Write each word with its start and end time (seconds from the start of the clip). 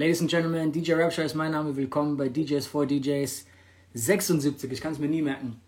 Ladies 0.00 0.22
and 0.22 0.30
Gentlemen, 0.30 0.72
DJ 0.72 0.94
Rapture 0.94 1.26
ist 1.26 1.34
mein 1.34 1.52
Name. 1.52 1.76
Willkommen 1.76 2.16
bei 2.16 2.30
DJs 2.30 2.66
for 2.66 2.86
DJs 2.86 3.44
76. 3.92 4.72
Ich 4.72 4.80
kann 4.80 4.94
es 4.94 4.98
mir 4.98 5.08
nie 5.08 5.20
merken. 5.20 5.60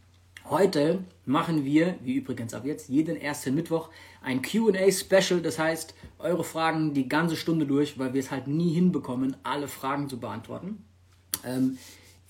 Heute 0.48 1.04
machen 1.26 1.66
wir, 1.66 1.96
wie 2.02 2.14
übrigens 2.14 2.54
ab 2.54 2.64
jetzt, 2.64 2.88
jeden 2.88 3.20
ersten 3.20 3.54
Mittwoch 3.54 3.90
ein 4.22 4.40
QA-Special. 4.40 5.42
Das 5.42 5.58
heißt, 5.58 5.94
eure 6.18 6.44
Fragen 6.44 6.94
die 6.94 7.10
ganze 7.10 7.36
Stunde 7.36 7.66
durch, 7.66 7.98
weil 7.98 8.14
wir 8.14 8.20
es 8.20 8.30
halt 8.30 8.46
nie 8.46 8.72
hinbekommen, 8.72 9.36
alle 9.42 9.68
Fragen 9.68 10.08
zu 10.08 10.18
beantworten. 10.18 10.82
Ähm, 11.44 11.76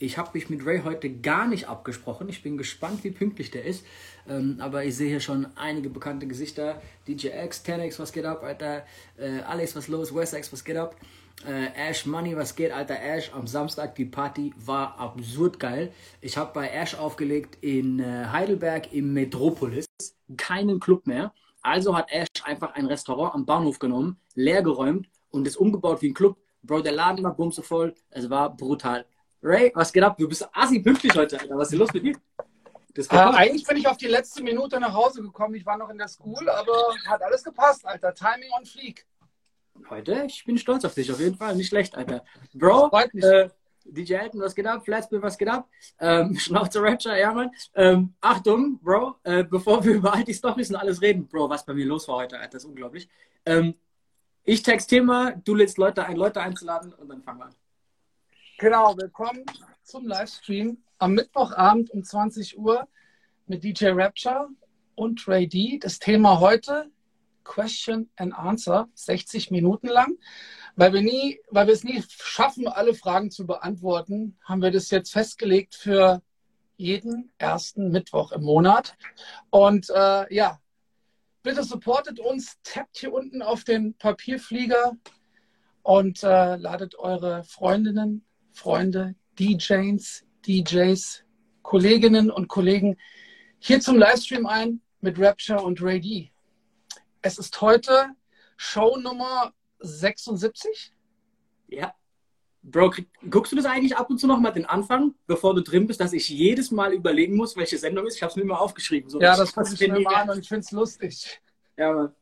ich 0.00 0.18
habe 0.18 0.30
mich 0.34 0.50
mit 0.50 0.66
Ray 0.66 0.82
heute 0.82 1.08
gar 1.08 1.46
nicht 1.46 1.68
abgesprochen. 1.68 2.28
Ich 2.28 2.42
bin 2.42 2.56
gespannt, 2.56 3.04
wie 3.04 3.12
pünktlich 3.12 3.52
der 3.52 3.64
ist. 3.64 3.86
Ähm, 4.28 4.56
aber 4.58 4.84
ich 4.84 4.96
sehe 4.96 5.08
hier 5.08 5.20
schon 5.20 5.46
einige 5.54 5.88
bekannte 5.88 6.26
Gesichter. 6.26 6.82
DJ 7.06 7.28
X, 7.44 7.62
10X, 7.64 8.00
was 8.00 8.12
geht 8.12 8.24
ab, 8.24 8.42
Alter? 8.42 8.84
Äh, 9.16 9.42
Alex, 9.46 9.76
was 9.76 9.86
los? 9.86 10.12
West 10.12 10.34
X, 10.34 10.52
was 10.52 10.64
geht 10.64 10.76
ab? 10.76 10.96
Äh, 11.46 11.90
Ash 11.90 12.06
Money, 12.06 12.36
was 12.36 12.54
geht, 12.54 12.72
Alter? 12.72 13.00
Ash, 13.00 13.32
am 13.34 13.46
Samstag 13.46 13.94
die 13.96 14.04
Party 14.04 14.54
war 14.56 14.98
absurd 14.98 15.58
geil. 15.58 15.92
Ich 16.20 16.36
habe 16.36 16.52
bei 16.52 16.68
Ash 16.68 16.94
aufgelegt 16.94 17.58
in 17.62 17.98
äh, 17.98 18.26
Heidelberg 18.26 18.92
im 18.92 19.12
Metropolis. 19.12 19.86
Keinen 20.36 20.78
Club 20.78 21.06
mehr. 21.06 21.32
Also 21.62 21.96
hat 21.96 22.12
Ash 22.12 22.28
einfach 22.44 22.74
ein 22.74 22.86
Restaurant 22.86 23.34
am 23.34 23.46
Bahnhof 23.46 23.78
genommen, 23.78 24.18
leer 24.34 24.62
geräumt 24.62 25.08
und 25.30 25.46
ist 25.46 25.56
umgebaut 25.56 26.02
wie 26.02 26.10
ein 26.10 26.14
Club. 26.14 26.36
Bro, 26.62 26.82
der 26.82 26.92
Laden 26.92 27.24
war 27.24 27.34
bumse 27.34 27.62
voll. 27.62 27.94
Es 28.10 28.30
war 28.30 28.56
brutal. 28.56 29.04
Ray, 29.42 29.72
was 29.74 29.92
geht 29.92 30.04
ab? 30.04 30.16
Du 30.16 30.28
bist 30.28 30.48
assi 30.52 30.78
pünktlich 30.78 31.14
heute, 31.16 31.40
Alter. 31.40 31.56
Was 31.56 31.72
ist 31.72 31.78
los 31.78 31.92
mit 31.92 32.04
dir? 32.04 32.16
Äh, 32.94 33.16
eigentlich 33.16 33.64
bin 33.64 33.78
ich 33.78 33.88
auf 33.88 33.96
die 33.96 34.06
letzte 34.06 34.42
Minute 34.42 34.78
nach 34.78 34.92
Hause 34.92 35.22
gekommen. 35.22 35.54
Ich 35.54 35.64
war 35.64 35.78
noch 35.78 35.88
in 35.88 35.98
der 35.98 36.08
School, 36.08 36.48
aber 36.48 36.94
hat 37.06 37.22
alles 37.22 37.42
gepasst, 37.42 37.86
Alter. 37.86 38.14
Timing 38.14 38.50
on 38.56 38.64
fleek. 38.64 39.06
Heute, 39.90 40.24
ich 40.26 40.44
bin 40.44 40.58
stolz 40.58 40.84
auf 40.84 40.94
dich, 40.94 41.10
auf 41.10 41.20
jeden 41.20 41.36
Fall. 41.36 41.56
Nicht 41.56 41.68
schlecht, 41.68 41.96
Alter. 41.96 42.24
Bro, 42.54 42.90
äh, 43.14 43.48
DJ 43.84 44.14
Elton, 44.14 44.40
was 44.40 44.54
geht 44.54 44.66
ab? 44.66 44.84
Flatspill, 44.84 45.22
was 45.22 45.36
geht 45.36 45.48
ab? 45.48 45.68
Ähm, 45.98 46.36
Schnauze 46.38 46.82
Rapture, 46.82 47.18
ja, 47.18 47.32
Mann. 47.32 47.50
Ähm, 47.74 48.14
Achtung, 48.20 48.78
Bro, 48.80 49.16
äh, 49.24 49.44
bevor 49.44 49.84
wir 49.84 49.94
über 49.94 50.14
all 50.14 50.24
die 50.24 50.32
Storys 50.32 50.70
und 50.70 50.76
alles 50.76 51.02
reden, 51.02 51.26
Bro, 51.26 51.50
was 51.50 51.64
bei 51.64 51.74
mir 51.74 51.86
los 51.86 52.08
war 52.08 52.16
heute, 52.16 52.36
Alter, 52.38 52.52
das 52.52 52.64
ist 52.64 52.68
unglaublich. 52.68 53.08
Ähm, 53.44 53.74
ich 54.44 54.62
texte 54.62 55.02
mal, 55.02 55.40
du 55.44 55.54
lädst 55.54 55.78
Leute 55.78 56.04
ein, 56.04 56.16
Leute 56.16 56.40
einzuladen 56.40 56.92
und 56.94 57.08
dann 57.08 57.22
fangen 57.22 57.40
wir 57.40 57.46
an. 57.46 57.54
Genau, 58.58 58.96
willkommen 58.96 59.44
zum 59.82 60.06
Livestream 60.06 60.78
am 60.98 61.14
Mittwochabend 61.14 61.90
um 61.90 62.04
20 62.04 62.58
Uhr 62.58 62.86
mit 63.46 63.64
DJ 63.64 63.88
Rapture 63.88 64.48
und 64.94 65.26
Ray 65.26 65.48
D. 65.48 65.78
Das 65.80 65.98
Thema 65.98 66.40
heute 66.40 66.90
Question 67.44 68.10
and 68.16 68.34
Answer, 68.34 68.88
60 68.94 69.50
Minuten 69.50 69.88
lang. 69.88 70.18
Weil 70.76 70.92
wir 70.92 71.02
nie, 71.02 71.40
weil 71.50 71.66
wir 71.66 71.74
es 71.74 71.84
nie 71.84 72.02
schaffen, 72.08 72.66
alle 72.66 72.94
Fragen 72.94 73.30
zu 73.30 73.46
beantworten, 73.46 74.38
haben 74.44 74.62
wir 74.62 74.70
das 74.70 74.90
jetzt 74.90 75.12
festgelegt 75.12 75.74
für 75.74 76.22
jeden 76.76 77.30
ersten 77.38 77.90
Mittwoch 77.90 78.32
im 78.32 78.42
Monat. 78.42 78.96
Und 79.50 79.90
äh, 79.90 80.34
ja, 80.34 80.60
bitte 81.42 81.62
supportet 81.62 82.20
uns, 82.20 82.58
tappt 82.62 82.98
hier 82.98 83.12
unten 83.12 83.42
auf 83.42 83.64
den 83.64 83.94
Papierflieger 83.94 84.96
und 85.82 86.22
äh, 86.22 86.56
ladet 86.56 86.98
eure 86.98 87.44
Freundinnen, 87.44 88.24
Freunde, 88.52 89.14
DJs, 89.38 90.24
DJs, 90.46 91.24
Kolleginnen 91.62 92.30
und 92.30 92.48
Kollegen 92.48 92.96
hier 93.58 93.80
zum 93.80 93.96
Livestream 93.96 94.46
ein 94.46 94.80
mit 95.00 95.18
Rapture 95.18 95.62
und 95.62 95.80
Ray 95.80 96.00
D. 96.00 96.31
Es 97.24 97.38
ist 97.38 97.60
heute 97.60 98.16
Show 98.56 98.96
Nummer 98.96 99.54
76. 99.78 100.92
Ja. 101.68 101.94
Bro, 102.64 102.94
guckst 103.30 103.52
du 103.52 103.56
das 103.56 103.64
eigentlich 103.64 103.96
ab 103.96 104.10
und 104.10 104.18
zu 104.18 104.26
noch 104.26 104.40
mal 104.40 104.50
den 104.50 104.66
Anfang, 104.66 105.14
bevor 105.26 105.54
du 105.54 105.62
drin 105.62 105.86
bist, 105.86 106.00
dass 106.00 106.12
ich 106.12 106.28
jedes 106.28 106.72
Mal 106.72 106.92
überlegen 106.92 107.36
muss, 107.36 107.56
welche 107.56 107.78
Sendung 107.78 108.06
ist? 108.06 108.16
Ich 108.16 108.22
habe 108.22 108.30
es 108.30 108.36
mir 108.36 108.42
immer 108.42 108.60
aufgeschrieben. 108.60 109.08
So, 109.08 109.20
ja, 109.20 109.36
das 109.36 109.52
passe 109.52 109.74
ich 109.74 109.80
mir 109.88 110.00
mal 110.00 110.14
an 110.14 110.30
und 110.30 110.40
ich 110.40 110.48
finde 110.48 110.60
es 110.60 110.72
lustig. 110.72 111.40
Ja, 111.76 111.92
Mann. 111.92 112.14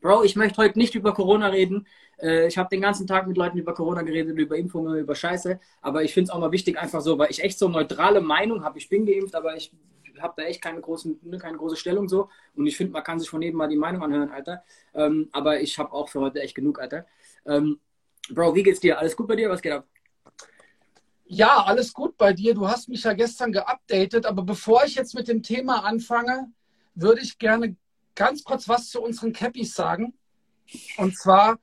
Bro, 0.00 0.22
ich 0.22 0.36
möchte 0.36 0.58
heute 0.58 0.78
nicht 0.78 0.94
über 0.94 1.12
Corona 1.12 1.48
reden. 1.48 1.86
Äh, 2.18 2.46
ich 2.46 2.56
habe 2.56 2.68
den 2.68 2.80
ganzen 2.80 3.06
Tag 3.06 3.26
mit 3.26 3.36
Leuten 3.36 3.58
über 3.58 3.74
Corona 3.74 4.02
geredet, 4.02 4.36
über 4.38 4.56
Impfungen, 4.56 4.96
über 4.98 5.14
Scheiße. 5.14 5.58
Aber 5.80 6.04
ich 6.04 6.14
finde 6.14 6.28
es 6.28 6.30
auch 6.30 6.38
mal 6.38 6.52
wichtig, 6.52 6.78
einfach 6.78 7.00
so, 7.00 7.18
weil 7.18 7.30
ich 7.30 7.42
echt 7.42 7.58
so 7.58 7.68
neutrale 7.68 8.20
Meinung 8.20 8.64
habe. 8.64 8.78
Ich 8.78 8.88
bin 8.88 9.06
geimpft, 9.06 9.34
aber 9.34 9.56
ich 9.56 9.72
habe 10.20 10.34
da 10.36 10.42
echt 10.44 10.62
keine, 10.62 10.80
großen, 10.80 11.18
ne, 11.22 11.38
keine 11.38 11.58
große 11.58 11.76
Stellung 11.76 12.08
so. 12.08 12.28
Und 12.54 12.66
ich 12.66 12.76
finde, 12.76 12.92
man 12.92 13.04
kann 13.04 13.18
sich 13.18 13.28
von 13.28 13.42
jedem 13.42 13.58
mal 13.58 13.68
die 13.68 13.76
Meinung 13.76 14.02
anhören, 14.02 14.30
Alter. 14.30 14.64
Ähm, 14.94 15.28
aber 15.32 15.60
ich 15.60 15.78
habe 15.78 15.92
auch 15.92 16.08
für 16.08 16.20
heute 16.20 16.40
echt 16.40 16.54
genug, 16.54 16.80
Alter. 16.80 17.06
Ähm, 17.44 17.80
Bro, 18.28 18.54
wie 18.54 18.62
geht's 18.62 18.80
dir? 18.80 18.98
Alles 18.98 19.16
gut 19.16 19.28
bei 19.28 19.36
dir? 19.36 19.48
Was 19.48 19.62
geht 19.62 19.72
ab? 19.72 19.86
Ja, 21.26 21.64
alles 21.64 21.92
gut 21.92 22.16
bei 22.16 22.32
dir. 22.32 22.54
Du 22.54 22.68
hast 22.68 22.88
mich 22.88 23.04
ja 23.04 23.12
gestern 23.12 23.52
geupdatet, 23.52 24.26
aber 24.26 24.42
bevor 24.42 24.84
ich 24.84 24.94
jetzt 24.94 25.14
mit 25.14 25.28
dem 25.28 25.42
Thema 25.42 25.84
anfange, 25.84 26.52
würde 26.94 27.20
ich 27.20 27.38
gerne 27.38 27.76
ganz 28.14 28.42
kurz 28.42 28.68
was 28.68 28.88
zu 28.90 29.00
unseren 29.02 29.32
Cappies 29.32 29.74
sagen. 29.74 30.14
Und 30.96 31.16
zwar, 31.16 31.58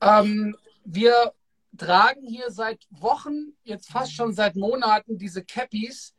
ähm, 0.00 0.56
wir 0.84 1.32
tragen 1.76 2.26
hier 2.26 2.50
seit 2.50 2.86
Wochen, 2.90 3.54
jetzt 3.64 3.90
fast 3.90 4.14
schon 4.14 4.32
seit 4.32 4.56
Monaten, 4.56 5.18
diese 5.18 5.44
Cappies, 5.44 6.14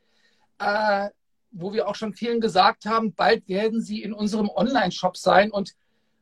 äh, 0.60 1.10
wo 1.52 1.74
wir 1.74 1.88
auch 1.88 1.96
schon 1.96 2.14
vielen 2.14 2.42
gesagt 2.42 2.86
haben, 2.86 3.14
bald 3.14 3.48
werden 3.48 3.82
sie 3.82 4.02
in 4.02 4.14
unserem 4.14 4.50
Online-Shop 4.50 5.18
sein. 5.18 5.52
Und 5.52 5.74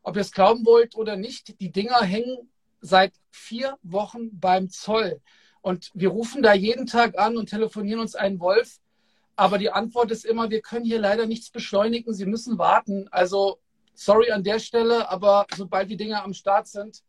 ob 0.02 0.16
ihr 0.16 0.22
es 0.22 0.32
glauben 0.32 0.66
wollt 0.66 0.96
oder 0.96 1.16
nicht, 1.16 1.60
die 1.60 1.72
Dinger 1.72 2.02
hängen 2.02 2.50
seit 2.82 3.14
vier 3.30 3.78
Wochen 3.84 4.40
beim 4.40 4.70
Zoll. 4.70 5.22
Und 5.62 5.92
wir 5.94 6.10
rufen 6.10 6.42
da 6.42 6.54
jeden 6.54 6.86
Tag 6.86 7.18
an 7.18 7.38
und 7.38 7.50
telefonieren 7.50 8.00
uns 8.00 8.16
einen 8.16 8.40
Wolf. 8.40 8.80
Aber 9.36 9.58
die 9.58 9.72
Antwort 9.72 10.12
ist 10.12 10.26
immer, 10.26 10.50
wir 10.50 10.62
können 10.62 10.86
hier 10.86 11.00
leider 11.00 11.26
nichts 11.26 11.50
beschleunigen. 11.50 12.14
Sie 12.14 12.26
müssen 12.26 12.58
warten. 12.58 13.08
Also 13.12 13.60
sorry 13.94 14.32
an 14.32 14.44
der 14.44 14.60
Stelle, 14.60 15.10
aber 15.10 15.46
sobald 15.56 15.90
die 15.90 15.98
Dinger 15.98 16.24
am 16.24 16.34
Start 16.34 16.68
sind, 16.68 17.04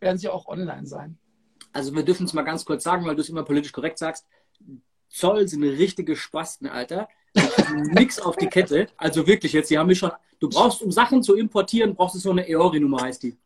werden 0.00 0.18
sie 0.18 0.28
auch 0.28 0.46
online 0.46 0.86
sein. 0.86 1.18
Also 1.72 1.94
wir 1.94 2.02
dürfen 2.02 2.26
es 2.26 2.32
mal 2.32 2.42
ganz 2.42 2.64
kurz 2.64 2.84
sagen, 2.84 3.04
weil 3.06 3.14
du 3.14 3.20
es 3.20 3.28
immer 3.28 3.44
politisch 3.44 3.72
korrekt 3.72 3.98
sagst. 3.98 4.26
Zoll 5.08 5.48
sind 5.48 5.62
richtige 5.62 6.16
Spasten, 6.16 6.66
Alter. 6.66 7.08
Nix 7.92 8.18
auf 8.20 8.36
die 8.36 8.46
Kette. 8.46 8.88
Also 8.96 9.26
wirklich 9.26 9.52
jetzt, 9.52 9.70
die 9.70 9.78
haben 9.78 9.86
mich 9.86 9.98
schon. 9.98 10.10
Du 10.40 10.48
brauchst, 10.48 10.82
um 10.82 10.92
Sachen 10.92 11.22
zu 11.22 11.36
importieren, 11.36 11.94
brauchst 11.94 12.14
du 12.14 12.18
so 12.18 12.30
eine 12.30 12.48
EORI-Nummer, 12.48 13.02
heißt 13.02 13.22
die. 13.22 13.36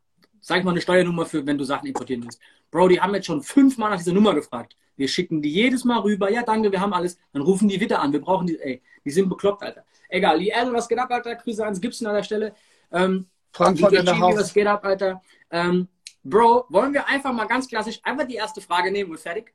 Sag 0.40 0.64
mal 0.64 0.72
eine 0.72 0.80
Steuernummer 0.80 1.24
für, 1.24 1.46
wenn 1.46 1.56
du 1.56 1.64
Sachen 1.64 1.86
importieren 1.86 2.24
willst. 2.24 2.40
Bro, 2.70 2.88
die 2.88 3.00
haben 3.00 3.14
jetzt 3.14 3.26
schon 3.26 3.42
fünfmal 3.42 3.90
nach 3.90 3.98
dieser 3.98 4.12
Nummer 4.12 4.34
gefragt. 4.34 4.76
Wir 4.96 5.08
schicken 5.08 5.40
die 5.40 5.50
jedes 5.50 5.84
Mal 5.84 6.00
rüber. 6.00 6.30
Ja, 6.30 6.42
danke, 6.42 6.70
wir 6.70 6.80
haben 6.80 6.92
alles. 6.92 7.16
Dann 7.32 7.42
rufen 7.42 7.68
die 7.68 7.80
wieder 7.80 8.00
an. 8.00 8.12
Wir 8.12 8.20
brauchen 8.20 8.46
die. 8.46 8.58
Ey, 8.58 8.82
die 9.04 9.10
sind 9.10 9.28
bekloppt, 9.28 9.62
Alter. 9.62 9.84
Egal. 10.08 10.38
Liel, 10.38 10.52
was 10.72 10.88
geht 10.88 10.98
ab, 10.98 11.10
Alter? 11.10 11.34
Grüße 11.36 11.64
ans 11.64 11.80
Gibson 11.80 12.06
an 12.08 12.14
der 12.14 12.22
Stelle. 12.22 12.54
Ähm, 12.90 13.26
Frankfurt 13.52 13.92
in 13.92 14.04
der 14.04 14.18
Haus. 14.18 14.36
Was 14.36 14.52
geht 14.52 14.66
ab, 14.66 14.84
Alter? 14.84 15.22
Ähm, 15.50 15.88
Bro, 16.24 16.66
wollen 16.68 16.92
wir 16.92 17.06
einfach 17.08 17.32
mal 17.32 17.46
ganz 17.46 17.68
klassisch 17.68 18.00
einfach 18.04 18.26
die 18.26 18.36
erste 18.36 18.60
Frage 18.60 18.92
nehmen 18.92 19.10
und 19.10 19.18
fertig? 19.18 19.52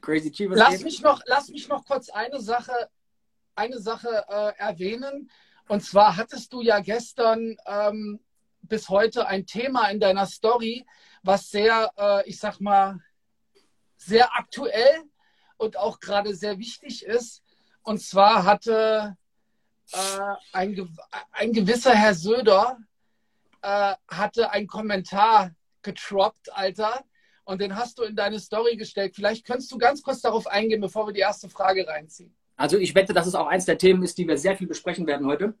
Crazy 0.00 0.30
Chief, 0.30 0.50
was 0.50 0.58
lass 0.58 0.76
geht? 0.76 0.84
mich 0.84 1.02
noch, 1.02 1.20
Lass 1.26 1.48
mich 1.48 1.68
noch 1.68 1.84
kurz 1.84 2.08
eine 2.08 2.40
Sache, 2.40 2.72
eine 3.58 3.78
Sache 3.78 4.24
äh, 4.28 4.52
erwähnen. 4.58 5.30
Und 5.68 5.82
zwar 5.82 6.16
hattest 6.16 6.52
du 6.52 6.62
ja 6.62 6.80
gestern 6.80 7.56
ähm, 7.66 8.20
bis 8.62 8.88
heute 8.88 9.26
ein 9.26 9.46
Thema 9.46 9.88
in 9.88 10.00
deiner 10.00 10.26
Story, 10.26 10.86
was 11.22 11.50
sehr, 11.50 11.92
äh, 11.98 12.28
ich 12.28 12.38
sag 12.38 12.60
mal, 12.60 13.00
sehr 13.96 14.34
aktuell 14.36 15.02
und 15.56 15.76
auch 15.76 16.00
gerade 16.00 16.34
sehr 16.34 16.58
wichtig 16.58 17.04
ist. 17.04 17.42
Und 17.82 18.00
zwar 18.00 18.44
hatte 18.44 19.16
äh, 19.92 20.20
ein, 20.52 20.88
ein 21.32 21.52
gewisser 21.52 21.94
Herr 21.94 22.14
Söder 22.14 22.78
äh, 23.62 23.94
hatte 24.08 24.50
einen 24.50 24.66
Kommentar 24.66 25.54
getroppt, 25.82 26.52
Alter. 26.52 27.04
Und 27.44 27.60
den 27.60 27.76
hast 27.76 27.98
du 27.98 28.02
in 28.02 28.14
deine 28.14 28.38
Story 28.38 28.76
gestellt. 28.76 29.14
Vielleicht 29.14 29.46
könntest 29.46 29.72
du 29.72 29.78
ganz 29.78 30.02
kurz 30.02 30.20
darauf 30.20 30.46
eingehen, 30.46 30.80
bevor 30.80 31.06
wir 31.06 31.14
die 31.14 31.20
erste 31.20 31.48
Frage 31.48 31.86
reinziehen. 31.86 32.37
Also 32.58 32.76
ich 32.76 32.94
wette, 32.94 33.14
dass 33.14 33.26
es 33.26 33.34
auch 33.34 33.46
eins 33.46 33.64
der 33.64 33.78
Themen 33.78 34.02
ist, 34.02 34.18
die 34.18 34.26
wir 34.28 34.36
sehr 34.36 34.56
viel 34.56 34.66
besprechen 34.66 35.06
werden 35.06 35.26
heute. 35.26 35.54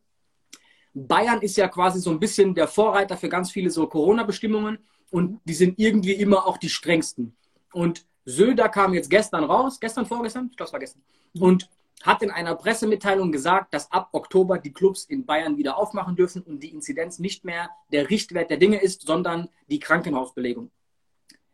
Bayern 0.92 1.40
ist 1.40 1.56
ja 1.56 1.68
quasi 1.68 2.00
so 2.00 2.10
ein 2.10 2.18
bisschen 2.18 2.54
der 2.54 2.66
Vorreiter 2.66 3.16
für 3.16 3.28
ganz 3.28 3.52
viele 3.52 3.70
so 3.70 3.86
Corona-Bestimmungen 3.86 4.78
und 5.10 5.40
die 5.44 5.54
sind 5.54 5.78
irgendwie 5.78 6.12
immer 6.12 6.46
auch 6.46 6.58
die 6.58 6.68
strengsten. 6.68 7.36
Und 7.72 8.04
Söder 8.24 8.68
kam 8.68 8.94
jetzt 8.94 9.10
gestern 9.10 9.44
raus, 9.44 9.78
gestern, 9.80 10.06
vorgestern, 10.06 10.48
ich 10.50 10.56
glaube, 10.56 10.68
es 10.68 10.72
war 10.72 10.80
gestern, 10.80 11.02
und 11.38 11.70
hat 12.02 12.22
in 12.22 12.30
einer 12.30 12.54
Pressemitteilung 12.56 13.32
gesagt, 13.32 13.74
dass 13.74 13.90
ab 13.92 14.08
Oktober 14.12 14.58
die 14.58 14.72
Clubs 14.72 15.04
in 15.04 15.24
Bayern 15.24 15.56
wieder 15.56 15.78
aufmachen 15.78 16.16
dürfen 16.16 16.42
und 16.42 16.62
die 16.62 16.70
Inzidenz 16.70 17.18
nicht 17.18 17.44
mehr 17.44 17.70
der 17.92 18.10
Richtwert 18.10 18.50
der 18.50 18.56
Dinge 18.56 18.80
ist, 18.80 19.06
sondern 19.06 19.48
die 19.68 19.78
Krankenhausbelegung. 19.78 20.70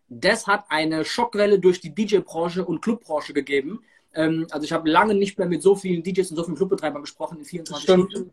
Das 0.09 0.47
hat 0.47 0.67
eine 0.69 1.05
Schockwelle 1.05 1.59
durch 1.59 1.81
die 1.81 1.95
DJ-Branche 1.95 2.65
und 2.65 2.83
Clubbranche 2.83 3.33
gegeben. 3.33 3.85
Ähm, 4.15 4.47
also 4.51 4.65
ich 4.65 4.73
habe 4.73 4.89
lange 4.89 5.15
nicht 5.15 5.39
mehr 5.39 5.49
mit 5.49 5.63
so 5.63 5.75
vielen 5.75 6.03
DJs 6.03 6.31
und 6.31 6.37
so 6.37 6.45
vielen 6.45 6.57
Clubbetreibern 6.57 7.03
gesprochen 7.03 7.39
in 7.39 7.45
24 7.45 7.83
Stunden. 7.83 8.31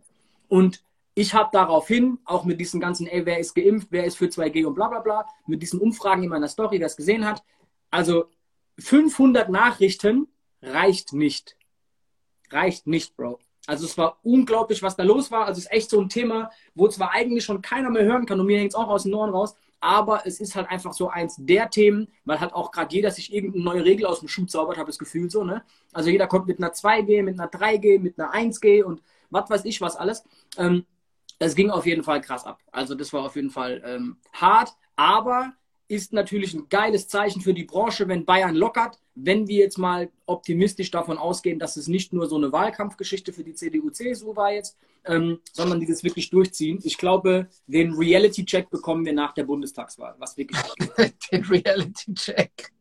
Und 0.47 0.83
ich 1.13 1.33
habe 1.33 1.49
daraufhin, 1.51 2.19
auch 2.25 2.45
mit 2.45 2.59
diesen 2.59 2.79
ganzen, 2.79 3.07
ey, 3.07 3.25
wer 3.25 3.39
ist 3.39 3.53
geimpft, 3.53 3.87
wer 3.91 4.05
ist 4.05 4.17
für 4.17 4.25
2G 4.25 4.65
und 4.65 4.75
bla 4.75 4.87
bla 4.87 4.99
bla, 4.99 5.25
mit 5.45 5.61
diesen 5.61 5.79
Umfragen 5.79 6.23
in 6.23 6.29
meiner 6.29 6.47
Story, 6.47 6.79
wer 6.79 6.87
es 6.87 6.95
gesehen 6.95 7.25
hat, 7.25 7.43
also 7.89 8.25
500 8.79 9.49
Nachrichten 9.49 10.27
reicht 10.61 11.13
nicht. 11.13 11.57
Reicht 12.49 12.87
nicht, 12.87 13.15
Bro. 13.15 13.39
Also 13.67 13.85
es 13.85 13.97
war 13.97 14.19
unglaublich, 14.23 14.81
was 14.81 14.95
da 14.95 15.03
los 15.03 15.31
war. 15.31 15.45
Also 15.45 15.59
es 15.59 15.65
ist 15.65 15.71
echt 15.71 15.89
so 15.89 15.99
ein 15.99 16.09
Thema, 16.09 16.49
wo 16.73 16.87
zwar 16.87 17.11
eigentlich 17.11 17.45
schon 17.45 17.61
keiner 17.61 17.89
mehr 17.89 18.03
hören 18.03 18.25
kann 18.25 18.39
und 18.39 18.47
mir 18.47 18.59
hängt 18.59 18.71
es 18.71 18.75
auch 18.75 18.89
aus 18.89 19.03
den 19.03 19.13
Ohren 19.13 19.29
raus, 19.29 19.55
aber 19.81 20.25
es 20.25 20.39
ist 20.39 20.55
halt 20.55 20.69
einfach 20.69 20.93
so 20.93 21.09
eins 21.09 21.35
der 21.39 21.69
Themen, 21.69 22.07
weil 22.23 22.39
halt 22.39 22.53
auch 22.53 22.71
gerade 22.71 22.93
jeder 22.95 23.11
sich 23.11 23.33
irgendeine 23.33 23.63
neue 23.63 23.83
Regel 23.83 24.05
aus 24.05 24.19
dem 24.19 24.29
Schuh 24.29 24.45
zaubert, 24.45 24.77
habe 24.77 24.87
das 24.87 24.99
Gefühl 24.99 25.29
so, 25.29 25.43
ne? 25.43 25.63
Also 25.91 26.09
jeder 26.09 26.27
kommt 26.27 26.47
mit 26.47 26.59
einer 26.59 26.71
2G, 26.71 27.23
mit 27.23 27.39
einer 27.39 27.49
3G, 27.49 27.99
mit 27.99 28.19
einer 28.19 28.33
1G 28.33 28.83
und 28.83 29.01
was 29.31 29.49
weiß 29.49 29.65
ich 29.65 29.81
was 29.81 29.95
alles. 29.95 30.23
Ähm, 30.57 30.85
ging 31.55 31.71
auf 31.71 31.87
jeden 31.87 32.03
Fall 32.03 32.21
krass 32.21 32.45
ab. 32.45 32.59
Also 32.71 32.93
das 32.93 33.11
war 33.11 33.23
auf 33.25 33.35
jeden 33.35 33.49
Fall 33.49 33.81
ähm, 33.83 34.17
hart, 34.33 34.75
aber 34.95 35.53
ist 35.91 36.13
natürlich 36.13 36.53
ein 36.53 36.69
geiles 36.69 37.09
Zeichen 37.09 37.41
für 37.41 37.53
die 37.53 37.65
Branche, 37.65 38.07
wenn 38.07 38.23
Bayern 38.23 38.55
lockert. 38.55 38.97
Wenn 39.13 39.49
wir 39.49 39.57
jetzt 39.57 39.77
mal 39.77 40.09
optimistisch 40.25 40.89
davon 40.89 41.17
ausgehen, 41.17 41.59
dass 41.59 41.75
es 41.75 41.89
nicht 41.89 42.13
nur 42.13 42.27
so 42.27 42.37
eine 42.37 42.53
Wahlkampfgeschichte 42.53 43.33
für 43.33 43.43
die 43.43 43.55
CDU-CSU 43.55 44.33
war 44.37 44.53
jetzt, 44.53 44.77
ähm, 45.03 45.39
sondern 45.51 45.81
die 45.81 45.85
das 45.85 46.05
wirklich 46.05 46.29
durchziehen. 46.29 46.79
Ich 46.83 46.97
glaube, 46.97 47.49
den 47.67 47.93
Reality-Check 47.93 48.69
bekommen 48.69 49.05
wir 49.05 49.11
nach 49.11 49.33
der 49.33 49.43
Bundestagswahl, 49.43 50.15
was 50.17 50.37
wirklich 50.37 50.61
Den 51.31 51.43
Reality-Check. 51.43 52.71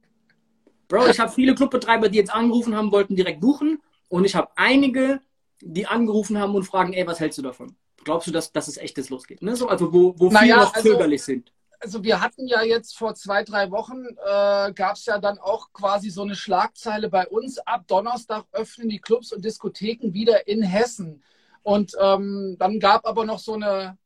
Bro, 0.86 1.08
ich 1.08 1.18
habe 1.18 1.32
viele 1.32 1.56
Clubbetreiber, 1.56 2.10
die 2.10 2.18
jetzt 2.18 2.32
angerufen 2.32 2.76
haben, 2.76 2.92
wollten 2.92 3.16
direkt 3.16 3.40
buchen 3.40 3.82
und 4.08 4.24
ich 4.24 4.36
habe 4.36 4.50
einige, 4.54 5.20
die 5.60 5.86
angerufen 5.86 6.38
haben 6.38 6.54
und 6.54 6.62
fragen, 6.62 6.92
ey, 6.92 7.04
was 7.08 7.18
hältst 7.18 7.38
du 7.38 7.42
davon? 7.42 7.74
Glaubst 8.04 8.28
du, 8.28 8.30
dass, 8.30 8.52
dass 8.52 8.68
es 8.68 8.76
echtes 8.76 9.10
losgeht? 9.10 9.42
Ne? 9.42 9.56
So, 9.56 9.66
also 9.66 9.92
wo, 9.92 10.14
wo 10.16 10.30
naja, 10.30 10.42
viele 10.42 10.56
noch 10.56 10.74
also, 10.74 10.88
zögerlich 10.90 11.22
sind 11.24 11.52
also 11.81 12.05
wir 12.05 12.21
hatten 12.21 12.47
ja 12.47 12.62
jetzt 12.62 12.97
vor 12.97 13.15
zwei, 13.15 13.43
drei 13.43 13.71
Wochen, 13.71 14.05
äh, 14.05 14.73
gab 14.73 14.97
es 14.97 15.06
ja 15.06 15.19
dann 15.19 15.38
auch 15.38 15.73
quasi 15.73 16.11
so 16.11 16.23
eine 16.23 16.37
Schlagzeile 16.37 17.09
bei 17.09 17.27
uns. 17.27 17.59
Ab 17.59 17.85
Donnerstag 17.88 18.44
öffnen 18.53 18.91
die 18.91 19.00
Clubs 19.00 19.32
und 19.32 19.44
Diskotheken 19.44 20.12
wieder 20.12 20.47
in 20.47 20.62
Hessen. 20.62 21.23
Und 21.62 21.97
ähm, 21.99 22.56
dann 22.59 22.81
gab 22.81 23.06
aber 23.06 23.25
noch 23.25 23.38
so 23.38 23.55
eine, 23.55 23.97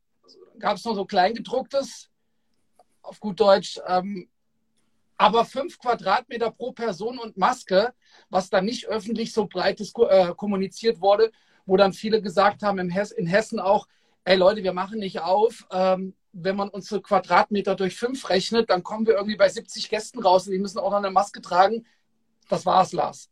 gab 0.59 0.77
es 0.77 0.85
noch 0.85 0.95
so 0.95 1.05
Kleingedrucktes, 1.05 2.11
auf 3.03 3.19
gut 3.21 3.41
Deutsch, 3.41 3.81
ähm, 3.87 4.29
aber 5.17 5.45
fünf 5.45 5.79
Quadratmeter 5.79 6.51
pro 6.51 6.73
Person 6.73 7.19
und 7.19 7.37
Maske, 7.37 7.93
was 8.31 8.51
dann 8.51 8.65
nicht 8.65 8.87
öffentlich 8.87 9.33
so 9.33 9.47
breit 9.47 9.81
äh, 9.81 10.35
kommuniziert 10.35 11.01
wurde, 11.01 11.33
wo 11.67 11.77
dann 11.77 11.93
viele 11.93 12.23
gesagt 12.23 12.63
haben 12.63 12.79
in, 12.79 12.91
Hess 12.91 13.11
in 13.11 13.27
Hessen 13.27 13.59
auch, 13.59 13.87
ey 14.25 14.37
Leute, 14.37 14.63
wir 14.63 14.73
machen 14.73 14.99
nicht 15.01 15.21
auf. 15.21 15.67
Ähm, 15.71 16.15
wenn 16.35 16.57
man 16.57 16.69
unsere 16.69 17.01
Quadratmeter 17.01 17.77
durch 17.77 17.97
fünf 17.97 18.29
rechnet, 18.29 18.69
dann 18.69 18.83
kommen 18.83 19.07
wir 19.07 19.15
irgendwie 19.15 19.37
bei 19.37 19.49
70 19.49 19.89
Gästen 19.89 20.21
raus 20.21 20.47
und 20.47 20.53
die 20.53 20.59
müssen 20.59 20.79
auch 20.79 20.91
noch 20.91 20.99
eine 20.99 21.11
Maske 21.11 21.41
tragen. 21.41 21.87
Das 22.49 22.67
war's, 22.67 22.93
Lars. 22.93 23.31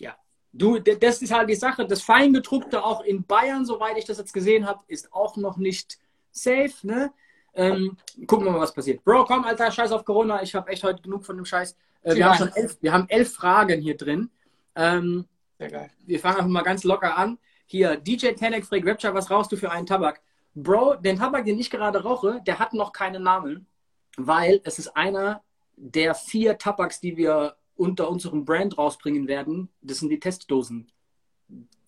Ja, 0.00 0.16
du, 0.52 0.78
das 0.78 1.20
ist 1.22 1.32
halt 1.32 1.50
die 1.50 1.54
Sache. 1.54 1.86
Das 1.86 2.02
Feingedruckte 2.02 2.82
auch 2.82 3.02
in 3.02 3.24
Bayern, 3.24 3.66
soweit 3.66 3.98
ich 3.98 4.06
das 4.06 4.18
jetzt 4.18 4.32
gesehen 4.32 4.66
habe, 4.66 4.82
ist 4.88 5.12
auch 5.12 5.36
noch 5.36 5.58
nicht 5.58 5.98
safe. 6.30 6.72
Ne? 6.82 7.12
Ähm, 7.54 7.98
gucken 8.26 8.46
wir 8.46 8.52
mal, 8.52 8.60
was 8.60 8.72
passiert. 8.72 9.04
Bro, 9.04 9.26
komm, 9.26 9.44
Alter, 9.44 9.70
scheiß 9.70 9.92
auf 9.92 10.04
Corona. 10.04 10.42
Ich 10.42 10.54
habe 10.54 10.70
echt 10.70 10.82
heute 10.82 11.02
genug 11.02 11.26
von 11.26 11.36
dem 11.36 11.44
Scheiß. 11.44 11.76
Äh, 12.02 12.14
wir, 12.16 12.26
haben 12.26 12.38
schon 12.38 12.52
elf, 12.54 12.78
wir 12.80 12.92
haben 12.92 13.08
elf 13.08 13.34
Fragen 13.34 13.80
hier 13.80 13.96
drin. 13.96 14.30
Ähm, 14.74 15.26
Sehr 15.58 15.70
geil. 15.70 15.90
Wir 16.06 16.18
fangen 16.18 16.36
einfach 16.36 16.48
mal 16.48 16.62
ganz 16.62 16.82
locker 16.84 17.16
an. 17.16 17.38
Hier, 17.66 17.96
DJ 17.96 18.32
Tenek 18.32 18.64
fragt 18.64 18.86
Rapture, 18.86 19.14
was 19.14 19.30
rauchst 19.30 19.52
du 19.52 19.56
für 19.56 19.70
einen 19.70 19.86
Tabak? 19.86 20.22
Bro, 20.54 20.96
den 20.96 21.18
Tabak, 21.18 21.44
den 21.44 21.58
ich 21.58 21.70
gerade 21.70 22.02
rauche, 22.02 22.42
der 22.46 22.58
hat 22.58 22.74
noch 22.74 22.92
keinen 22.92 23.22
Namen, 23.22 23.66
weil 24.16 24.60
es 24.64 24.78
ist 24.78 24.96
einer 24.96 25.42
der 25.76 26.14
vier 26.14 26.58
Tabaks, 26.58 27.00
die 27.00 27.16
wir 27.16 27.56
unter 27.76 28.08
unserem 28.10 28.44
Brand 28.44 28.76
rausbringen 28.76 29.26
werden. 29.26 29.68
Das 29.80 29.98
sind 29.98 30.10
die 30.10 30.20
Testdosen. 30.20 30.90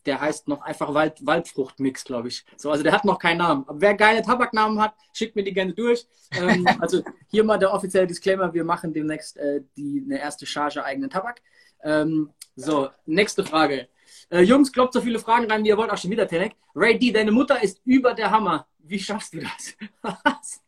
Der 0.06 0.20
heißt 0.20 0.48
noch 0.48 0.60
einfach 0.62 0.92
Wald, 0.92 1.24
Waldfruchtmix, 1.24 2.04
glaube 2.04 2.28
ich. 2.28 2.44
So, 2.56 2.70
also 2.70 2.82
der 2.82 2.92
hat 2.92 3.04
noch 3.04 3.18
keinen 3.18 3.38
Namen. 3.38 3.64
Aber 3.66 3.80
wer 3.80 3.94
geile 3.94 4.22
Tabaknamen 4.22 4.80
hat, 4.80 4.94
schickt 5.12 5.36
mir 5.36 5.44
die 5.44 5.52
gerne 5.52 5.72
durch. 5.72 6.06
Ähm, 6.32 6.66
also 6.80 7.02
hier 7.28 7.44
mal 7.44 7.58
der 7.58 7.72
offizielle 7.72 8.06
Disclaimer: 8.06 8.52
Wir 8.52 8.64
machen 8.64 8.92
demnächst 8.92 9.36
äh, 9.36 9.62
die, 9.76 10.02
eine 10.04 10.18
erste 10.18 10.46
Charge 10.46 10.84
eigenen 10.84 11.08
Tabak. 11.08 11.40
Ähm, 11.82 12.30
so, 12.56 12.88
nächste 13.06 13.44
Frage. 13.44 13.88
Äh, 14.30 14.40
Jungs, 14.42 14.72
kloppt 14.72 14.94
so 14.94 15.00
viele 15.00 15.18
Fragen 15.18 15.50
rein, 15.50 15.64
wie 15.64 15.68
ihr 15.68 15.76
wollt. 15.76 15.90
Auch 15.90 15.98
schon 15.98 16.10
wieder, 16.10 16.26
Tenek. 16.26 16.56
Ray 16.74 16.98
D, 16.98 17.12
deine 17.12 17.32
Mutter 17.32 17.62
ist 17.62 17.80
über 17.84 18.14
der 18.14 18.30
Hammer. 18.30 18.66
Wie 18.78 18.98
schaffst 18.98 19.34
du 19.34 19.40
das? 19.40 19.76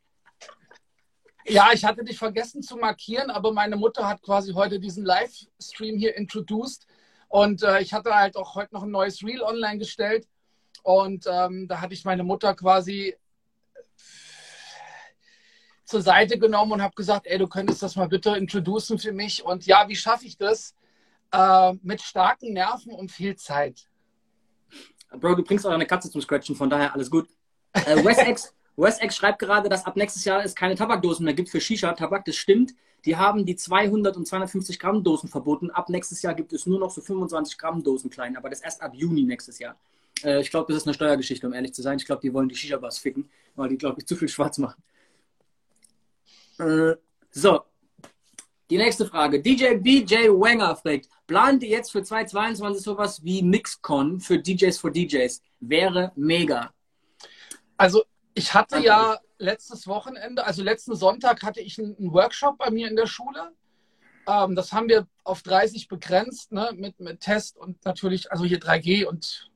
ja, 1.46 1.70
ich 1.72 1.84
hatte 1.84 2.04
dich 2.04 2.18
vergessen 2.18 2.62
zu 2.62 2.76
markieren, 2.76 3.30
aber 3.30 3.52
meine 3.52 3.76
Mutter 3.76 4.06
hat 4.06 4.22
quasi 4.22 4.52
heute 4.52 4.80
diesen 4.80 5.04
Livestream 5.04 5.98
hier 5.98 6.16
introduced. 6.16 6.86
Und 7.28 7.62
äh, 7.62 7.80
ich 7.80 7.92
hatte 7.92 8.14
halt 8.14 8.36
auch 8.36 8.54
heute 8.54 8.74
noch 8.74 8.82
ein 8.82 8.90
neues 8.90 9.22
Reel 9.24 9.42
online 9.42 9.78
gestellt. 9.78 10.26
Und 10.82 11.26
ähm, 11.26 11.66
da 11.68 11.80
hatte 11.80 11.94
ich 11.94 12.04
meine 12.04 12.22
Mutter 12.22 12.54
quasi 12.54 13.16
zur 15.84 16.02
Seite 16.02 16.38
genommen 16.38 16.72
und 16.72 16.82
habe 16.82 16.94
gesagt, 16.94 17.26
ey, 17.26 17.38
du 17.38 17.46
könntest 17.46 17.82
das 17.82 17.96
mal 17.96 18.08
bitte 18.08 18.36
introducen 18.36 18.98
für 18.98 19.12
mich. 19.12 19.44
Und 19.44 19.66
ja, 19.66 19.88
wie 19.88 19.96
schaffe 19.96 20.26
ich 20.26 20.36
das? 20.36 20.74
Äh, 21.36 21.74
mit 21.82 22.00
starken 22.00 22.54
Nerven 22.54 22.92
und 22.92 23.12
viel 23.12 23.36
Zeit. 23.36 23.86
Bro, 25.10 25.34
du 25.34 25.42
bringst 25.42 25.66
auch 25.66 25.70
eine 25.70 25.86
Katze 25.86 26.10
zum 26.10 26.22
Scratchen, 26.22 26.56
von 26.56 26.70
daher 26.70 26.94
alles 26.94 27.10
gut. 27.10 27.28
Äh, 27.74 28.02
WestX, 28.02 28.54
WestX 28.76 29.14
schreibt 29.14 29.38
gerade, 29.40 29.68
dass 29.68 29.84
ab 29.84 29.96
nächstes 29.96 30.24
Jahr 30.24 30.42
es 30.42 30.54
keine 30.54 30.76
Tabakdosen 30.76 31.24
mehr 31.26 31.34
gibt 31.34 31.50
für 31.50 31.60
Shisha-Tabak. 31.60 32.24
Das 32.24 32.36
stimmt. 32.36 32.72
Die 33.04 33.16
haben 33.16 33.44
die 33.44 33.54
200 33.54 34.16
und 34.16 34.26
250 34.26 34.78
Gramm 34.78 35.04
Dosen 35.04 35.28
verboten. 35.28 35.70
Ab 35.70 35.90
nächstes 35.90 36.22
Jahr 36.22 36.34
gibt 36.34 36.54
es 36.54 36.64
nur 36.64 36.80
noch 36.80 36.90
so 36.90 37.02
25 37.02 37.58
Gramm 37.58 37.82
Dosen 37.82 38.08
klein, 38.08 38.36
aber 38.36 38.48
das 38.48 38.60
erst 38.62 38.80
ab 38.80 38.94
Juni 38.94 39.22
nächstes 39.22 39.58
Jahr. 39.58 39.76
Äh, 40.24 40.40
ich 40.40 40.48
glaube, 40.48 40.72
das 40.72 40.82
ist 40.82 40.86
eine 40.86 40.94
Steuergeschichte, 40.94 41.46
um 41.46 41.52
ehrlich 41.52 41.74
zu 41.74 41.82
sein. 41.82 41.98
Ich 41.98 42.06
glaube, 42.06 42.22
die 42.22 42.32
wollen 42.32 42.48
die 42.48 42.56
Shisha-Bars 42.56 42.98
ficken, 42.98 43.28
weil 43.56 43.68
die, 43.68 43.76
glaube 43.76 44.00
ich, 44.00 44.06
zu 44.06 44.16
viel 44.16 44.28
schwarz 44.28 44.56
machen. 44.56 44.82
Äh, 46.58 46.94
so, 47.30 47.60
die 48.70 48.78
nächste 48.78 49.06
Frage. 49.06 49.40
DJ 49.40 49.76
BJ 49.76 50.28
Wenger 50.28 50.76
fragt, 50.76 51.08
plant 51.26 51.62
ihr 51.62 51.70
jetzt 51.70 51.92
für 51.92 52.02
2022 52.02 52.82
sowas 52.82 53.22
wie 53.22 53.42
Mixcon 53.42 54.20
für 54.20 54.38
DJs 54.38 54.78
for 54.78 54.90
DJs? 54.90 55.40
Wäre 55.60 56.12
mega. 56.16 56.70
Also 57.76 58.04
ich 58.34 58.52
hatte 58.54 58.78
ja 58.78 59.18
letztes 59.38 59.86
Wochenende, 59.86 60.44
also 60.44 60.62
letzten 60.62 60.94
Sonntag 60.94 61.42
hatte 61.42 61.60
ich 61.60 61.78
einen 61.78 62.12
Workshop 62.12 62.58
bei 62.58 62.70
mir 62.70 62.88
in 62.88 62.96
der 62.96 63.06
Schule. 63.06 63.52
Ähm, 64.26 64.54
das 64.54 64.72
haben 64.72 64.88
wir 64.88 65.06
auf 65.24 65.42
30 65.42 65.88
begrenzt, 65.88 66.52
ne, 66.52 66.70
mit, 66.74 66.98
mit 67.00 67.20
Test 67.20 67.56
und 67.56 67.84
natürlich, 67.84 68.30
also 68.32 68.44
hier 68.44 68.58
3G 68.58 69.04
und 69.06 69.50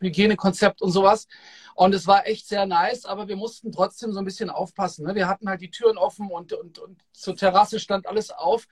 Hygienekonzept 0.00 0.82
und 0.82 0.90
sowas. 0.90 1.26
Und 1.74 1.94
es 1.94 2.06
war 2.06 2.26
echt 2.26 2.48
sehr 2.48 2.66
nice, 2.66 3.04
aber 3.04 3.28
wir 3.28 3.36
mussten 3.36 3.72
trotzdem 3.72 4.12
so 4.12 4.18
ein 4.18 4.24
bisschen 4.24 4.50
aufpassen. 4.50 5.06
Ne? 5.06 5.14
Wir 5.14 5.28
hatten 5.28 5.48
halt 5.48 5.60
die 5.60 5.70
Türen 5.70 5.98
offen 5.98 6.30
und, 6.30 6.52
und, 6.52 6.78
und 6.78 7.02
zur 7.12 7.36
Terrasse 7.36 7.80
stand 7.80 8.06
alles 8.06 8.30
auf. 8.30 8.66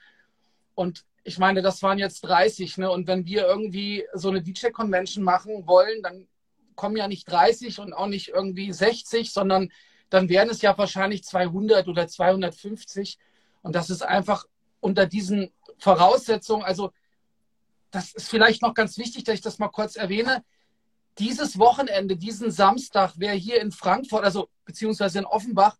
Und 0.74 1.04
ich 1.24 1.38
meine, 1.38 1.62
das 1.62 1.82
waren 1.82 1.98
jetzt 1.98 2.22
30. 2.22 2.78
Ne? 2.78 2.90
Und 2.90 3.06
wenn 3.06 3.26
wir 3.26 3.46
irgendwie 3.46 4.04
so 4.14 4.28
eine 4.28 4.42
DJ-Convention 4.42 5.24
machen 5.24 5.66
wollen, 5.66 6.02
dann 6.02 6.28
kommen 6.74 6.96
ja 6.96 7.08
nicht 7.08 7.30
30 7.30 7.80
und 7.80 7.92
auch 7.92 8.06
nicht 8.06 8.28
irgendwie 8.28 8.72
60, 8.72 9.32
sondern 9.32 9.70
dann 10.10 10.28
wären 10.28 10.48
es 10.48 10.62
ja 10.62 10.76
wahrscheinlich 10.78 11.24
200 11.24 11.88
oder 11.88 12.06
250. 12.06 13.18
Und 13.62 13.74
das 13.74 13.90
ist 13.90 14.02
einfach 14.02 14.46
unter 14.80 15.06
diesen 15.06 15.52
Voraussetzungen, 15.78 16.64
also 16.64 16.92
das 17.90 18.12
ist 18.12 18.28
vielleicht 18.28 18.62
noch 18.62 18.74
ganz 18.74 18.98
wichtig, 18.98 19.24
dass 19.24 19.34
ich 19.34 19.40
das 19.40 19.58
mal 19.58 19.68
kurz 19.68 19.96
erwähne 19.96 20.44
dieses 21.18 21.58
Wochenende, 21.58 22.16
diesen 22.16 22.50
Samstag, 22.50 23.18
wäre 23.18 23.34
hier 23.34 23.60
in 23.60 23.72
Frankfurt, 23.72 24.24
also 24.24 24.48
beziehungsweise 24.64 25.18
in 25.18 25.24
Offenbach, 25.24 25.76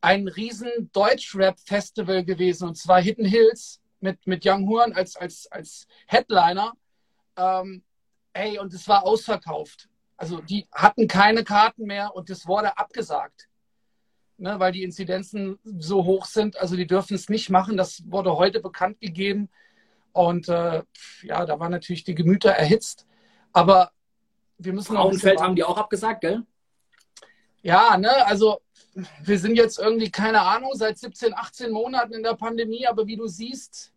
ein 0.00 0.28
riesen 0.28 0.90
Deutschrap-Festival 0.92 2.24
gewesen, 2.24 2.68
und 2.68 2.76
zwar 2.76 3.00
Hidden 3.00 3.24
Hills 3.24 3.80
mit, 4.00 4.26
mit 4.26 4.44
Young 4.46 4.68
Horn 4.68 4.92
als, 4.92 5.16
als, 5.16 5.50
als 5.50 5.86
Headliner. 6.06 6.74
Ähm, 7.36 7.82
ey, 8.34 8.58
und 8.58 8.72
es 8.74 8.86
war 8.86 9.04
ausverkauft. 9.04 9.88
Also 10.16 10.40
die 10.40 10.68
hatten 10.72 11.08
keine 11.08 11.42
Karten 11.42 11.86
mehr 11.86 12.14
und 12.14 12.30
es 12.30 12.46
wurde 12.46 12.76
abgesagt, 12.76 13.48
ne, 14.36 14.60
weil 14.60 14.72
die 14.72 14.84
Inzidenzen 14.84 15.58
so 15.64 16.04
hoch 16.04 16.26
sind. 16.26 16.56
Also 16.58 16.76
die 16.76 16.86
dürfen 16.86 17.14
es 17.14 17.28
nicht 17.28 17.50
machen. 17.50 17.76
Das 17.76 18.02
wurde 18.06 18.36
heute 18.36 18.60
bekannt 18.60 19.00
gegeben. 19.00 19.48
Und 20.12 20.48
äh, 20.48 20.82
ja, 21.22 21.46
da 21.46 21.58
waren 21.58 21.72
natürlich 21.72 22.04
die 22.04 22.14
Gemüter 22.14 22.50
erhitzt. 22.50 23.06
Aber 23.52 23.90
wir 24.58 24.72
müssen 24.72 24.94
Frauenfeld 24.94 25.40
haben 25.40 25.56
die 25.56 25.64
auch 25.64 25.76
abgesagt, 25.76 26.20
gell? 26.22 26.42
Ja, 27.62 27.96
ne, 27.96 28.26
also 28.26 28.60
wir 29.22 29.38
sind 29.38 29.56
jetzt 29.56 29.78
irgendwie, 29.78 30.10
keine 30.10 30.42
Ahnung, 30.42 30.70
seit 30.74 30.98
17, 30.98 31.34
18 31.34 31.72
Monaten 31.72 32.12
in 32.12 32.22
der 32.22 32.34
Pandemie, 32.34 32.86
aber 32.86 33.06
wie 33.06 33.16
du 33.16 33.26
siehst. 33.26 33.92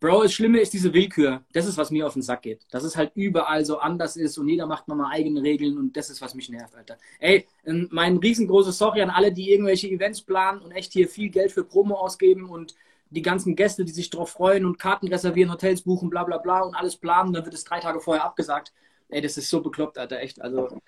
Bro, 0.00 0.24
das 0.24 0.34
Schlimme 0.34 0.60
ist 0.60 0.72
diese 0.74 0.92
Willkür. 0.92 1.44
Das 1.52 1.64
ist, 1.64 1.78
was 1.78 1.90
mir 1.90 2.06
auf 2.06 2.12
den 2.12 2.20
Sack 2.20 2.42
geht. 2.42 2.66
Dass 2.70 2.84
es 2.84 2.96
halt 2.96 3.12
überall 3.14 3.64
so 3.64 3.78
anders 3.78 4.16
ist 4.16 4.36
und 4.36 4.48
jeder 4.48 4.66
macht 4.66 4.86
nochmal 4.86 5.12
eigene 5.14 5.42
Regeln 5.42 5.78
und 5.78 5.96
das 5.96 6.10
ist, 6.10 6.20
was 6.20 6.34
mich 6.34 6.50
nervt, 6.50 6.74
Alter. 6.74 6.98
Ey, 7.20 7.46
ähm, 7.64 7.88
mein 7.90 8.18
riesengroßes 8.18 8.76
Sorry 8.76 9.00
an 9.00 9.08
alle, 9.08 9.32
die 9.32 9.50
irgendwelche 9.50 9.88
Events 9.88 10.20
planen 10.20 10.60
und 10.60 10.72
echt 10.72 10.92
hier 10.92 11.08
viel 11.08 11.30
Geld 11.30 11.52
für 11.52 11.64
Promo 11.64 11.94
ausgeben 11.94 12.50
und 12.50 12.74
die 13.14 13.22
ganzen 13.22 13.56
Gäste, 13.56 13.84
die 13.84 13.92
sich 13.92 14.10
drauf 14.10 14.30
freuen 14.30 14.66
und 14.66 14.78
Karten 14.78 15.08
reservieren, 15.08 15.52
Hotels 15.52 15.82
buchen, 15.82 16.10
bla 16.10 16.24
bla 16.24 16.38
bla 16.38 16.60
und 16.60 16.74
alles 16.74 16.96
planen, 16.96 17.32
dann 17.32 17.44
wird 17.44 17.54
es 17.54 17.64
drei 17.64 17.80
Tage 17.80 18.00
vorher 18.00 18.24
abgesagt. 18.24 18.72
Ey, 19.08 19.20
das 19.20 19.36
ist 19.36 19.48
so 19.48 19.60
bekloppt, 19.60 19.98
Alter, 19.98 20.20
echt. 20.20 20.42
Also, 20.42 20.80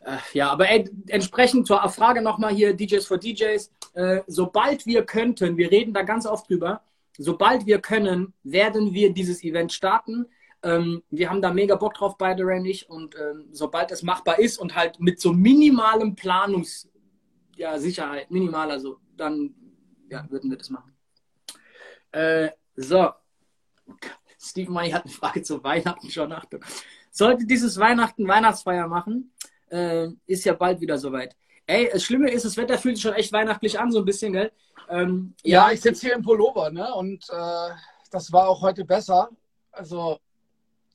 äh, 0.00 0.16
ja, 0.32 0.50
aber 0.50 0.68
ey, 0.68 0.90
entsprechend 1.06 1.66
zur 1.66 1.88
Frage 1.88 2.20
nochmal 2.20 2.52
hier, 2.52 2.74
DJs 2.74 3.06
for 3.06 3.18
DJs, 3.18 3.70
äh, 3.94 4.20
sobald 4.26 4.86
wir 4.86 5.04
könnten, 5.04 5.56
wir 5.56 5.70
reden 5.70 5.94
da 5.94 6.02
ganz 6.02 6.26
oft 6.26 6.48
drüber, 6.48 6.82
sobald 7.16 7.66
wir 7.66 7.80
können, 7.80 8.34
werden 8.42 8.92
wir 8.92 9.12
dieses 9.12 9.44
Event 9.44 9.72
starten. 9.72 10.26
Ähm, 10.62 11.02
wir 11.10 11.30
haben 11.30 11.40
da 11.40 11.52
mega 11.52 11.76
Bock 11.76 11.94
drauf, 11.94 12.18
beide 12.18 12.44
Randy 12.44 12.80
und 12.88 13.14
ähm, 13.14 13.46
sobald 13.52 13.92
es 13.92 14.02
machbar 14.02 14.40
ist 14.40 14.58
und 14.58 14.74
halt 14.74 14.98
mit 14.98 15.20
so 15.20 15.32
minimalem 15.32 16.16
Planungs, 16.16 16.88
ja, 17.54 17.76
minimal, 18.28 18.70
also 18.70 18.98
dann 19.16 19.54
ja, 20.10 20.26
würden 20.30 20.50
wir 20.50 20.58
das 20.58 20.70
machen. 20.70 20.97
Äh, 22.12 22.50
so, 22.76 23.10
Steve 24.38 24.70
Money 24.70 24.90
hat 24.90 25.04
eine 25.04 25.12
Frage 25.12 25.42
zu 25.42 25.62
Weihnachten 25.62 26.10
schon. 26.10 26.32
Achtung. 26.32 26.60
Sollte 27.10 27.46
dieses 27.46 27.78
Weihnachten 27.78 28.26
Weihnachtsfeier 28.28 28.86
machen, 28.86 29.32
äh, 29.70 30.08
ist 30.26 30.44
ja 30.44 30.54
bald 30.54 30.80
wieder 30.80 30.98
soweit. 30.98 31.36
Ey, 31.66 31.90
das 31.92 32.04
Schlimme 32.04 32.30
ist, 32.30 32.44
das 32.44 32.56
Wetter 32.56 32.78
fühlt 32.78 32.96
sich 32.96 33.02
schon 33.02 33.14
echt 33.14 33.32
weihnachtlich 33.32 33.78
an, 33.78 33.92
so 33.92 33.98
ein 33.98 34.04
bisschen, 34.04 34.32
gell? 34.32 34.52
Ähm, 34.88 35.34
ja, 35.42 35.66
ja, 35.66 35.72
ich 35.72 35.80
sitze 35.80 36.06
hier 36.06 36.16
im 36.16 36.22
Pullover, 36.22 36.70
ne? 36.70 36.94
Und 36.94 37.28
äh, 37.28 37.70
das 38.10 38.32
war 38.32 38.48
auch 38.48 38.62
heute 38.62 38.84
besser. 38.84 39.28
Also 39.70 40.18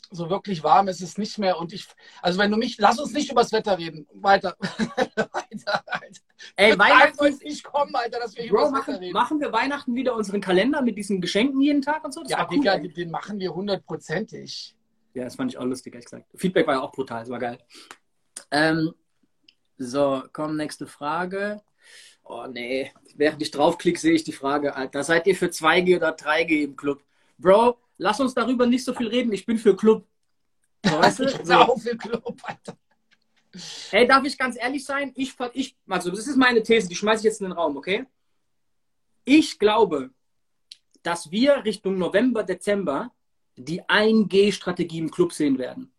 so 0.09 0.29
wirklich 0.29 0.63
warm 0.63 0.87
ist 0.87 1.01
es 1.01 1.17
nicht 1.17 1.37
mehr. 1.37 1.59
Und 1.59 1.73
ich, 1.73 1.87
also 2.21 2.39
wenn 2.39 2.51
du 2.51 2.57
mich, 2.57 2.77
lass 2.79 2.99
uns 2.99 3.13
nicht 3.13 3.31
über 3.31 3.41
das 3.41 3.51
Wetter 3.51 3.77
reden. 3.77 4.07
Weiter. 4.13 4.55
weiter, 4.59 5.83
Alter. 5.85 6.21
Ey, 6.55 6.77
Weihnachten 6.77 7.17
soll 7.17 7.31
nicht 7.43 7.63
kommen, 7.63 7.95
Alter, 7.95 8.19
dass 8.19 8.35
wir 8.35 8.47
Bro, 8.49 8.73
reden. 8.87 9.11
Machen 9.11 9.39
wir 9.39 9.51
Weihnachten 9.51 9.95
wieder 9.95 10.15
unseren 10.15 10.41
Kalender 10.41 10.81
mit 10.81 10.97
diesen 10.97 11.21
Geschenken 11.21 11.61
jeden 11.61 11.81
Tag 11.81 12.03
und 12.03 12.13
so? 12.13 12.21
Das 12.21 12.31
ja, 12.31 12.45
Digga, 12.45 12.77
cool, 12.77 12.89
den 12.89 13.11
machen 13.11 13.39
wir 13.39 13.53
hundertprozentig. 13.53 14.75
Ja, 15.13 15.25
das 15.25 15.35
fand 15.35 15.51
ich 15.51 15.57
auch 15.57 15.65
lustig, 15.65 15.93
ehrlich 15.93 16.05
gesagt. 16.05 16.25
Feedback 16.35 16.67
war 16.67 16.75
ja 16.75 16.81
auch 16.81 16.91
brutal, 16.91 17.21
das 17.21 17.29
war 17.29 17.39
geil. 17.39 17.59
Ähm, 18.51 18.93
so, 19.77 20.23
komm, 20.31 20.55
nächste 20.55 20.87
Frage. 20.87 21.61
Oh 22.23 22.45
nee, 22.47 22.91
während 23.15 23.41
ich 23.41 23.51
draufklicke, 23.51 23.99
sehe 23.99 24.13
ich 24.13 24.23
die 24.23 24.31
Frage, 24.31 24.75
Alter. 24.75 25.03
Seid 25.03 25.27
ihr 25.27 25.35
für 25.35 25.47
2G 25.47 25.97
oder 25.97 26.15
3G 26.15 26.63
im 26.63 26.75
Club? 26.75 27.03
Bro, 27.37 27.77
lass 27.97 28.19
uns 28.19 28.33
darüber 28.33 28.65
nicht 28.65 28.85
so 28.85 28.93
viel 28.93 29.07
reden. 29.07 29.33
Ich 29.33 29.45
bin 29.45 29.57
für 29.57 29.75
Club. 29.75 30.07
So, 30.85 30.97
weißt 30.97 31.19
du? 31.19 31.23
Ich 31.25 31.37
bin 31.37 31.45
so. 31.45 31.53
auch 31.53 31.79
für 31.79 31.97
Club, 31.97 32.41
Alter. 32.43 32.77
Hey, 33.91 34.07
darf 34.07 34.23
ich 34.25 34.37
ganz 34.37 34.57
ehrlich 34.57 34.83
sein? 34.83 35.11
Ich, 35.15 35.35
ich, 35.53 35.75
also, 35.87 36.09
das 36.09 36.27
ist 36.27 36.37
meine 36.37 36.63
These, 36.63 36.87
die 36.87 36.95
schmeiße 36.95 37.19
ich 37.19 37.25
jetzt 37.25 37.41
in 37.41 37.47
den 37.47 37.53
Raum, 37.53 37.77
okay? 37.77 38.05
Ich 39.25 39.59
glaube, 39.59 40.09
dass 41.03 41.29
wir 41.29 41.63
Richtung 41.63 41.97
November, 41.97 42.43
Dezember 42.43 43.11
die 43.55 43.83
1G-Strategie 43.83 44.97
im 44.97 45.11
Club 45.11 45.33
sehen 45.33 45.57
werden. 45.59 45.91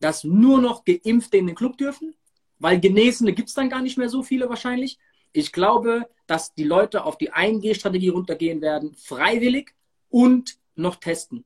Dass 0.00 0.24
nur 0.24 0.60
noch 0.60 0.84
Geimpfte 0.84 1.36
in 1.36 1.46
den 1.46 1.54
Club 1.54 1.76
dürfen, 1.76 2.14
weil 2.58 2.80
Genesene 2.80 3.32
gibt 3.32 3.50
es 3.50 3.54
dann 3.54 3.68
gar 3.68 3.82
nicht 3.82 3.98
mehr 3.98 4.08
so 4.08 4.22
viele 4.22 4.48
wahrscheinlich. 4.48 4.98
Ich 5.32 5.52
glaube, 5.52 6.08
dass 6.26 6.54
die 6.54 6.64
Leute 6.64 7.04
auf 7.04 7.18
die 7.18 7.32
1G-Strategie 7.32 8.08
runtergehen 8.08 8.62
werden, 8.62 8.94
freiwillig 8.94 9.74
und 10.08 10.58
noch 10.74 10.96
testen. 10.96 11.44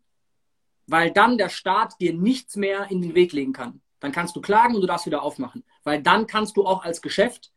Weil 0.87 1.11
dann 1.11 1.37
der 1.37 1.49
Staat 1.49 2.01
dir 2.01 2.15
nichts 2.15 2.57
mehr 2.57 2.91
in 2.91 3.03
den 3.03 3.15
Weg 3.15 3.33
legen 3.33 3.53
kann. 3.53 3.81
Dann 4.01 4.13
kannst 4.13 4.37
du 4.37 4.41
klagen 4.41 4.75
und 4.75 4.81
du 4.81 4.87
darfst 4.87 5.07
wieder 5.07 5.23
aufmachen. 5.23 5.65
Weil 5.85 6.03
dann 6.03 6.27
kannst 6.27 6.57
du 6.57 6.65
auch 6.65 6.85
als 6.85 7.03
Geschäft 7.03 7.53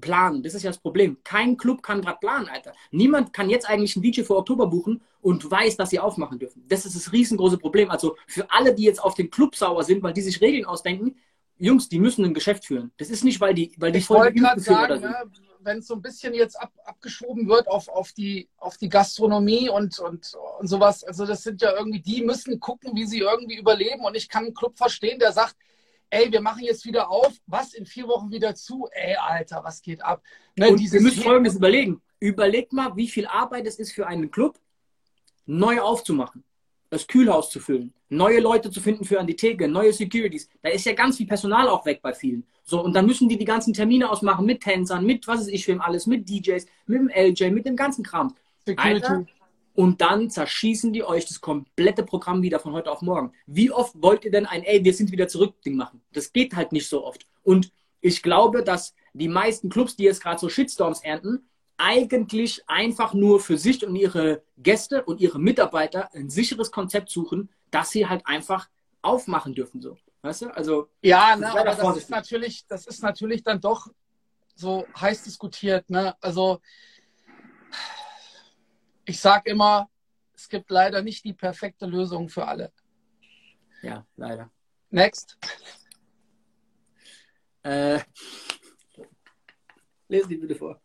planen. 0.00 0.42
Das 0.42 0.54
ist 0.54 0.62
ja 0.62 0.70
das 0.70 0.78
Problem. 0.78 1.18
Kein 1.24 1.56
Club 1.56 1.82
kann 1.82 2.02
gerade 2.02 2.18
planen, 2.20 2.48
Alter. 2.48 2.72
Niemand 2.90 3.32
kann 3.32 3.48
jetzt 3.48 3.68
eigentlich 3.68 3.96
einen 3.96 4.02
DJ 4.02 4.22
für 4.22 4.36
Oktober 4.36 4.66
buchen 4.66 5.02
und 5.22 5.50
weiß, 5.50 5.76
dass 5.76 5.90
sie 5.90 5.98
aufmachen 5.98 6.38
dürfen. 6.38 6.64
Das 6.68 6.84
ist 6.84 6.94
das 6.94 7.12
riesengroße 7.12 7.58
Problem. 7.58 7.90
Also 7.90 8.16
für 8.26 8.50
alle, 8.50 8.74
die 8.74 8.84
jetzt 8.84 9.02
auf 9.02 9.14
den 9.14 9.30
Club 9.30 9.56
sauer 9.56 9.84
sind, 9.84 10.02
weil 10.02 10.12
die 10.12 10.20
sich 10.20 10.40
Regeln 10.40 10.66
ausdenken, 10.66 11.16
Jungs, 11.58 11.88
die 11.88 11.98
müssen 11.98 12.24
ein 12.24 12.34
Geschäft 12.34 12.66
führen. 12.66 12.92
Das 12.98 13.10
ist 13.10 13.24
nicht, 13.24 13.40
weil 13.40 13.54
die, 13.54 13.72
weil 13.78 13.90
die 13.90 13.98
ich 13.98 14.06
voll 14.06 14.32
gerade 14.32 14.60
sagen, 14.60 15.00
ne, 15.00 15.24
wenn 15.60 15.78
es 15.78 15.86
so 15.86 15.94
ein 15.94 16.02
bisschen 16.02 16.34
jetzt 16.34 16.60
ab, 16.60 16.72
abgeschoben 16.84 17.48
wird 17.48 17.68
auf, 17.68 17.88
auf, 17.88 18.12
die, 18.12 18.48
auf 18.56 18.76
die 18.76 18.88
Gastronomie 18.88 19.68
und, 19.68 19.98
und, 19.98 20.34
und 20.58 20.66
sowas, 20.66 21.04
also 21.04 21.26
das 21.26 21.42
sind 21.42 21.62
ja 21.62 21.76
irgendwie, 21.76 22.00
die 22.00 22.22
müssen 22.22 22.60
gucken, 22.60 22.94
wie 22.94 23.06
sie 23.06 23.20
irgendwie 23.20 23.56
überleben. 23.56 24.04
Und 24.04 24.16
ich 24.16 24.28
kann 24.28 24.44
einen 24.44 24.54
Club 24.54 24.76
verstehen, 24.76 25.18
der 25.18 25.32
sagt, 25.32 25.56
ey, 26.10 26.30
wir 26.32 26.40
machen 26.40 26.64
jetzt 26.64 26.84
wieder 26.84 27.10
auf, 27.10 27.32
was 27.46 27.74
in 27.74 27.86
vier 27.86 28.08
Wochen 28.08 28.30
wieder 28.30 28.54
zu, 28.54 28.88
ey, 28.92 29.16
Alter, 29.16 29.62
was 29.64 29.82
geht 29.82 30.02
ab? 30.02 30.22
Ne, 30.56 30.68
und 30.68 30.80
wir 30.80 31.00
müssen 31.00 31.22
Folgendes 31.22 31.56
überlegen. 31.56 32.02
Überlegt 32.20 32.72
mal, 32.72 32.96
wie 32.96 33.08
viel 33.08 33.26
Arbeit 33.26 33.66
es 33.66 33.78
ist 33.78 33.92
für 33.92 34.06
einen 34.06 34.30
Club, 34.30 34.58
neu 35.46 35.80
aufzumachen, 35.80 36.44
das 36.90 37.06
Kühlhaus 37.06 37.50
zu 37.50 37.60
füllen, 37.60 37.92
neue 38.08 38.40
Leute 38.40 38.70
zu 38.70 38.80
finden 38.80 39.04
für 39.04 39.20
an 39.20 39.26
die 39.26 39.36
Theke, 39.36 39.68
neue 39.68 39.92
Securities. 39.92 40.48
Da 40.62 40.70
ist 40.70 40.86
ja 40.86 40.94
ganz 40.94 41.16
viel 41.16 41.26
Personal 41.26 41.68
auch 41.68 41.84
weg 41.84 42.00
bei 42.02 42.14
vielen. 42.14 42.44
So, 42.64 42.82
und 42.82 42.94
dann 42.94 43.06
müssen 43.06 43.28
die 43.28 43.38
die 43.38 43.44
ganzen 43.44 43.74
Termine 43.74 44.10
ausmachen 44.10 44.46
mit 44.46 44.62
Tänzern, 44.62 45.04
mit 45.04 45.26
was 45.26 45.40
weiß 45.40 45.48
ich 45.48 45.66
wem 45.68 45.80
alles, 45.80 46.06
mit 46.06 46.28
DJs, 46.28 46.66
mit 46.86 46.98
dem 46.98 47.08
LJ, 47.08 47.50
mit 47.50 47.66
dem 47.66 47.76
ganzen 47.76 48.04
Kram. 48.04 48.34
Alter, 48.76 49.26
und 49.74 50.00
dann 50.00 50.28
zerschießen 50.28 50.92
die 50.92 51.04
euch 51.04 51.26
das 51.26 51.40
komplette 51.40 52.02
Programm 52.02 52.42
wieder 52.42 52.58
von 52.58 52.72
heute 52.72 52.90
auf 52.90 53.00
morgen. 53.00 53.32
Wie 53.46 53.70
oft 53.70 53.94
wollt 54.02 54.24
ihr 54.24 54.32
denn 54.32 54.44
ein, 54.44 54.64
ey, 54.64 54.84
wir 54.84 54.92
sind 54.92 55.12
wieder 55.12 55.28
zurück 55.28 55.62
Ding 55.62 55.76
machen? 55.76 56.02
Das 56.12 56.32
geht 56.32 56.56
halt 56.56 56.72
nicht 56.72 56.88
so 56.88 57.04
oft. 57.04 57.26
Und 57.44 57.70
ich 58.00 58.22
glaube, 58.22 58.64
dass 58.64 58.94
die 59.12 59.28
meisten 59.28 59.68
Clubs, 59.68 59.94
die 59.94 60.02
jetzt 60.02 60.20
gerade 60.20 60.40
so 60.40 60.48
Shitstorms 60.48 61.04
ernten, 61.04 61.48
eigentlich 61.78 62.68
einfach 62.68 63.14
nur 63.14 63.40
für 63.40 63.56
sich 63.56 63.86
und 63.86 63.96
ihre 63.96 64.42
Gäste 64.58 65.04
und 65.04 65.20
ihre 65.20 65.38
Mitarbeiter 65.38 66.12
ein 66.12 66.28
sicheres 66.28 66.70
Konzept 66.70 67.08
suchen, 67.08 67.50
dass 67.70 67.90
sie 67.90 68.06
halt 68.06 68.26
einfach 68.26 68.68
aufmachen 69.00 69.54
dürfen. 69.54 69.80
So. 69.80 69.96
Weißt 70.22 70.42
du? 70.42 70.48
Also, 70.48 70.90
ja, 71.00 71.36
ne, 71.36 71.48
aber 71.48 71.64
das 71.64 71.96
ist, 71.96 72.10
natürlich, 72.10 72.66
das 72.66 72.86
ist 72.86 73.02
natürlich 73.02 73.44
dann 73.44 73.60
doch 73.60 73.86
so 74.56 74.86
heiß 75.00 75.22
diskutiert. 75.22 75.88
Ne? 75.88 76.16
Also, 76.20 76.60
ich 79.04 79.20
sage 79.20 79.50
immer, 79.50 79.88
es 80.34 80.48
gibt 80.48 80.70
leider 80.70 81.00
nicht 81.00 81.24
die 81.24 81.32
perfekte 81.32 81.86
Lösung 81.86 82.28
für 82.28 82.46
alle. 82.46 82.72
Ja, 83.82 84.04
leider. 84.16 84.50
Next. 84.90 85.38
Äh, 87.62 88.00
lesen 90.08 90.28
die 90.28 90.36
bitte 90.36 90.56
vor. 90.56 90.80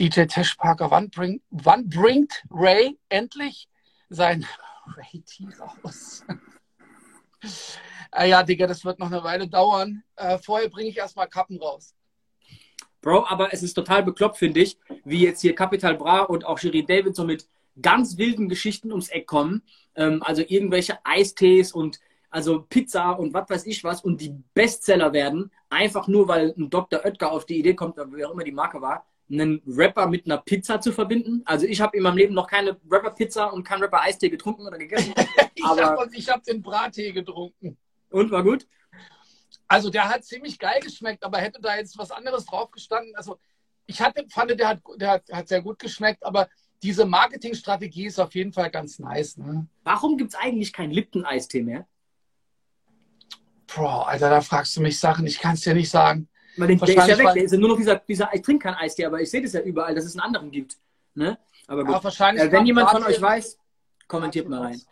DJ 0.00 0.24
Tesh 0.24 0.56
Parker, 0.56 0.90
wann 0.90 1.10
bringt, 1.10 1.42
wann 1.50 1.86
bringt 1.86 2.42
Ray 2.50 2.98
endlich 3.10 3.68
sein 4.08 4.46
Ray-T 4.96 5.46
raus? 5.58 6.24
äh, 8.10 8.26
ja, 8.30 8.42
Digga, 8.42 8.66
das 8.66 8.82
wird 8.82 8.98
noch 8.98 9.12
eine 9.12 9.22
Weile 9.22 9.46
dauern. 9.46 10.02
Äh, 10.16 10.38
vorher 10.38 10.70
bringe 10.70 10.88
ich 10.88 10.96
erstmal 10.96 11.28
Kappen 11.28 11.58
raus. 11.58 11.94
Bro, 13.02 13.26
aber 13.26 13.52
es 13.52 13.62
ist 13.62 13.74
total 13.74 14.02
bekloppt, 14.02 14.38
finde 14.38 14.60
ich, 14.60 14.78
wie 15.04 15.20
jetzt 15.24 15.42
hier 15.42 15.54
Capital 15.54 15.98
Bra 15.98 16.20
und 16.20 16.46
auch 16.46 16.56
Shirin 16.56 16.86
David 16.86 17.14
so 17.14 17.24
mit 17.24 17.46
ganz 17.82 18.16
wilden 18.16 18.48
Geschichten 18.48 18.92
ums 18.92 19.10
Eck 19.10 19.26
kommen. 19.26 19.62
Ähm, 19.96 20.22
also 20.22 20.42
irgendwelche 20.48 20.98
Eistees 21.04 21.72
und 21.72 22.00
also 22.30 22.62
Pizza 22.62 23.10
und 23.10 23.34
was 23.34 23.50
weiß 23.50 23.66
ich 23.66 23.84
was 23.84 24.00
und 24.02 24.22
die 24.22 24.34
Bestseller 24.54 25.12
werden, 25.12 25.50
einfach 25.68 26.08
nur 26.08 26.26
weil 26.26 26.54
ein 26.56 26.70
Dr. 26.70 27.04
Oetker 27.04 27.30
auf 27.30 27.44
die 27.44 27.58
Idee 27.58 27.74
kommt, 27.74 27.98
wer 27.98 28.28
auch 28.28 28.32
immer 28.32 28.44
die 28.44 28.52
Marke 28.52 28.80
war, 28.80 29.04
einen 29.30 29.62
Rapper 29.66 30.06
mit 30.06 30.26
einer 30.26 30.38
Pizza 30.38 30.80
zu 30.80 30.92
verbinden. 30.92 31.42
Also 31.44 31.66
ich 31.66 31.80
habe 31.80 31.96
in 31.96 32.02
meinem 32.02 32.16
Leben 32.16 32.34
noch 32.34 32.48
keine 32.48 32.80
Rapper-Pizza 32.90 33.52
und 33.52 33.64
keinen 33.64 33.82
Rapper-Eistee 33.82 34.28
getrunken 34.28 34.66
oder 34.66 34.78
gegessen. 34.78 35.14
ich 35.54 35.64
habe 35.64 36.08
hab 36.08 36.42
den 36.44 36.62
Brattee 36.62 37.12
getrunken. 37.12 37.76
Und 38.10 38.30
war 38.30 38.42
gut? 38.42 38.66
Also 39.68 39.88
der 39.88 40.08
hat 40.08 40.24
ziemlich 40.24 40.58
geil 40.58 40.80
geschmeckt, 40.80 41.22
aber 41.22 41.38
hätte 41.38 41.60
da 41.60 41.76
jetzt 41.76 41.96
was 41.96 42.10
anderes 42.10 42.44
drauf 42.44 42.70
gestanden. 42.72 43.14
Also 43.14 43.38
ich 43.86 44.00
hatte, 44.00 44.26
fand, 44.28 44.50
der 44.58 44.68
hat, 44.68 44.80
der 44.96 45.10
hat, 45.10 45.24
hat 45.30 45.48
sehr 45.48 45.62
gut 45.62 45.78
geschmeckt, 45.78 46.24
aber 46.24 46.48
diese 46.82 47.04
Marketingstrategie 47.04 48.06
ist 48.06 48.18
auf 48.18 48.34
jeden 48.34 48.52
Fall 48.52 48.70
ganz 48.70 48.98
nice. 48.98 49.36
Ne? 49.36 49.66
Warum 49.84 50.16
gibt 50.16 50.30
es 50.30 50.40
eigentlich 50.40 50.72
keinen 50.72 50.90
Lipton-Eistee 50.90 51.62
mehr? 51.62 51.86
Bro, 53.66 54.02
Alter, 54.02 54.30
da 54.30 54.40
fragst 54.40 54.76
du 54.76 54.80
mich 54.80 54.98
Sachen, 54.98 55.26
ich 55.26 55.38
kann 55.38 55.54
es 55.54 55.60
dir 55.60 55.74
nicht 55.74 55.90
sagen. 55.90 56.28
Weil 56.56 56.68
der, 56.68 56.76
der 56.76 56.88
ist 56.88 57.08
ja 57.08 57.18
weg, 57.18 57.34
der 57.34 57.44
ist 57.44 57.52
ja 57.52 57.58
nur 57.58 57.70
noch 57.70 57.76
dieser, 57.76 57.96
dieser 57.96 58.34
ich 58.34 58.42
trinke 58.42 58.64
keinen 58.64 58.74
Eistee, 58.74 59.04
aber 59.04 59.20
ich 59.20 59.30
sehe 59.30 59.42
das 59.42 59.52
ja 59.52 59.60
überall, 59.60 59.94
dass 59.94 60.04
es 60.04 60.14
einen 60.14 60.20
anderen 60.20 60.50
gibt. 60.50 60.76
Ne? 61.14 61.38
Aber 61.66 61.84
gut. 61.84 61.94
Ja, 61.94 62.04
wahrscheinlich 62.04 62.44
äh, 62.44 62.52
wenn 62.52 62.66
jemand 62.66 62.90
von 62.90 63.04
euch 63.04 63.20
weiß, 63.20 63.58
kommentiert 64.06 64.48
mal 64.48 64.60
rein. 64.60 64.82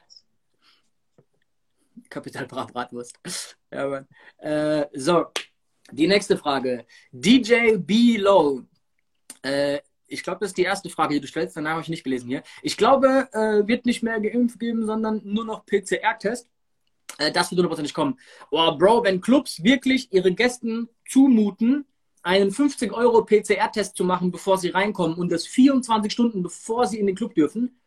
Kapital 2.09 2.47
Bratwurst. 2.47 3.19
ja, 3.73 3.87
Mann. 3.87 4.07
Äh, 4.39 4.87
so, 4.95 5.27
die 5.91 6.07
nächste 6.07 6.37
Frage. 6.37 6.87
DJ 7.13 7.77
B. 7.77 8.17
Low. 8.17 8.63
Äh, 9.43 9.81
ich 10.07 10.23
glaube, 10.23 10.41
das 10.41 10.51
ist 10.51 10.59
die 10.59 10.63
erste 10.63 10.89
Frage, 10.89 11.15
die 11.15 11.21
du 11.21 11.27
stellst. 11.27 11.57
Danach 11.57 11.73
habe 11.73 11.83
ich 11.83 11.89
nicht 11.89 12.05
gelesen 12.05 12.29
hier. 12.29 12.43
Ich 12.63 12.77
glaube, 12.77 13.29
äh, 13.33 13.67
wird 13.67 13.85
nicht 13.85 14.03
mehr 14.03 14.21
geimpft 14.21 14.59
geben, 14.59 14.87
sondern 14.87 15.21
nur 15.25 15.45
noch 15.45 15.67
PCR-Test. 15.67 16.49
Äh, 17.17 17.33
das 17.33 17.51
wird 17.51 17.59
hundertprozentig 17.59 17.95
kommen. 17.95 18.19
Oh, 18.51 18.77
Bro, 18.77 19.05
wenn 19.05 19.21
Clubs 19.21 19.63
wirklich 19.63 20.13
ihre 20.13 20.33
Gästen 20.33 20.89
zumuten, 21.09 21.87
einen 22.23 22.51
50 22.51 22.93
Euro 22.93 23.25
PCR-Test 23.25 23.97
zu 23.97 24.05
machen, 24.05 24.31
bevor 24.31 24.59
sie 24.59 24.69
reinkommen 24.69 25.17
und 25.17 25.33
das 25.33 25.47
24 25.47 26.13
Stunden, 26.13 26.43
bevor 26.43 26.87
sie 26.87 26.99
in 26.99 27.07
den 27.07 27.17
Club 27.17 27.35
dürfen, 27.35 27.81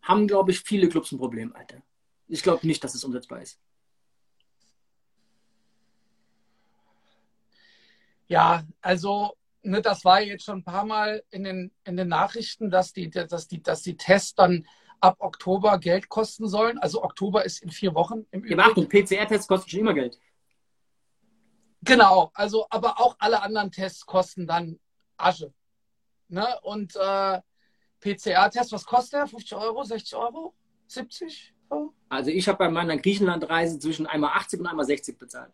haben, 0.00 0.26
glaube 0.26 0.52
ich, 0.52 0.60
viele 0.60 0.88
Clubs 0.88 1.12
ein 1.12 1.18
Problem, 1.18 1.54
Alter. 1.54 1.82
Ich 2.28 2.42
glaube 2.42 2.66
nicht, 2.66 2.82
dass 2.82 2.94
es 2.94 3.04
umsetzbar 3.04 3.42
ist. 3.42 3.58
Ja, 8.28 8.64
also 8.80 9.36
ne, 9.62 9.82
das 9.82 10.04
war 10.04 10.20
jetzt 10.20 10.44
schon 10.44 10.58
ein 10.58 10.64
paar 10.64 10.84
Mal 10.84 11.22
in 11.30 11.44
den, 11.44 11.72
in 11.84 11.96
den 11.96 12.08
Nachrichten, 12.08 12.70
dass 12.70 12.92
die, 12.92 13.10
dass, 13.10 13.48
die, 13.48 13.62
dass 13.62 13.82
die 13.82 13.96
Tests 13.96 14.34
dann 14.34 14.66
ab 15.00 15.16
Oktober 15.18 15.78
Geld 15.78 16.08
kosten 16.08 16.48
sollen. 16.48 16.78
Also 16.78 17.02
Oktober 17.02 17.44
ist 17.44 17.62
in 17.62 17.70
vier 17.70 17.94
Wochen 17.94 18.26
im 18.30 18.40
Übrigen. 18.42 18.60
Ja, 18.60 18.66
Achtung, 18.66 18.88
PCR-Tests 18.88 19.46
kosten 19.46 19.70
schon 19.70 19.80
immer 19.80 19.94
Geld. 19.94 20.18
Genau, 21.82 22.30
also 22.34 22.66
aber 22.70 23.00
auch 23.00 23.16
alle 23.18 23.42
anderen 23.42 23.70
Tests 23.70 24.04
kosten 24.06 24.46
dann 24.46 24.78
Asche. 25.16 25.52
Ne? 26.28 26.46
Und 26.62 26.96
äh, 26.96 27.40
PCR-Test, 28.00 28.72
was 28.72 28.84
kostet 28.84 29.14
der? 29.14 29.26
50 29.26 29.56
Euro, 29.56 29.84
60 29.84 30.16
Euro, 30.16 30.54
70 30.88 31.54
Euro? 31.70 31.94
Also 32.08 32.30
ich 32.30 32.48
habe 32.48 32.58
bei 32.58 32.70
meiner 32.70 32.96
Griechenland-Reise 32.96 33.78
zwischen 33.78 34.06
einmal 34.06 34.32
80 34.32 34.60
und 34.60 34.66
einmal 34.66 34.86
60 34.86 35.18
bezahlt 35.18 35.52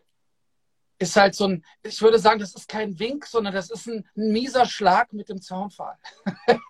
ist 1.03 1.17
halt 1.17 1.35
so 1.35 1.49
ein, 1.49 1.65
ich 1.83 2.01
würde 2.01 2.19
sagen, 2.19 2.41
das 2.41 2.55
ist 2.55 2.69
kein 2.69 2.99
Wink, 2.99 3.27
sondern 3.27 3.53
das 3.53 3.71
ist 3.71 3.87
ein, 3.87 4.09
ein 4.17 4.33
mieser 4.33 4.65
Schlag 4.65 5.13
mit 5.13 5.29
dem 5.29 5.43
Zaunpfahl. 5.43 5.99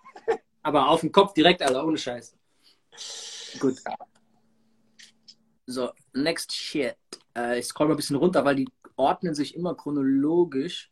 Aber 0.63 0.89
auf 0.89 1.01
den 1.01 1.11
Kopf 1.11 1.33
direkt, 1.33 1.61
Alter, 1.61 1.85
ohne 1.85 1.97
Scheiß. 1.97 2.35
Gut. 3.59 3.75
So, 5.65 5.91
next 6.13 6.51
shit. 6.51 6.97
Äh, 7.35 7.59
ich 7.59 7.65
scroll 7.65 7.87
mal 7.87 7.93
ein 7.93 7.97
bisschen 7.97 8.15
runter, 8.17 8.43
weil 8.43 8.55
die 8.55 8.69
ordnen 8.95 9.33
sich 9.33 9.55
immer 9.55 9.75
chronologisch. 9.75 10.91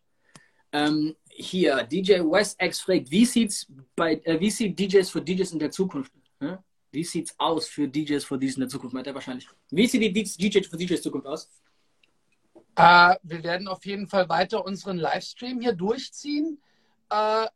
Ähm, 0.72 1.15
hier, 1.27 1.84
DJ 1.84 2.22
West 2.22 2.62
X 2.62 2.79
fragt, 2.79 3.12
wie 3.12 3.25
sieht's 3.25 3.67
bei, 3.96 4.22
äh, 4.24 4.39
wie 4.39 4.50
sieht 4.50 4.79
DJs 4.79 5.10
für 5.10 5.22
DJs 5.22 5.51
in 5.51 5.60
der 5.60 5.72
Zukunft? 5.72 6.13
Hm? 6.39 6.58
Wie 6.91 7.03
sieht's 7.03 7.34
aus 7.38 7.67
für 7.67 7.88
DJs 7.88 8.24
für 8.24 8.38
DJs 8.38 8.55
in 8.55 8.62
der 8.62 8.70
Zukunft? 8.70 8.93
Meint 8.93 9.08
er 9.08 9.13
wahrscheinlich. 9.13 9.48
Wie 9.70 9.88
sieht 9.88 10.01
die 10.01 10.12
DJs 10.12 10.67
für 10.67 10.77
DJs 10.77 11.01
Zukunft 11.01 11.27
aus? 11.27 11.50
Äh, 12.75 13.15
wir 13.24 13.43
werden 13.43 13.67
auf 13.67 13.86
jeden 13.86 14.08
Fall 14.08 14.29
weiter 14.29 14.63
unseren 14.65 14.98
Livestream 14.98 15.60
hier 15.60 15.74
durchziehen, 15.74 16.62
äh, 17.10 17.48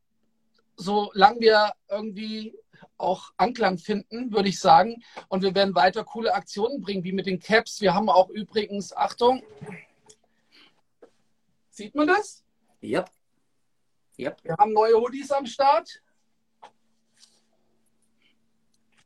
solange 0.76 1.40
wir 1.40 1.72
irgendwie 1.90 2.54
auch 2.98 3.34
Anklang 3.38 3.78
finden, 3.78 4.32
würde 4.32 4.50
ich 4.50 4.60
sagen. 4.60 5.04
Und 5.28 5.44
wir 5.44 5.54
werden 5.56 5.76
weiter 5.76 6.04
coole 6.04 6.34
Aktionen 6.34 6.82
bringen, 6.82 7.04
wie 7.04 7.12
mit 7.12 7.26
den 7.26 7.40
Caps. 7.40 7.82
Wir 7.82 7.94
haben 7.94 8.10
auch 8.10 8.30
übrigens, 8.30 8.96
Achtung, 8.96 9.44
sieht 11.70 11.96
man 11.96 12.08
das? 12.08 12.44
Ja. 12.82 13.06
Yep. 14.18 14.44
Wir 14.44 14.56
haben 14.58 14.72
neue 14.72 14.96
Hoodies 14.96 15.32
am 15.32 15.46
Start. 15.46 16.02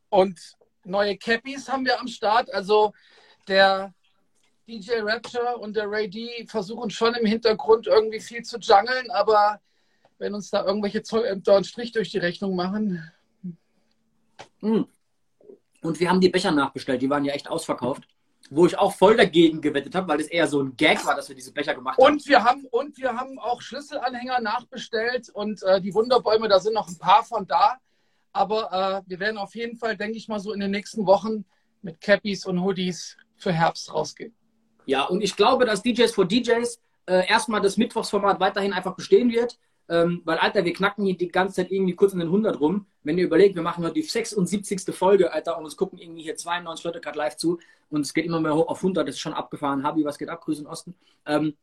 Und 0.10 0.58
neue 0.84 1.17
Cappies 1.17 1.67
haben 1.69 1.86
wir 1.86 2.00
am 2.00 2.08
Start. 2.08 2.53
Also 2.53 2.93
der 3.48 3.93
DJ 4.67 5.00
Rapture 5.01 5.58
und 5.58 5.75
der 5.75 5.89
Ray 5.89 6.10
D 6.10 6.46
versuchen 6.48 6.91
schon 6.91 7.15
im 7.15 7.25
Hintergrund 7.25 7.88
irgendwie 7.88 8.19
viel 8.19 8.43
zu 8.43 8.60
jungeln, 8.60 9.10
aber 9.10 9.60
wenn 10.19 10.36
uns 10.36 10.51
da 10.51 10.63
irgendwelche 10.63 11.01
Zollämter 11.01 11.55
einen 11.55 11.63
Strich 11.63 11.91
durch 11.91 12.12
die 12.12 12.19
Rechnung 12.19 12.55
machen. 12.55 13.12
Hm. 14.62 14.88
Und 15.81 16.00
wir 16.00 16.10
haben 16.10 16.19
die 16.19 16.29
Becher 16.29 16.51
nachbestellt, 16.51 17.01
die 17.01 17.10
waren 17.10 17.25
ja 17.25 17.34
echt 17.34 17.50
ausverkauft. 17.50 18.03
Wo 18.51 18.65
ich 18.65 18.77
auch 18.77 18.93
voll 18.96 19.15
dagegen 19.15 19.62
gewettet 19.62 19.93
habe, 19.93 20.08
weil 20.08 20.22
es 20.22 20.27
eher 20.27 20.48
so 20.48 20.62
ein 20.62 20.75
Gag 20.75 21.05
war, 21.05 21.15
dass 21.15 21.29
wir 21.29 21.36
diese 21.36 21.51
Becher 21.51 21.75
gemacht 21.75 21.98
haben. 21.98 22.13
Und 22.13 22.27
wir 22.27 22.43
haben, 22.43 22.65
und 22.72 22.98
wir 22.98 23.15
haben 23.15 23.38
auch 23.38 23.62
Schlüsselanhänger 23.62 24.41
nachbestellt 24.41 25.29
und 25.29 25.62
äh, 25.63 25.79
die 25.79 25.93
Wunderbäume, 25.93 26.48
da 26.48 26.60
sind 26.60 26.74
noch 26.74 26.88
ein 26.88 26.98
paar 26.98 27.24
von 27.24 27.46
da. 27.46 27.77
Aber 28.31 29.03
äh, 29.05 29.09
wir 29.09 29.20
werden 29.20 29.37
auf 29.37 29.53
jeden 29.55 29.77
Fall, 29.77 29.98
denke 29.98 30.18
ich 30.18 30.27
mal, 30.27 30.40
so 30.40 30.51
in 30.51 30.59
den 30.59 30.72
nächsten 30.72 31.05
Wochen 31.05 31.46
mit 31.81 32.01
Cappies 32.01 32.46
und 32.46 32.61
Hoodies 32.61 33.18
für 33.35 33.51
Herbst 33.51 33.94
rausgehen. 33.94 34.33
Ja, 34.85 35.03
und 35.05 35.22
ich 35.22 35.35
glaube, 35.35 35.66
dass 35.66 35.83
DJs 35.83 36.11
for 36.11 36.25
DJs 36.25 36.81
äh, 37.05 37.27
erstmal 37.27 37.61
das 37.61 37.77
Mittwochsformat 37.77 38.40
weiterhin 38.40 38.74
einfach 38.74 38.96
bestehen 38.96 39.31
wird. 39.31 39.59
Ähm, 39.90 40.22
weil, 40.24 40.38
Alter, 40.38 40.64
wir 40.64 40.74
knacken 40.74 41.04
hier 41.04 41.18
die 41.18 41.30
ganze 41.30 41.56
Zeit 41.56 41.72
irgendwie 41.72 41.96
kurz 41.96 42.14
in 42.14 42.20
den 42.20 42.28
100 42.28 42.60
rum. 42.60 42.86
Wenn 43.04 43.18
ihr 43.18 43.25
überlegt, 43.25 43.56
wir 43.56 43.64
machen 43.64 43.84
heute 43.84 43.96
die 43.96 44.04
76. 44.04 44.96
Folge, 44.96 45.34
Alter, 45.34 45.58
und 45.58 45.66
es 45.66 45.75
gucken 45.75 45.98
irgendwie 45.98 46.22
hier 46.22 46.36
92 46.36 46.86
Leute 46.86 47.02
gerade 47.02 47.18
live 47.18 47.38
zu 47.38 47.60
und 47.90 48.02
es 48.02 48.14
geht 48.14 48.25
immer 48.25 48.40
mehr 48.40 48.56
hoch 48.56 48.68
auf 48.68 48.78
100, 48.78 49.08
das 49.08 49.16
ist 49.16 49.22
schon 49.22 49.34
abgefahren. 49.34 49.84
Habi, 49.84 50.06
was 50.06 50.20
geht 50.20 50.30
ab? 50.30 50.42
Grüße 50.42 50.62
in 50.62 50.68
Osten. 50.68 50.94
Ähm, 51.25 51.56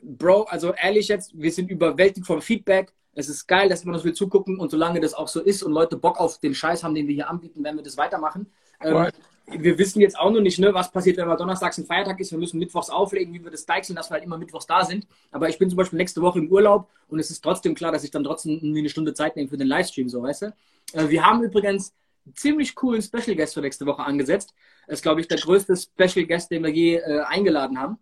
Bro, 0.00 0.42
also 0.44 0.72
ehrlich 0.74 1.08
jetzt, 1.08 1.32
wir 1.34 1.50
sind 1.50 1.70
überwältigt 1.70 2.26
vom 2.26 2.40
Feedback. 2.40 2.92
Es 3.14 3.28
ist 3.28 3.46
geil, 3.46 3.68
dass 3.68 3.82
immer 3.82 3.92
noch 3.92 4.02
viel 4.02 4.12
zugucken 4.12 4.58
und 4.58 4.70
solange 4.70 5.00
das 5.00 5.14
auch 5.14 5.28
so 5.28 5.40
ist 5.40 5.62
und 5.62 5.72
Leute 5.72 5.96
Bock 5.96 6.20
auf 6.20 6.38
den 6.38 6.54
Scheiß 6.54 6.84
haben, 6.84 6.94
den 6.94 7.08
wir 7.08 7.14
hier 7.14 7.28
anbieten, 7.28 7.64
werden 7.64 7.76
wir 7.76 7.82
das 7.82 7.96
weitermachen. 7.96 8.52
Ähm, 8.80 9.08
wir 9.46 9.78
wissen 9.78 10.00
jetzt 10.00 10.18
auch 10.18 10.30
noch 10.30 10.40
nicht, 10.40 10.58
ne, 10.58 10.72
was 10.72 10.90
passiert, 10.90 11.18
wenn 11.18 11.28
mal 11.28 11.36
donnerstags 11.36 11.76
ein 11.76 11.84
Feiertag 11.84 12.18
ist. 12.18 12.30
Wir 12.30 12.38
müssen 12.38 12.58
mittwochs 12.58 12.88
auflegen, 12.88 13.34
wie 13.34 13.44
wir 13.44 13.50
das 13.50 13.66
deichseln, 13.66 13.96
dass 13.96 14.10
wir 14.10 14.14
halt 14.14 14.24
immer 14.24 14.38
mittwochs 14.38 14.66
da 14.66 14.84
sind. 14.84 15.06
Aber 15.30 15.48
ich 15.48 15.58
bin 15.58 15.68
zum 15.68 15.76
Beispiel 15.76 15.98
nächste 15.98 16.22
Woche 16.22 16.38
im 16.38 16.50
Urlaub 16.50 16.88
und 17.08 17.18
es 17.18 17.30
ist 17.30 17.42
trotzdem 17.42 17.74
klar, 17.74 17.92
dass 17.92 18.04
ich 18.04 18.10
dann 18.10 18.24
trotzdem 18.24 18.58
eine 18.62 18.88
Stunde 18.88 19.12
Zeit 19.12 19.36
nehme 19.36 19.48
für 19.48 19.58
den 19.58 19.66
Livestream, 19.66 20.08
so 20.08 20.22
weißt 20.22 20.42
du. 20.42 20.46
Äh, 20.94 21.08
wir 21.08 21.26
haben 21.26 21.42
übrigens 21.42 21.92
einen 22.24 22.34
ziemlich 22.36 22.74
coolen 22.74 23.02
Special 23.02 23.36
Guest 23.36 23.54
für 23.54 23.60
nächste 23.60 23.84
Woche 23.84 24.02
angesetzt. 24.02 24.54
Das 24.86 24.98
ist, 24.98 25.02
glaube 25.02 25.20
ich, 25.20 25.28
der 25.28 25.38
größte 25.38 25.76
Special 25.76 26.26
Guest, 26.26 26.50
den 26.50 26.62
wir 26.62 26.70
je 26.70 26.96
äh, 26.96 27.20
eingeladen 27.26 27.78
haben. 27.78 27.98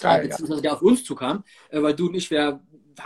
Geil, 0.00 0.28
beziehungsweise 0.28 0.60
ja. 0.60 0.62
der 0.62 0.72
auf 0.74 0.82
uns 0.82 1.04
zukam, 1.04 1.44
äh, 1.70 1.82
weil 1.82 1.94
du 1.94 2.06
und 2.06 2.14
ich, 2.14 2.30
wir 2.30 2.60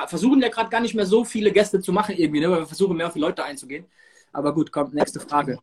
versuchen 0.06 0.40
ja 0.40 0.48
gerade 0.48 0.70
gar 0.70 0.80
nicht 0.80 0.94
mehr 0.94 1.06
so 1.06 1.24
viele 1.24 1.50
Gäste 1.50 1.80
zu 1.80 1.92
machen 1.92 2.14
irgendwie, 2.16 2.40
ne, 2.40 2.50
weil 2.50 2.60
wir 2.60 2.66
versuchen 2.66 2.96
mehr 2.96 3.08
auf 3.08 3.12
die 3.14 3.18
Leute 3.18 3.44
einzugehen. 3.44 3.86
Aber 4.32 4.54
gut, 4.54 4.70
kommt, 4.70 4.94
nächste 4.94 5.20
Frage. 5.20 5.58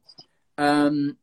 Ähm, 0.57 1.17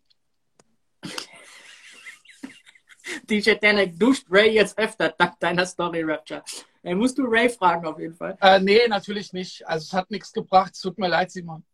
DJ 3.30 3.54
Danek 3.60 3.98
duscht 3.98 4.26
Ray 4.30 4.54
jetzt 4.54 4.78
öfter 4.78 5.10
dank 5.10 5.38
deiner 5.40 5.66
Story, 5.66 6.02
Rapture. 6.02 6.42
Ey, 6.82 6.94
musst 6.94 7.18
du 7.18 7.24
Ray 7.24 7.48
fragen 7.48 7.86
auf 7.86 7.98
jeden 7.98 8.14
Fall. 8.14 8.36
Äh, 8.40 8.60
nee, 8.60 8.86
natürlich 8.88 9.32
nicht. 9.32 9.66
Also 9.66 9.84
es 9.84 9.92
hat 9.92 10.10
nichts 10.10 10.32
gebracht. 10.32 10.72
Es 10.74 10.80
tut 10.80 10.98
mir 10.98 11.08
leid, 11.08 11.30
Simon. 11.30 11.64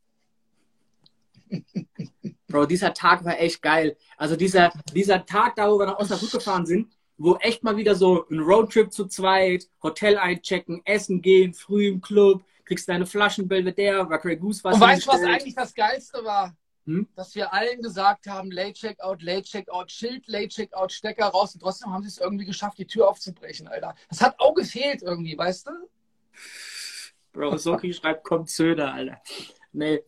Bro, 2.48 2.66
dieser 2.66 2.94
Tag 2.94 3.24
war 3.24 3.38
echt 3.38 3.62
geil. 3.62 3.96
Also 4.16 4.36
dieser, 4.36 4.72
dieser 4.94 5.24
Tag 5.24 5.56
da, 5.56 5.70
wo 5.70 5.78
wir 5.78 5.86
nach 5.86 5.98
Osnabrück 5.98 6.32
gefahren 6.32 6.66
sind, 6.66 6.90
wo 7.18 7.36
echt 7.36 7.62
mal 7.62 7.76
wieder 7.76 7.94
so 7.94 8.26
ein 8.30 8.40
Roadtrip 8.40 8.92
zu 8.92 9.06
zweit, 9.06 9.68
Hotel 9.82 10.18
einchecken, 10.18 10.82
essen 10.84 11.22
gehen, 11.22 11.54
früh 11.54 11.88
im 11.88 12.00
Club, 12.00 12.42
kriegst 12.64 12.88
deine 12.88 13.06
Flaschen 13.06 13.48
Belvedere, 13.48 14.08
war 14.08 14.18
Grey 14.18 14.36
Goose 14.36 14.64
was. 14.64 14.74
Und 14.74 14.80
weißt 14.80 15.06
du, 15.06 15.10
was 15.10 15.22
eigentlich 15.22 15.54
das 15.54 15.74
Geilste 15.74 16.24
war? 16.24 16.56
Hm? 16.86 17.08
dass 17.14 17.34
wir 17.34 17.52
allen 17.52 17.80
gesagt 17.80 18.26
haben, 18.26 18.50
Late 18.50 18.74
Checkout, 18.74 19.22
Late 19.22 19.42
Checkout, 19.42 19.90
Schild, 19.90 20.26
Late 20.26 20.48
Checkout, 20.48 20.92
Stecker 20.92 21.26
raus 21.26 21.54
und 21.54 21.60
trotzdem 21.60 21.92
haben 21.92 22.02
sie 22.02 22.08
es 22.08 22.18
irgendwie 22.18 22.44
geschafft, 22.44 22.78
die 22.78 22.86
Tür 22.86 23.08
aufzubrechen, 23.08 23.68
Alter. 23.68 23.94
Das 24.08 24.20
hat 24.20 24.34
auch 24.38 24.54
gefehlt 24.54 25.02
irgendwie, 25.02 25.36
weißt 25.36 25.68
du? 25.68 25.70
Bro, 27.32 27.56
Soki 27.58 27.92
schreibt, 27.94 28.24
kommt 28.24 28.50
Söder, 28.50 28.92
Alter. 28.92 29.20
Nee. 29.72 30.02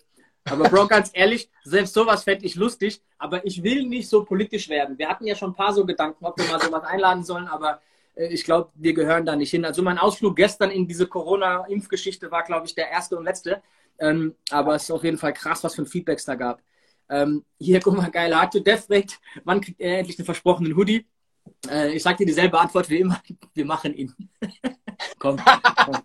Aber 0.46 0.68
Bro, 0.68 0.88
ganz 0.88 1.10
ehrlich, 1.14 1.50
selbst 1.62 1.94
sowas 1.94 2.24
fände 2.24 2.44
ich 2.44 2.54
lustig, 2.54 3.02
aber 3.18 3.46
ich 3.46 3.62
will 3.62 3.86
nicht 3.86 4.08
so 4.08 4.24
politisch 4.24 4.68
werden. 4.68 4.98
Wir 4.98 5.08
hatten 5.08 5.26
ja 5.26 5.34
schon 5.34 5.50
ein 5.50 5.54
paar 5.54 5.72
so 5.72 5.86
Gedanken, 5.86 6.24
ob 6.24 6.36
wir 6.38 6.46
mal 6.46 6.60
sowas 6.60 6.84
einladen 6.84 7.24
sollen, 7.24 7.46
aber 7.46 7.80
äh, 8.14 8.26
ich 8.26 8.44
glaube, 8.44 8.70
wir 8.74 8.92
gehören 8.94 9.24
da 9.24 9.36
nicht 9.36 9.50
hin. 9.50 9.64
Also 9.64 9.82
mein 9.82 9.98
Ausflug 9.98 10.36
gestern 10.36 10.70
in 10.70 10.86
diese 10.86 11.06
Corona-Impfgeschichte 11.06 12.30
war, 12.30 12.42
glaube 12.42 12.66
ich, 12.66 12.74
der 12.74 12.90
erste 12.90 13.16
und 13.16 13.24
letzte. 13.24 13.62
Ähm, 13.98 14.34
aber 14.50 14.74
es 14.74 14.84
ist 14.84 14.90
auf 14.90 15.04
jeden 15.04 15.18
Fall 15.18 15.32
krass, 15.32 15.62
was 15.64 15.74
für 15.74 15.82
ein 15.82 15.86
Feedback 15.86 16.18
es 16.18 16.24
da 16.24 16.34
gab. 16.34 16.62
Ähm, 17.08 17.44
hier, 17.58 17.80
guck 17.80 17.96
mal, 17.96 18.10
geil. 18.10 18.34
Hard 18.34 18.52
to 18.52 18.60
Death 18.60 18.84
fragt, 18.86 19.20
wann 19.44 19.60
kriegt 19.60 19.80
er 19.80 19.98
endlich 19.98 20.16
den 20.16 20.24
versprochenen 20.24 20.76
Hoodie? 20.76 21.06
Äh, 21.68 21.94
ich 21.94 22.02
sag 22.02 22.16
dir 22.16 22.26
dieselbe 22.26 22.58
Antwort 22.58 22.88
wie 22.90 23.00
immer. 23.00 23.22
Wir 23.54 23.64
machen 23.64 23.94
ihn. 23.94 24.14
komm, 25.18 25.40
komm. 25.84 26.02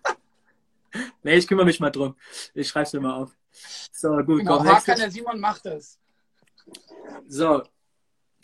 Nee, 1.22 1.36
ich 1.36 1.46
kümmere 1.46 1.66
mich 1.66 1.80
mal 1.80 1.90
drum. 1.90 2.16
Ich 2.54 2.68
schreib's 2.68 2.92
mir 2.92 3.00
mal 3.00 3.14
auf. 3.14 3.36
So, 3.92 4.16
gut, 4.18 4.40
genau, 4.40 4.58
komm. 4.58 4.68
Hakan, 4.68 4.98
der 4.98 5.10
Simon 5.10 5.38
macht 5.38 5.66
es. 5.66 5.98
So. 7.26 7.62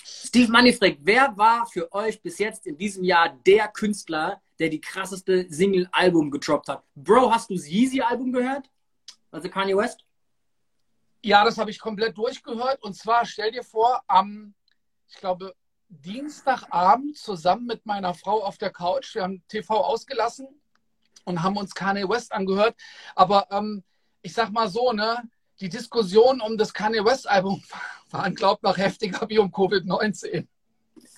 Steve 0.04 0.50
Money 0.52 0.72
fragt, 0.72 0.98
wer 1.02 1.36
war 1.36 1.66
für 1.66 1.92
euch 1.92 2.22
bis 2.22 2.38
jetzt 2.38 2.66
in 2.66 2.76
diesem 2.78 3.02
Jahr 3.02 3.36
der 3.44 3.68
Künstler, 3.68 4.40
der 4.58 4.68
die 4.68 4.80
krasseste 4.80 5.46
Single-Album 5.48 6.30
getroppt 6.30 6.68
hat? 6.68 6.84
Bro, 6.94 7.32
hast 7.32 7.50
du 7.50 7.54
das 7.54 7.68
Yeezy-Album 7.68 8.32
gehört? 8.32 8.70
Also 9.36 9.50
Kanye 9.50 9.76
West? 9.76 10.02
Ja, 11.22 11.44
das 11.44 11.58
habe 11.58 11.70
ich 11.70 11.78
komplett 11.78 12.16
durchgehört. 12.16 12.82
Und 12.82 12.94
zwar 12.94 13.26
stell 13.26 13.52
dir 13.52 13.62
vor, 13.62 14.00
am, 14.06 14.54
ich 15.10 15.16
glaube, 15.16 15.54
Dienstagabend 15.90 17.18
zusammen 17.18 17.66
mit 17.66 17.84
meiner 17.84 18.14
Frau 18.14 18.42
auf 18.42 18.56
der 18.56 18.70
Couch. 18.70 19.14
Wir 19.14 19.24
haben 19.24 19.42
TV 19.48 19.76
ausgelassen 19.76 20.48
und 21.24 21.42
haben 21.42 21.58
uns 21.58 21.74
Kanye 21.74 22.08
West 22.08 22.32
angehört. 22.32 22.76
Aber 23.14 23.46
ähm, 23.50 23.84
ich 24.22 24.32
sag 24.32 24.52
mal 24.52 24.70
so, 24.70 24.94
ne, 24.94 25.22
die 25.60 25.68
Diskussion 25.68 26.40
um 26.40 26.56
das 26.56 26.72
Kanye 26.72 27.04
West 27.04 27.28
Album 27.28 27.62
waren, 28.10 28.34
glaubt 28.34 28.62
noch 28.62 28.78
heftiger 28.78 29.28
wie 29.28 29.38
um 29.38 29.50
Covid-19. 29.50 30.46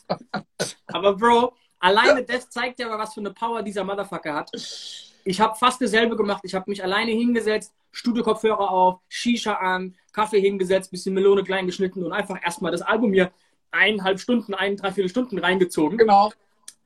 aber 0.88 1.14
Bro, 1.14 1.54
alleine 1.78 2.24
das 2.24 2.50
zeigt 2.50 2.80
ja 2.80 2.88
aber, 2.88 2.98
was 2.98 3.14
für 3.14 3.20
eine 3.20 3.32
Power 3.32 3.62
dieser 3.62 3.84
Motherfucker 3.84 4.34
hat. 4.34 4.50
Ich 5.24 5.40
habe 5.40 5.54
fast 5.54 5.80
dasselbe 5.80 6.16
gemacht. 6.16 6.40
Ich 6.42 6.56
habe 6.56 6.68
mich 6.68 6.82
alleine 6.82 7.12
hingesetzt, 7.12 7.72
Studio-Kopfhörer 7.98 8.70
auf, 8.70 9.00
Shisha 9.08 9.54
an, 9.54 9.96
Kaffee 10.12 10.40
hingesetzt, 10.40 10.90
bisschen 10.90 11.14
Melone 11.14 11.42
klein 11.42 11.66
geschnitten 11.66 12.04
und 12.04 12.12
einfach 12.12 12.38
erstmal 12.42 12.70
das 12.70 12.82
Album 12.82 13.12
hier 13.12 13.32
eineinhalb 13.70 14.20
Stunden, 14.20 14.54
ein, 14.54 14.76
drei, 14.76 14.92
vier 14.92 15.08
Stunden 15.08 15.38
reingezogen. 15.38 15.98
Genau. 15.98 16.32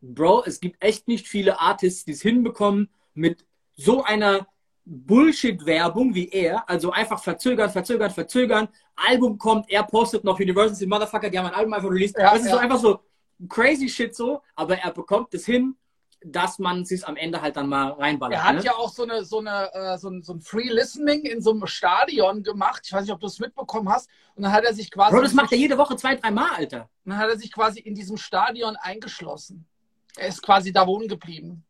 Bro, 0.00 0.44
es 0.46 0.58
gibt 0.58 0.82
echt 0.82 1.08
nicht 1.08 1.28
viele 1.28 1.60
Artists, 1.60 2.04
die 2.04 2.12
es 2.12 2.22
hinbekommen, 2.22 2.88
mit 3.14 3.44
so 3.76 4.02
einer 4.02 4.46
Bullshit-Werbung 4.84 6.14
wie 6.14 6.28
er, 6.30 6.68
also 6.68 6.90
einfach 6.90 7.22
verzögern, 7.22 7.70
verzögern, 7.70 8.10
verzögern. 8.10 8.68
Album 8.96 9.38
kommt, 9.38 9.70
er 9.70 9.84
postet 9.84 10.24
noch 10.24 10.40
University 10.40 10.86
Motherfucker, 10.86 11.30
die 11.30 11.38
haben 11.38 11.46
ein 11.46 11.54
Album 11.54 11.74
einfach 11.74 11.90
released. 11.90 12.16
Ja, 12.18 12.32
das 12.32 12.40
ist 12.40 12.46
ja. 12.46 12.52
so 12.52 12.58
einfach 12.58 12.78
so 12.78 13.00
crazy 13.48 13.88
shit 13.88 14.14
so, 14.14 14.40
aber 14.56 14.78
er 14.78 14.92
bekommt 14.92 15.34
es 15.34 15.44
hin, 15.44 15.76
dass 16.24 16.58
man 16.58 16.82
es 16.82 17.04
am 17.04 17.16
Ende 17.16 17.40
halt 17.42 17.56
dann 17.56 17.68
mal 17.68 17.92
reinballert. 17.92 18.38
Er 18.38 18.44
hat 18.44 18.56
ne? 18.56 18.62
ja 18.62 18.74
auch 18.74 18.90
so, 18.90 19.02
eine, 19.02 19.24
so, 19.24 19.38
eine, 19.38 19.72
äh, 19.72 19.98
so, 19.98 20.08
ein, 20.08 20.22
so 20.22 20.34
ein 20.34 20.40
Free 20.40 20.68
Listening 20.68 21.22
in 21.22 21.40
so 21.40 21.52
einem 21.52 21.66
Stadion 21.66 22.42
gemacht. 22.42 22.82
Ich 22.84 22.92
weiß 22.92 23.02
nicht, 23.02 23.12
ob 23.12 23.20
du 23.20 23.26
es 23.26 23.38
mitbekommen 23.38 23.88
hast. 23.88 24.08
Und 24.34 24.44
dann 24.44 24.52
hat 24.52 24.64
er 24.64 24.74
sich 24.74 24.90
quasi. 24.90 25.14
Bro, 25.14 25.22
das 25.22 25.34
macht 25.34 25.52
er 25.52 25.58
jede 25.58 25.76
Woche 25.76 25.96
zwei, 25.96 26.14
drei 26.16 26.30
Mal, 26.30 26.50
Alter. 26.56 26.88
Dann 27.04 27.18
hat 27.18 27.28
er 27.28 27.38
sich 27.38 27.52
quasi 27.52 27.80
in 27.80 27.94
diesem 27.94 28.16
Stadion 28.16 28.76
eingeschlossen. 28.76 29.66
Er 30.16 30.28
ist 30.28 30.42
quasi 30.42 30.72
da 30.72 30.86
wohnen 30.86 31.08
geblieben. 31.08 31.64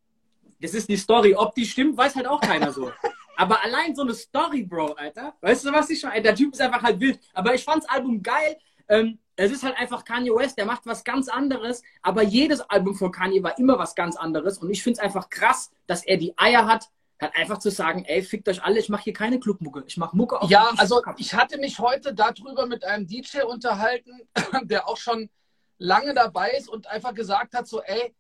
Das 0.61 0.75
ist 0.75 0.89
die 0.89 0.97
Story. 0.97 1.35
Ob 1.35 1.55
die 1.55 1.65
stimmt, 1.65 1.97
weiß 1.97 2.17
halt 2.17 2.27
auch 2.27 2.41
keiner 2.41 2.73
so. 2.73 2.93
Aber 3.37 3.63
allein 3.63 3.95
so 3.95 4.03
eine 4.03 4.15
Story, 4.15 4.63
Bro, 4.63 4.93
Alter. 4.95 5.35
Weißt 5.41 5.65
du, 5.65 5.73
was 5.73 5.91
ich 5.91 6.03
meine? 6.03 6.23
Der 6.23 6.35
Typ 6.35 6.53
ist 6.53 6.61
einfach 6.61 6.83
halt 6.83 7.01
wild. 7.01 7.19
Aber 7.33 7.55
ich 7.55 7.65
fand's 7.65 7.89
Album 7.89 8.23
geil. 8.23 8.57
Ähm, 8.89 9.19
es 9.37 9.51
ist 9.51 9.63
halt 9.63 9.77
einfach 9.79 10.05
Kanye 10.05 10.35
West, 10.35 10.59
der 10.59 10.67
macht 10.67 10.87
was 10.87 11.05
ganz 11.05 11.29
anderes. 11.29 11.83
Aber 12.03 12.23
jedes 12.23 12.61
Album 12.61 12.95
von 12.95 13.13
Kanye 13.13 13.43
war 13.43 13.59
immer 13.59 13.79
was 13.79 13.95
ganz 13.95 14.17
anderes. 14.17 14.59
Und 14.59 14.71
ich 14.71 14.83
find's 14.83 14.99
einfach 14.99 15.31
krass, 15.31 15.71
dass 15.87 16.05
er 16.05 16.17
die 16.17 16.37
Eier 16.37 16.67
hat, 16.67 16.89
halt 17.21 17.35
einfach 17.37 17.59
zu 17.59 17.71
sagen, 17.71 18.05
ey, 18.05 18.23
fickt 18.23 18.49
euch 18.49 18.63
alle, 18.63 18.79
ich 18.79 18.89
mache 18.89 19.05
hier 19.05 19.13
keine 19.13 19.41
Clubmucke. 19.41 19.85
Ich 19.87 19.97
mache 19.97 20.17
Mucke 20.17 20.41
auf 20.41 20.51
Ja, 20.51 20.73
also 20.77 21.03
ich 21.17 21.35
hatte 21.35 21.59
mich 21.59 21.79
heute 21.79 22.15
darüber 22.15 22.67
mit 22.67 22.85
einem 22.85 23.07
DJ 23.07 23.43
unterhalten, 23.43 24.29
der 24.65 24.89
auch 24.89 24.97
schon 24.97 25.31
lange 25.79 26.15
dabei 26.15 26.51
ist 26.51 26.69
und 26.69 26.87
einfach 26.87 27.15
gesagt 27.15 27.55
hat, 27.55 27.67
so, 27.67 27.83
ey, 27.83 28.15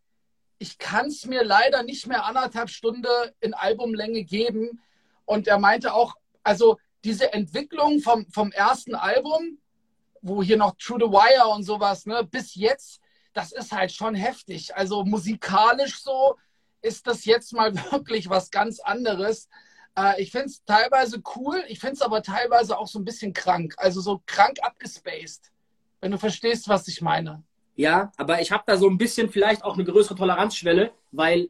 ich 0.58 0.78
kann 0.78 1.06
es 1.06 1.26
mir 1.26 1.44
leider 1.44 1.82
nicht 1.82 2.06
mehr 2.06 2.24
anderthalb 2.24 2.70
Stunden 2.70 3.06
in 3.40 3.52
Albumlänge 3.52 4.22
geben. 4.24 4.80
Und 5.24 5.48
er 5.48 5.58
meinte 5.58 5.92
auch, 5.92 6.14
also 6.44 6.78
diese 7.04 7.32
Entwicklung 7.32 8.00
vom, 8.00 8.26
vom 8.30 8.52
ersten 8.52 8.94
Album, 8.94 9.58
wo 10.22 10.42
hier 10.42 10.56
noch 10.56 10.76
True 10.76 10.98
the 11.00 11.10
Wire 11.10 11.48
und 11.48 11.64
sowas, 11.64 12.06
ne, 12.06 12.24
bis 12.24 12.54
jetzt, 12.54 13.00
das 13.34 13.52
ist 13.52 13.72
halt 13.72 13.92
schon 13.92 14.14
heftig. 14.14 14.74
Also 14.74 15.04
musikalisch 15.04 16.02
so 16.02 16.36
ist 16.80 17.06
das 17.06 17.24
jetzt 17.24 17.52
mal 17.52 17.74
wirklich 17.92 18.30
was 18.30 18.50
ganz 18.50 18.80
anderes. 18.80 19.48
Äh, 19.96 20.22
ich 20.22 20.30
finde 20.30 20.46
es 20.46 20.64
teilweise 20.64 21.22
cool, 21.36 21.62
ich 21.68 21.80
finde 21.80 21.94
es 21.94 22.02
aber 22.02 22.22
teilweise 22.22 22.78
auch 22.78 22.86
so 22.86 22.98
ein 22.98 23.04
bisschen 23.04 23.32
krank. 23.32 23.74
Also 23.76 24.00
so 24.00 24.22
krank 24.26 24.58
abgespaced. 24.62 25.50
Wenn 26.00 26.12
du 26.12 26.18
verstehst, 26.18 26.68
was 26.68 26.88
ich 26.88 27.00
meine. 27.00 27.42
Ja, 27.74 28.12
aber 28.16 28.40
ich 28.40 28.52
habe 28.52 28.64
da 28.66 28.76
so 28.76 28.88
ein 28.88 28.98
bisschen 28.98 29.30
vielleicht 29.30 29.64
auch 29.64 29.74
eine 29.74 29.84
größere 29.84 30.16
Toleranzschwelle, 30.16 30.92
weil 31.10 31.48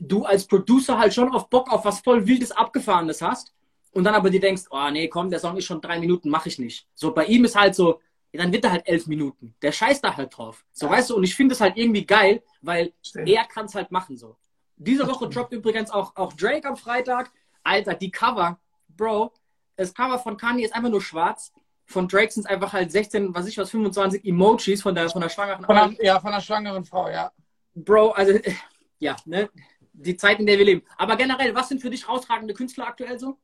du 0.00 0.24
als 0.24 0.46
Producer 0.46 0.98
halt 0.98 1.14
schon 1.14 1.32
auf 1.32 1.48
Bock 1.48 1.72
auf 1.72 1.84
was 1.84 2.00
voll 2.00 2.26
Wildes, 2.26 2.52
Abgefahrenes 2.52 3.22
hast 3.22 3.52
und 3.92 4.04
dann 4.04 4.14
aber 4.14 4.30
dir 4.30 4.40
denkst, 4.40 4.64
oh 4.70 4.90
nee, 4.90 5.08
komm, 5.08 5.30
der 5.30 5.38
Song 5.38 5.56
ist 5.56 5.66
schon 5.66 5.80
drei 5.80 5.98
Minuten, 5.98 6.28
mache 6.28 6.48
ich 6.48 6.58
nicht. 6.58 6.86
So, 6.94 7.12
bei 7.12 7.26
ihm 7.26 7.44
ist 7.44 7.56
halt 7.56 7.74
so, 7.74 8.00
dann 8.38 8.52
wird 8.52 8.64
er 8.64 8.72
halt 8.72 8.88
elf 8.88 9.06
Minuten. 9.06 9.54
Der 9.62 9.72
scheißt 9.72 10.02
da 10.04 10.16
halt 10.16 10.36
drauf. 10.36 10.64
So, 10.72 10.86
Ja. 10.86 10.92
weißt 10.92 11.10
du, 11.10 11.16
und 11.16 11.24
ich 11.24 11.34
finde 11.34 11.54
es 11.54 11.60
halt 11.60 11.76
irgendwie 11.76 12.06
geil, 12.06 12.42
weil 12.62 12.92
Stimmt. 13.02 13.28
er 13.28 13.44
kann 13.44 13.66
es 13.66 13.74
halt 13.74 13.90
machen 13.90 14.16
so. 14.16 14.36
Diese 14.76 15.06
Woche 15.06 15.28
droppt 15.28 15.52
übrigens 15.52 15.90
auch, 15.90 16.16
auch 16.16 16.32
Drake 16.32 16.66
am 16.68 16.76
Freitag. 16.76 17.30
Alter, 17.62 17.94
die 17.94 18.10
Cover, 18.10 18.58
Bro, 18.88 19.32
das 19.76 19.94
Cover 19.94 20.18
von 20.18 20.36
Kanye 20.36 20.64
ist 20.64 20.74
einfach 20.74 20.90
nur 20.90 21.02
schwarz. 21.02 21.52
Von 21.86 22.08
Drake 22.08 22.32
sind 22.32 22.44
es 22.44 22.50
einfach 22.50 22.72
halt 22.72 22.90
16, 22.90 23.34
was 23.34 23.46
ich 23.46 23.58
was, 23.58 23.70
25 23.70 24.24
Emojis 24.24 24.82
von 24.82 24.94
der, 24.94 25.08
von 25.10 25.20
der 25.20 25.28
schwangeren 25.28 25.64
einer, 25.64 26.02
ja, 26.02 26.18
von 26.18 26.32
einer 26.32 26.40
schwangeren 26.40 26.84
Frau, 26.84 27.08
ja. 27.10 27.30
Bro, 27.74 28.10
also 28.12 28.38
ja, 28.98 29.16
ne? 29.26 29.50
Die 29.94 30.16
Zeit, 30.16 30.40
in 30.40 30.46
der 30.46 30.56
wir 30.58 30.64
leben. 30.64 30.82
Aber 30.96 31.16
generell, 31.16 31.54
was 31.54 31.68
sind 31.68 31.80
für 31.82 31.90
dich 31.90 32.06
herausragende 32.06 32.54
Künstler 32.54 32.86
aktuell 32.88 33.18
so? 33.18 33.38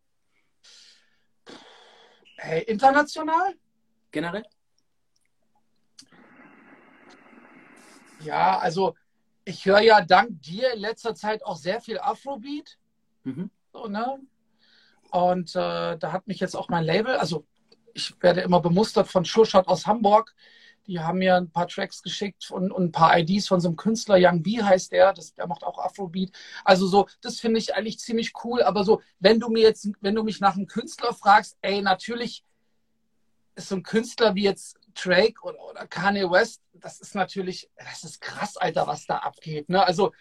Hey, 2.36 2.62
international? 2.62 3.54
Generell? 4.10 4.44
Ja, 8.20 8.58
also 8.58 8.94
ich 9.44 9.64
höre 9.64 9.80
ja 9.80 10.00
dank 10.02 10.42
dir 10.42 10.74
in 10.74 10.80
letzter 10.80 11.14
Zeit 11.14 11.44
auch 11.44 11.56
sehr 11.56 11.80
viel 11.80 11.98
Afrobeat. 11.98 12.78
Mhm. 13.24 13.50
So, 13.72 13.86
ne? 13.86 14.18
Und 15.10 15.56
äh, 15.56 15.96
da 15.96 16.12
hat 16.12 16.26
mich 16.26 16.40
jetzt 16.40 16.54
auch 16.54 16.68
mein 16.68 16.84
Label, 16.84 17.16
also 17.16 17.46
ich 17.94 18.14
werde 18.20 18.42
immer 18.42 18.60
bemustert 18.60 19.08
von 19.08 19.24
Sure 19.24 19.46
Shot 19.46 19.68
aus 19.68 19.86
Hamburg. 19.86 20.34
Die 20.86 21.00
haben 21.00 21.18
mir 21.18 21.36
ein 21.36 21.50
paar 21.50 21.68
Tracks 21.68 22.02
geschickt 22.02 22.50
und, 22.50 22.70
und 22.70 22.84
ein 22.84 22.92
paar 22.92 23.18
IDs 23.18 23.48
von 23.48 23.60
so 23.60 23.68
einem 23.68 23.76
Künstler, 23.76 24.16
Young 24.18 24.42
B 24.42 24.62
heißt 24.62 24.92
der, 24.92 25.12
das, 25.12 25.34
der 25.34 25.46
macht 25.46 25.62
auch 25.62 25.78
Afrobeat. 25.78 26.30
Also 26.64 26.86
so, 26.86 27.06
das 27.20 27.40
finde 27.40 27.58
ich 27.58 27.74
eigentlich 27.74 27.98
ziemlich 27.98 28.32
cool. 28.44 28.62
Aber 28.62 28.84
so, 28.84 29.02
wenn 29.18 29.40
du 29.40 29.48
mir 29.48 29.62
jetzt, 29.62 29.88
wenn 30.00 30.14
du 30.14 30.22
mich 30.22 30.40
nach 30.40 30.56
einem 30.56 30.66
Künstler 30.66 31.12
fragst, 31.12 31.58
ey, 31.60 31.82
natürlich 31.82 32.44
ist 33.54 33.68
so 33.68 33.76
ein 33.76 33.82
Künstler 33.82 34.34
wie 34.34 34.44
jetzt 34.44 34.77
Drake 35.02 35.42
oder, 35.42 35.58
oder 35.64 35.86
Kanye 35.86 36.30
West, 36.30 36.62
das 36.74 37.00
ist 37.00 37.14
natürlich, 37.14 37.70
das 37.76 38.04
ist 38.04 38.20
krass, 38.20 38.56
Alter, 38.56 38.86
was 38.86 39.06
da 39.06 39.18
abgeht. 39.18 39.68
Ne? 39.68 39.84
Also 39.84 40.12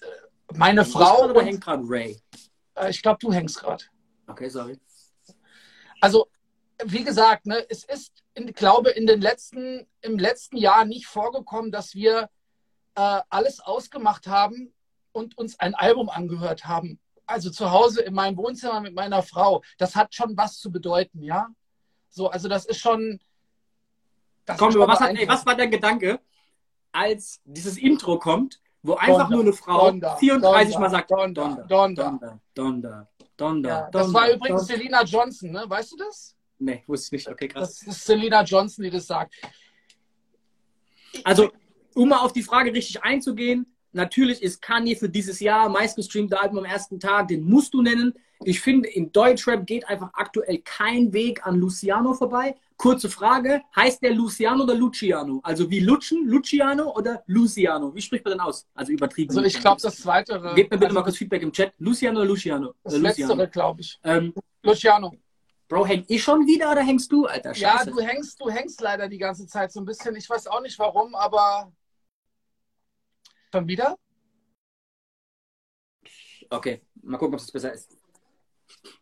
äh, 0.00 0.54
meine 0.54 0.84
Frau, 0.84 1.30
Oder 1.30 1.42
hängt 1.42 1.62
gerade 1.62 1.82
Ray? 1.86 2.20
äh, 2.76 2.90
ich 2.90 3.02
glaube, 3.02 3.18
du 3.20 3.32
hängst 3.32 3.58
gerade. 3.58 3.84
Okay, 4.26 4.48
sorry. 4.48 4.78
Also, 6.00 6.28
wie 6.84 7.04
gesagt, 7.04 7.46
ne, 7.46 7.64
es 7.68 7.84
ist, 7.84 8.12
in, 8.34 8.52
glaube 8.52 8.90
in 8.90 9.06
den 9.06 9.20
letzten, 9.20 9.86
im 10.02 10.18
letzten 10.18 10.56
Jahr 10.56 10.84
nicht 10.84 11.06
vorgekommen, 11.06 11.70
dass 11.70 11.94
wir 11.94 12.28
äh, 12.94 13.20
alles 13.28 13.60
ausgemacht 13.60 14.26
haben 14.26 14.72
und 15.12 15.38
uns 15.38 15.58
ein 15.60 15.74
Album 15.74 16.10
angehört 16.10 16.66
haben. 16.66 17.00
Also 17.26 17.50
zu 17.50 17.70
Hause 17.70 18.02
in 18.02 18.14
meinem 18.14 18.36
Wohnzimmer 18.36 18.80
mit 18.80 18.94
meiner 18.94 19.22
Frau. 19.22 19.62
Das 19.78 19.96
hat 19.96 20.14
schon 20.14 20.36
was 20.36 20.58
zu 20.58 20.70
bedeuten, 20.70 21.22
ja. 21.22 21.48
So, 22.10 22.28
also 22.28 22.48
das 22.48 22.66
ist 22.66 22.78
schon. 22.78 23.20
Das 24.46 24.58
Komm, 24.58 24.74
was, 24.74 25.00
hat, 25.00 25.16
ey, 25.16 25.26
was 25.26 25.46
war 25.46 25.56
dein 25.56 25.70
Gedanke, 25.70 26.20
als 26.92 27.40
dieses 27.44 27.76
Intro 27.78 28.18
kommt, 28.18 28.60
wo 28.82 28.94
einfach 28.94 29.28
Donda, 29.28 29.30
nur 29.30 29.40
eine 29.40 29.52
Frau 29.52 29.90
Donda, 29.90 30.16
34 30.16 30.74
Donda, 30.74 30.80
Mal 30.80 30.90
sagt, 30.90 31.10
Donda, 31.10 31.66
Donda, 31.68 32.40
Donda. 32.54 33.08
Donda, 33.36 33.68
Ja, 33.68 33.90
das 33.90 34.12
war 34.12 34.30
übrigens. 34.30 34.66
Selina 34.66 35.02
Johnson, 35.02 35.50
ne? 35.50 35.64
Weißt 35.66 35.92
du 35.92 35.96
das? 35.96 36.36
Nee, 36.58 36.84
wusste 36.86 37.16
ich 37.16 37.26
nicht. 37.26 37.32
Okay, 37.32 37.48
krass. 37.48 37.80
Das 37.80 37.96
ist 37.96 38.04
Selina 38.06 38.42
Johnson, 38.42 38.84
die 38.84 38.90
das 38.90 39.06
sagt. 39.06 39.34
Also, 41.24 41.50
um 41.94 42.08
mal 42.08 42.18
auf 42.18 42.32
die 42.32 42.42
Frage 42.42 42.72
richtig 42.72 43.02
einzugehen, 43.02 43.74
natürlich 43.92 44.42
ist 44.42 44.62
Kanye 44.62 44.96
für 44.96 45.08
dieses 45.08 45.40
Jahr 45.40 45.68
meistgestreamte 45.68 46.40
Album 46.40 46.58
am 46.58 46.64
ersten 46.64 47.00
Tag, 47.00 47.28
den 47.28 47.44
musst 47.44 47.74
du 47.74 47.82
nennen. 47.82 48.14
Ich 48.42 48.60
finde, 48.60 48.88
in 48.88 49.12
Deutschrap 49.12 49.66
geht 49.66 49.88
einfach 49.88 50.10
aktuell 50.14 50.58
kein 50.58 51.12
Weg 51.12 51.46
an 51.46 51.56
Luciano 51.56 52.14
vorbei. 52.14 52.56
Kurze 52.76 53.08
Frage, 53.08 53.62
heißt 53.76 54.02
der 54.02 54.12
Luciano 54.12 54.64
oder 54.64 54.74
Luciano? 54.74 55.40
Also 55.44 55.70
wie 55.70 55.78
Lutschen, 55.80 56.26
Luciano 56.26 56.92
oder 56.96 57.22
Luciano? 57.26 57.94
Wie 57.94 58.02
spricht 58.02 58.24
man 58.24 58.32
denn 58.32 58.40
aus? 58.40 58.66
Also 58.74 58.92
übertrieben. 58.92 59.30
Also 59.30 59.42
ich 59.42 59.58
glaube, 59.60 59.80
das 59.80 59.96
zweite. 59.96 60.34
Gebt 60.54 60.70
mir 60.70 60.76
bitte 60.76 60.86
also 60.86 60.94
mal 60.94 61.02
kurz 61.02 61.16
Feedback 61.16 61.42
im 61.42 61.52
Chat. 61.52 61.72
Luciano 61.78 62.18
oder 62.18 62.28
Luciano? 62.28 62.74
das 62.82 62.94
Luciano. 62.94 63.34
letztere, 63.34 63.48
glaube 63.48 63.80
ich. 63.80 63.98
Ähm, 64.02 64.34
Luciano. 64.62 65.12
Bro, 65.68 65.86
häng 65.86 66.04
ich 66.08 66.22
schon 66.22 66.46
wieder 66.46 66.72
oder 66.72 66.82
hängst 66.82 67.10
du, 67.10 67.26
Alter? 67.26 67.52
Ja, 67.54 67.78
Scheiße. 67.78 67.90
du 67.90 68.00
hängst, 68.00 68.40
du 68.40 68.50
hängst 68.50 68.80
leider 68.80 69.08
die 69.08 69.18
ganze 69.18 69.46
Zeit 69.46 69.72
so 69.72 69.80
ein 69.80 69.86
bisschen. 69.86 70.14
Ich 70.16 70.28
weiß 70.28 70.46
auch 70.48 70.60
nicht 70.60 70.78
warum, 70.78 71.14
aber 71.14 71.72
schon 73.52 73.68
wieder? 73.68 73.96
Okay, 76.50 76.82
mal 77.02 77.18
gucken, 77.18 77.34
ob 77.34 77.40
es 77.40 77.50
besser 77.50 77.72
ist. 77.72 77.96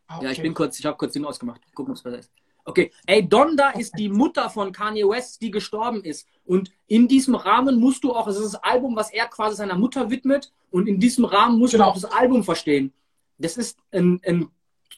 Ah, 0.07 0.21
Ja, 0.23 0.31
ich 0.31 0.39
okay. 0.39 0.43
bin 0.43 0.55
kurz, 0.55 0.79
ich 0.79 0.87
habe 0.87 0.97
kurz 0.97 1.13
den 1.13 1.25
ausgemacht. 1.25 1.61
Gucken, 1.75 1.93
ob 1.93 1.97
es 1.97 2.03
besser 2.03 2.19
ist. 2.19 2.33
Okay, 2.65 2.93
ey, 3.07 3.29
Donda 3.29 3.71
ist 3.71 3.99
die 3.99 4.09
Mutter 4.09 4.49
von 4.49 4.71
Kanye 4.73 5.09
West, 5.09 5.43
die 5.43 5.51
gestorben 5.51 6.05
ist. 6.05 6.29
Und 6.45 6.71
in 6.87 7.09
diesem 7.09 7.35
Rahmen 7.35 7.81
musst 7.81 8.05
du 8.05 8.13
auch, 8.15 8.29
es 8.29 8.37
ist 8.37 8.55
das 8.55 8.63
Album, 8.63 8.95
was 8.95 9.11
er 9.13 9.27
quasi 9.27 9.57
seiner 9.57 9.75
Mutter 9.77 10.11
widmet. 10.11 10.53
Und 10.71 10.87
in 10.87 11.01
diesem 11.01 11.25
Rahmen 11.25 11.59
musst 11.59 11.73
Genau. 11.73 11.87
du 11.87 11.91
auch 11.91 11.95
das 11.95 12.05
Album 12.05 12.45
verstehen. 12.45 12.93
Das 13.39 13.57
ist 13.57 13.79
ein, 13.91 14.21
ein, 14.25 14.49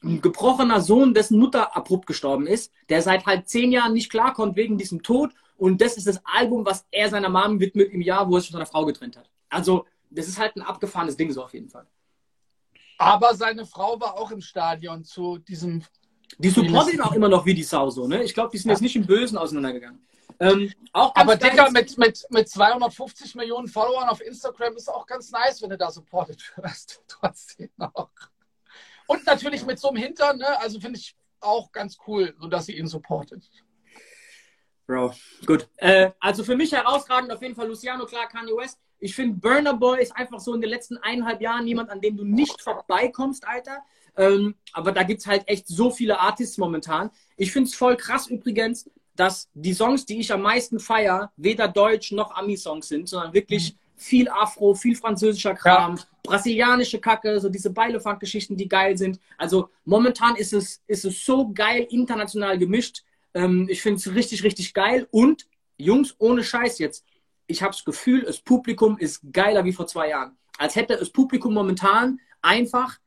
ein 0.02 0.20
gebrochener 0.20 0.82
Sohn, 0.82 1.14
dessen 1.14 1.38
Mutter 1.38 1.74
abrupt 1.74 2.06
gestorben 2.06 2.46
ist, 2.46 2.70
der 2.90 3.00
seit 3.00 3.24
halt 3.24 3.48
zehn 3.48 3.72
Jahren 3.72 3.94
nicht 3.94 4.10
klarkommt 4.10 4.56
wegen 4.56 4.76
diesem 4.76 5.02
Tod. 5.02 5.32
Und 5.56 5.80
das 5.80 5.96
ist 5.96 6.06
das 6.06 6.20
Album, 6.26 6.66
was 6.66 6.84
er 6.90 7.08
seiner 7.08 7.30
Mom 7.30 7.60
widmet 7.60 7.90
im 7.92 8.02
Jahr, 8.02 8.28
wo 8.28 8.34
er 8.36 8.40
sich 8.42 8.50
von 8.50 8.58
seiner 8.58 8.66
Frau 8.66 8.84
getrennt 8.84 9.16
hat. 9.16 9.30
Also, 9.48 9.86
das 10.10 10.28
ist 10.28 10.38
halt 10.38 10.54
ein 10.56 10.62
abgefahrenes 10.62 11.16
Ding 11.16 11.32
so 11.32 11.42
auf 11.42 11.54
jeden 11.54 11.70
Fall. 11.70 11.86
Aber 12.98 13.34
seine 13.34 13.66
Frau 13.66 14.00
war 14.00 14.14
auch 14.14 14.30
im 14.30 14.40
Stadion 14.40 15.04
zu 15.04 15.38
diesem. 15.38 15.84
Die 16.38 16.50
supporten 16.50 17.00
auch 17.00 17.12
immer 17.12 17.28
noch 17.28 17.44
wie 17.46 17.54
die 17.54 17.62
Sau 17.62 17.90
so, 17.90 18.06
ne? 18.06 18.22
Ich 18.22 18.34
glaube, 18.34 18.50
die 18.52 18.58
sind 18.58 18.68
ja. 18.68 18.74
jetzt 18.74 18.82
nicht 18.82 18.96
im 18.96 19.06
Bösen 19.06 19.38
auseinandergegangen. 19.38 20.04
Ähm, 20.40 20.72
Aber 20.92 21.36
Digga, 21.36 21.70
mit, 21.70 21.96
mit, 21.96 22.26
mit 22.30 22.48
250 22.48 23.34
Millionen 23.36 23.68
Followern 23.68 24.08
auf 24.08 24.20
Instagram 24.20 24.76
ist 24.76 24.88
auch 24.88 25.06
ganz 25.06 25.30
nice, 25.30 25.62
wenn 25.62 25.70
du 25.70 25.78
da 25.78 25.90
supported 25.90 26.42
wirst. 26.56 27.02
Trotzdem 27.06 27.70
auch. 27.78 28.10
Und 29.06 29.26
natürlich 29.26 29.64
mit 29.64 29.78
so 29.78 29.88
einem 29.88 30.02
Hintern, 30.02 30.38
ne? 30.38 30.60
Also 30.60 30.80
finde 30.80 30.98
ich 30.98 31.14
auch 31.40 31.70
ganz 31.72 31.98
cool, 32.06 32.34
so 32.40 32.48
dass 32.48 32.66
sie 32.66 32.76
ihn 32.76 32.86
supportet. 32.86 33.48
Bro, 34.86 35.14
gut. 35.46 35.68
Äh, 35.76 36.10
also 36.20 36.44
für 36.44 36.56
mich 36.56 36.72
herausragend 36.72 37.32
auf 37.32 37.40
jeden 37.42 37.54
Fall 37.54 37.68
Luciano, 37.68 38.04
klar, 38.06 38.28
Kanye 38.28 38.52
West. 38.56 38.78
Ich 39.04 39.14
finde, 39.14 39.36
Burner 39.36 39.74
Boy 39.74 40.02
ist 40.02 40.16
einfach 40.16 40.40
so 40.40 40.54
in 40.54 40.62
den 40.62 40.70
letzten 40.70 40.96
eineinhalb 40.96 41.42
Jahren 41.42 41.66
jemand, 41.66 41.90
an 41.90 42.00
dem 42.00 42.16
du 42.16 42.24
nicht 42.24 42.62
vorbeikommst, 42.62 43.46
Alter. 43.46 43.80
Ähm, 44.16 44.54
aber 44.72 44.92
da 44.92 45.02
gibt 45.02 45.20
es 45.20 45.26
halt 45.26 45.46
echt 45.46 45.68
so 45.68 45.90
viele 45.90 46.18
Artists 46.18 46.56
momentan. 46.56 47.10
Ich 47.36 47.52
finde 47.52 47.68
es 47.68 47.74
voll 47.74 47.98
krass 47.98 48.28
übrigens, 48.28 48.88
dass 49.14 49.50
die 49.52 49.74
Songs, 49.74 50.06
die 50.06 50.20
ich 50.20 50.32
am 50.32 50.40
meisten 50.40 50.80
feiere, 50.80 51.30
weder 51.36 51.68
Deutsch 51.68 52.12
noch 52.12 52.34
Ami-Songs 52.34 52.88
sind, 52.88 53.06
sondern 53.06 53.34
wirklich 53.34 53.76
viel 53.94 54.26
Afro, 54.30 54.72
viel 54.72 54.96
französischer 54.96 55.52
Kram, 55.52 55.96
ja. 55.96 56.02
brasilianische 56.22 56.98
Kacke, 56.98 57.38
so 57.40 57.50
diese 57.50 57.68
Beilefunk-Geschichten, 57.68 58.56
die 58.56 58.68
geil 58.70 58.96
sind. 58.96 59.20
Also 59.36 59.68
momentan 59.84 60.34
ist 60.36 60.54
es, 60.54 60.82
ist 60.86 61.04
es 61.04 61.26
so 61.26 61.52
geil 61.52 61.86
international 61.90 62.56
gemischt. 62.56 63.04
Ähm, 63.34 63.66
ich 63.68 63.82
finde 63.82 63.98
es 63.98 64.14
richtig, 64.14 64.44
richtig 64.44 64.72
geil. 64.72 65.06
Und 65.10 65.46
Jungs, 65.76 66.14
ohne 66.16 66.42
Scheiß 66.42 66.78
jetzt, 66.78 67.04
ich 67.46 67.62
habe 67.62 67.72
das 67.72 67.84
Gefühl, 67.84 68.22
das 68.22 68.40
Publikum 68.40 68.98
ist 68.98 69.20
geiler 69.32 69.64
wie 69.64 69.72
vor 69.72 69.86
zwei 69.86 70.10
Jahren. 70.10 70.36
Als 70.58 70.76
hätte 70.76 70.96
das 70.96 71.10
Publikum 71.10 71.52
momentan 71.54 72.20
einfach 72.42 72.98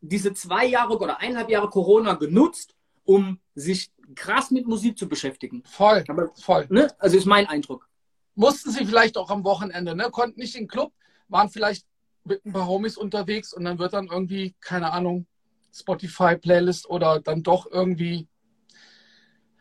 diese 0.00 0.34
zwei 0.34 0.66
Jahre 0.66 0.98
oder 0.98 1.20
eineinhalb 1.20 1.48
Jahre 1.48 1.70
Corona 1.70 2.14
genutzt, 2.14 2.74
um 3.04 3.40
sich 3.54 3.90
krass 4.14 4.50
mit 4.50 4.66
Musik 4.66 4.98
zu 4.98 5.08
beschäftigen. 5.08 5.62
Voll, 5.64 6.04
Aber, 6.08 6.32
voll. 6.34 6.66
Ne? 6.68 6.88
Also 6.98 7.16
ist 7.16 7.26
mein 7.26 7.46
Eindruck. 7.46 7.88
Mussten 8.34 8.70
sie 8.70 8.84
vielleicht 8.84 9.16
auch 9.16 9.30
am 9.30 9.44
Wochenende, 9.44 9.94
ne? 9.94 10.10
Konnten 10.10 10.40
nicht 10.40 10.54
in 10.54 10.62
den 10.62 10.68
Club, 10.68 10.92
waren 11.28 11.48
vielleicht 11.50 11.86
mit 12.24 12.44
ein 12.44 12.52
paar 12.52 12.66
Homies 12.66 12.96
unterwegs 12.96 13.52
und 13.52 13.64
dann 13.64 13.78
wird 13.78 13.92
dann 13.92 14.06
irgendwie, 14.06 14.54
keine 14.60 14.92
Ahnung, 14.92 15.26
Spotify-Playlist 15.74 16.88
oder 16.88 17.20
dann 17.20 17.42
doch 17.42 17.66
irgendwie 17.70 18.28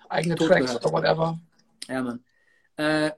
eigene 0.10 0.36
Tot 0.36 0.48
Tracks 0.48 0.68
gehört. 0.68 0.86
oder 0.86 0.94
whatever. 0.94 1.40
Ja, 1.88 2.02
Mann. 2.02 2.24
Äh, 2.78 3.12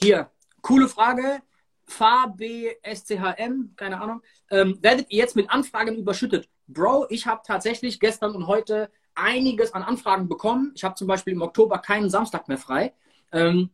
hier, 0.00 0.30
coole 0.62 0.88
Frage. 0.88 1.42
FABSCHM, 1.86 3.76
keine 3.76 4.00
Ahnung. 4.00 4.22
Ähm, 4.50 4.78
werdet 4.80 5.10
ihr 5.10 5.18
jetzt 5.18 5.36
mit 5.36 5.50
Anfragen 5.50 5.96
überschüttet? 5.96 6.48
Bro, 6.66 7.06
ich 7.10 7.26
habe 7.26 7.42
tatsächlich 7.46 8.00
gestern 8.00 8.34
und 8.34 8.46
heute 8.46 8.90
einiges 9.14 9.74
an 9.74 9.82
Anfragen 9.82 10.28
bekommen. 10.28 10.72
Ich 10.74 10.84
habe 10.84 10.94
zum 10.94 11.06
Beispiel 11.06 11.34
im 11.34 11.42
Oktober 11.42 11.78
keinen 11.78 12.10
Samstag 12.10 12.48
mehr 12.48 12.58
frei. 12.58 12.94
Ähm, 13.32 13.70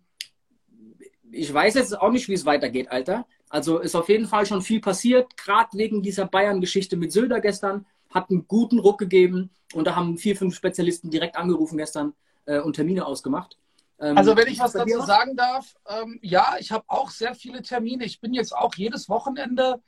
ich 1.30 1.52
weiß 1.52 1.74
jetzt 1.74 1.98
auch 2.00 2.10
nicht, 2.10 2.28
wie 2.28 2.34
es 2.34 2.44
weitergeht, 2.44 2.90
Alter. 2.90 3.26
Also 3.48 3.78
ist 3.78 3.94
auf 3.94 4.08
jeden 4.08 4.26
Fall 4.26 4.46
schon 4.46 4.62
viel 4.62 4.80
passiert, 4.80 5.36
gerade 5.36 5.76
wegen 5.76 6.02
dieser 6.02 6.26
Bayern-Geschichte 6.26 6.96
mit 6.96 7.12
Söder 7.12 7.40
gestern. 7.40 7.86
Hat 8.10 8.30
einen 8.30 8.48
guten 8.48 8.80
Ruck 8.80 8.98
gegeben 8.98 9.50
und 9.72 9.86
da 9.86 9.94
haben 9.94 10.18
vier, 10.18 10.36
fünf 10.36 10.56
Spezialisten 10.56 11.10
direkt 11.10 11.36
angerufen 11.36 11.76
gestern 11.76 12.14
äh, 12.46 12.58
und 12.58 12.74
Termine 12.74 13.06
ausgemacht. 13.06 13.56
Ähm, 14.00 14.16
also 14.16 14.36
wenn 14.36 14.48
ich 14.48 14.58
was 14.58 14.72
dazu 14.72 15.00
sagen 15.02 15.36
darf, 15.36 15.76
ähm, 15.86 16.18
ja, 16.22 16.56
ich 16.58 16.72
habe 16.72 16.84
auch 16.88 17.10
sehr 17.10 17.34
viele 17.34 17.62
Termine. 17.62 18.04
Ich 18.04 18.20
bin 18.20 18.32
jetzt 18.32 18.54
auch 18.54 18.74
jedes 18.74 19.08
Wochenende 19.08 19.82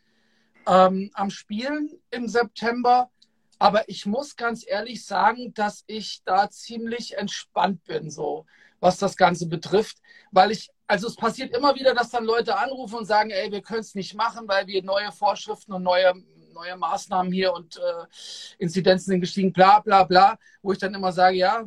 ähm, 0.67 1.11
am 1.15 1.31
Spielen 1.31 1.91
im 2.11 2.29
September. 2.29 3.11
Aber 3.59 3.89
ich 3.89 4.07
muss 4.07 4.37
ganz 4.37 4.65
ehrlich 4.67 5.07
sagen, 5.07 5.55
dass 5.55 5.85
ich 5.87 6.23
da 6.25 6.51
ziemlich 6.51 7.17
entspannt 7.17 7.85
bin, 7.85 8.11
so 8.11 8.45
was 8.81 8.99
das 8.99 9.17
Ganze 9.17 9.47
betrifft. 9.47 9.99
Weil 10.33 10.51
ich, 10.51 10.71
also 10.89 11.07
es 11.07 11.15
passiert 11.15 11.57
immer 11.57 11.77
wieder, 11.77 11.95
dass 11.95 12.11
dann 12.11 12.25
Leute 12.25 12.59
anrufen 12.59 12.97
und 12.99 13.05
sagen, 13.07 13.31
ey, 13.31 13.53
wir 13.53 13.63
können 13.63 13.81
es 13.81 13.95
nicht 13.95 14.15
machen, 14.15 14.49
weil 14.49 14.67
wir 14.67 14.83
neue 14.83 15.13
Vorschriften 15.13 15.73
und 15.73 15.85
neue, 15.85 16.13
neue 16.53 16.77
Maßnahmen 16.77 17.33
hier 17.33 17.53
und 17.53 17.77
äh, 17.77 18.05
Inzidenzen 18.59 19.13
sind 19.13 19.21
gestiegen, 19.21 19.53
bla 19.53 19.79
bla 19.79 20.03
bla, 20.03 20.39
wo 20.61 20.73
ich 20.73 20.79
dann 20.79 20.95
immer 20.95 21.13
sage, 21.13 21.37
ja, 21.37 21.65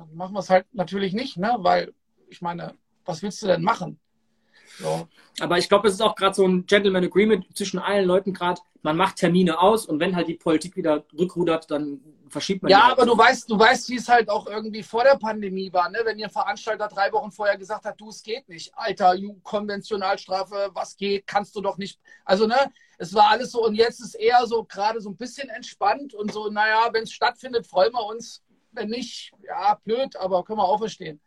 dann 0.00 0.14
machen 0.14 0.34
wir 0.34 0.40
es 0.40 0.50
halt 0.50 0.66
natürlich 0.72 1.12
nicht, 1.12 1.36
ne? 1.36 1.56
weil 1.58 1.92
ich 2.28 2.40
meine, 2.40 2.74
was 3.04 3.22
willst 3.22 3.42
du 3.42 3.46
denn 3.46 3.62
machen? 3.62 3.98
So. 4.78 5.08
Aber 5.40 5.58
ich 5.58 5.68
glaube, 5.68 5.88
es 5.88 5.94
ist 5.94 6.00
auch 6.00 6.14
gerade 6.14 6.34
so 6.34 6.46
ein 6.46 6.64
Gentleman 6.64 7.04
Agreement 7.04 7.46
zwischen 7.56 7.78
allen 7.78 8.06
Leuten 8.06 8.32
gerade. 8.32 8.60
Man 8.82 8.96
macht 8.96 9.16
Termine 9.16 9.60
aus 9.60 9.84
und 9.84 10.00
wenn 10.00 10.16
halt 10.16 10.28
die 10.28 10.34
Politik 10.34 10.76
wieder 10.76 11.04
rückrudert, 11.18 11.70
dann 11.70 12.00
verschiebt 12.28 12.62
man. 12.62 12.70
Ja, 12.70 12.90
aber 12.92 13.04
du 13.04 13.18
weißt, 13.18 13.50
du 13.50 13.58
weißt, 13.58 13.90
wie 13.90 13.96
es 13.96 14.08
halt 14.08 14.30
auch 14.30 14.46
irgendwie 14.46 14.82
vor 14.82 15.02
der 15.04 15.16
Pandemie 15.16 15.70
war, 15.72 15.90
ne? 15.90 15.98
Wenn 16.04 16.18
ihr 16.18 16.30
Veranstalter 16.30 16.88
drei 16.88 17.12
Wochen 17.12 17.30
vorher 17.30 17.58
gesagt 17.58 17.84
hat, 17.84 18.00
du, 18.00 18.08
es 18.08 18.22
geht 18.22 18.48
nicht, 18.48 18.72
Alter, 18.74 19.14
Konventionalstrafe, 19.42 20.70
was 20.72 20.96
geht, 20.96 21.26
kannst 21.26 21.54
du 21.56 21.60
doch 21.60 21.76
nicht. 21.76 22.00
Also 22.24 22.46
ne, 22.46 22.72
es 22.96 23.12
war 23.12 23.28
alles 23.30 23.50
so 23.50 23.66
und 23.66 23.74
jetzt 23.74 24.00
ist 24.00 24.14
eher 24.14 24.46
so 24.46 24.64
gerade 24.64 25.00
so 25.00 25.10
ein 25.10 25.16
bisschen 25.16 25.50
entspannt 25.50 26.14
und 26.14 26.32
so, 26.32 26.48
naja, 26.48 26.88
wenn 26.92 27.02
es 27.02 27.12
stattfindet, 27.12 27.66
freuen 27.66 27.92
wir 27.92 28.06
uns. 28.06 28.42
Wenn 28.72 28.88
nicht, 28.88 29.32
ja, 29.42 29.78
blöd, 29.84 30.16
aber 30.16 30.44
können 30.44 30.58
wir 30.58 30.68
auch 30.68 30.78
verstehen. 30.78 31.20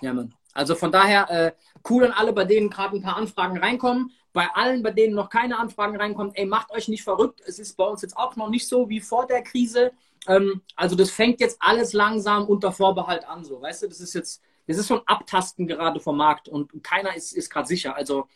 Ja, 0.00 0.14
Mann. 0.14 0.34
Also 0.52 0.74
von 0.74 0.90
daher 0.90 1.30
äh, 1.30 1.52
cool 1.88 2.04
an 2.04 2.12
alle, 2.12 2.32
bei 2.32 2.44
denen 2.44 2.70
gerade 2.70 2.96
ein 2.96 3.02
paar 3.02 3.16
Anfragen 3.16 3.58
reinkommen. 3.58 4.12
Bei 4.32 4.48
allen, 4.54 4.82
bei 4.82 4.90
denen 4.90 5.14
noch 5.14 5.28
keine 5.28 5.58
Anfragen 5.58 5.96
reinkommen, 5.96 6.34
ey, 6.34 6.46
macht 6.46 6.70
euch 6.70 6.88
nicht 6.88 7.02
verrückt. 7.02 7.40
Es 7.46 7.58
ist 7.58 7.76
bei 7.76 7.84
uns 7.84 8.02
jetzt 8.02 8.16
auch 8.16 8.36
noch 8.36 8.48
nicht 8.48 8.66
so 8.68 8.88
wie 8.88 9.00
vor 9.00 9.26
der 9.26 9.42
Krise. 9.42 9.92
Ähm, 10.26 10.62
also 10.76 10.96
das 10.96 11.10
fängt 11.10 11.40
jetzt 11.40 11.58
alles 11.60 11.92
langsam 11.92 12.46
unter 12.46 12.72
Vorbehalt 12.72 13.26
an, 13.28 13.44
so, 13.44 13.60
weißt 13.60 13.82
du? 13.82 13.88
Das 13.88 14.00
ist 14.00 14.14
jetzt, 14.14 14.42
das 14.66 14.78
ist 14.78 14.86
so 14.86 14.96
ein 14.96 15.06
Abtasten 15.06 15.66
gerade 15.66 16.00
vom 16.00 16.16
Markt 16.16 16.48
und 16.48 16.82
keiner 16.82 17.14
ist, 17.14 17.32
ist 17.32 17.50
gerade 17.50 17.66
sicher. 17.66 17.96
Also 17.96 18.26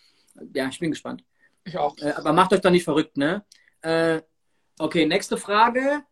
ja, 0.54 0.68
ich 0.68 0.78
bin 0.78 0.90
gespannt. 0.90 1.24
Ich 1.64 1.78
auch. 1.78 1.96
Äh, 1.98 2.12
aber 2.12 2.32
macht 2.32 2.52
euch 2.52 2.60
da 2.60 2.70
nicht 2.70 2.84
verrückt, 2.84 3.16
ne? 3.16 3.44
Äh, 3.82 4.22
okay, 4.78 5.06
nächste 5.06 5.36
Frage. 5.36 6.02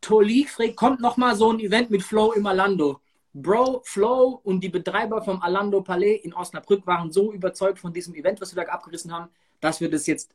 Toli 0.00 0.46
fragt, 0.46 0.76
kommt 0.76 1.00
noch 1.00 1.16
mal 1.16 1.36
so 1.36 1.52
ein 1.52 1.60
Event 1.60 1.90
mit 1.90 2.02
Flow 2.02 2.32
im 2.32 2.46
Alando? 2.46 3.00
Bro, 3.32 3.82
Flow 3.84 4.40
und 4.42 4.60
die 4.60 4.68
Betreiber 4.68 5.22
vom 5.22 5.40
Alando 5.40 5.82
Palais 5.82 6.16
in 6.16 6.34
Osnabrück 6.34 6.86
waren 6.86 7.12
so 7.12 7.32
überzeugt 7.32 7.78
von 7.78 7.92
diesem 7.92 8.14
Event, 8.14 8.40
was 8.40 8.54
wir 8.54 8.64
da 8.64 8.70
abgerissen 8.70 9.12
haben, 9.12 9.30
dass 9.60 9.80
wir 9.80 9.88
das 9.88 10.06
jetzt 10.06 10.34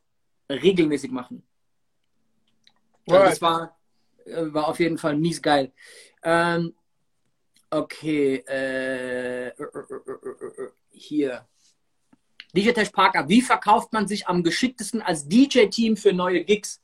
regelmäßig 0.49 1.11
machen. 1.11 1.43
Also 3.07 3.25
das 3.25 3.41
war, 3.41 3.77
äh, 4.25 4.53
war 4.53 4.67
auf 4.69 4.79
jeden 4.79 4.97
Fall 4.97 5.17
mies 5.17 5.41
geil. 5.41 5.71
Ähm, 6.23 6.73
okay, 7.69 8.35
äh, 8.37 9.51
hier. 10.91 11.45
DJ 12.55 12.71
Tesh 12.71 12.89
Parker, 12.91 13.27
wie 13.27 13.41
verkauft 13.41 13.91
man 13.91 14.07
sich 14.07 14.27
am 14.27 14.41
geschicktesten 14.41 15.01
als 15.01 15.27
DJ-Team 15.27 15.97
für 15.97 16.13
neue 16.13 16.45
Gigs? 16.45 16.81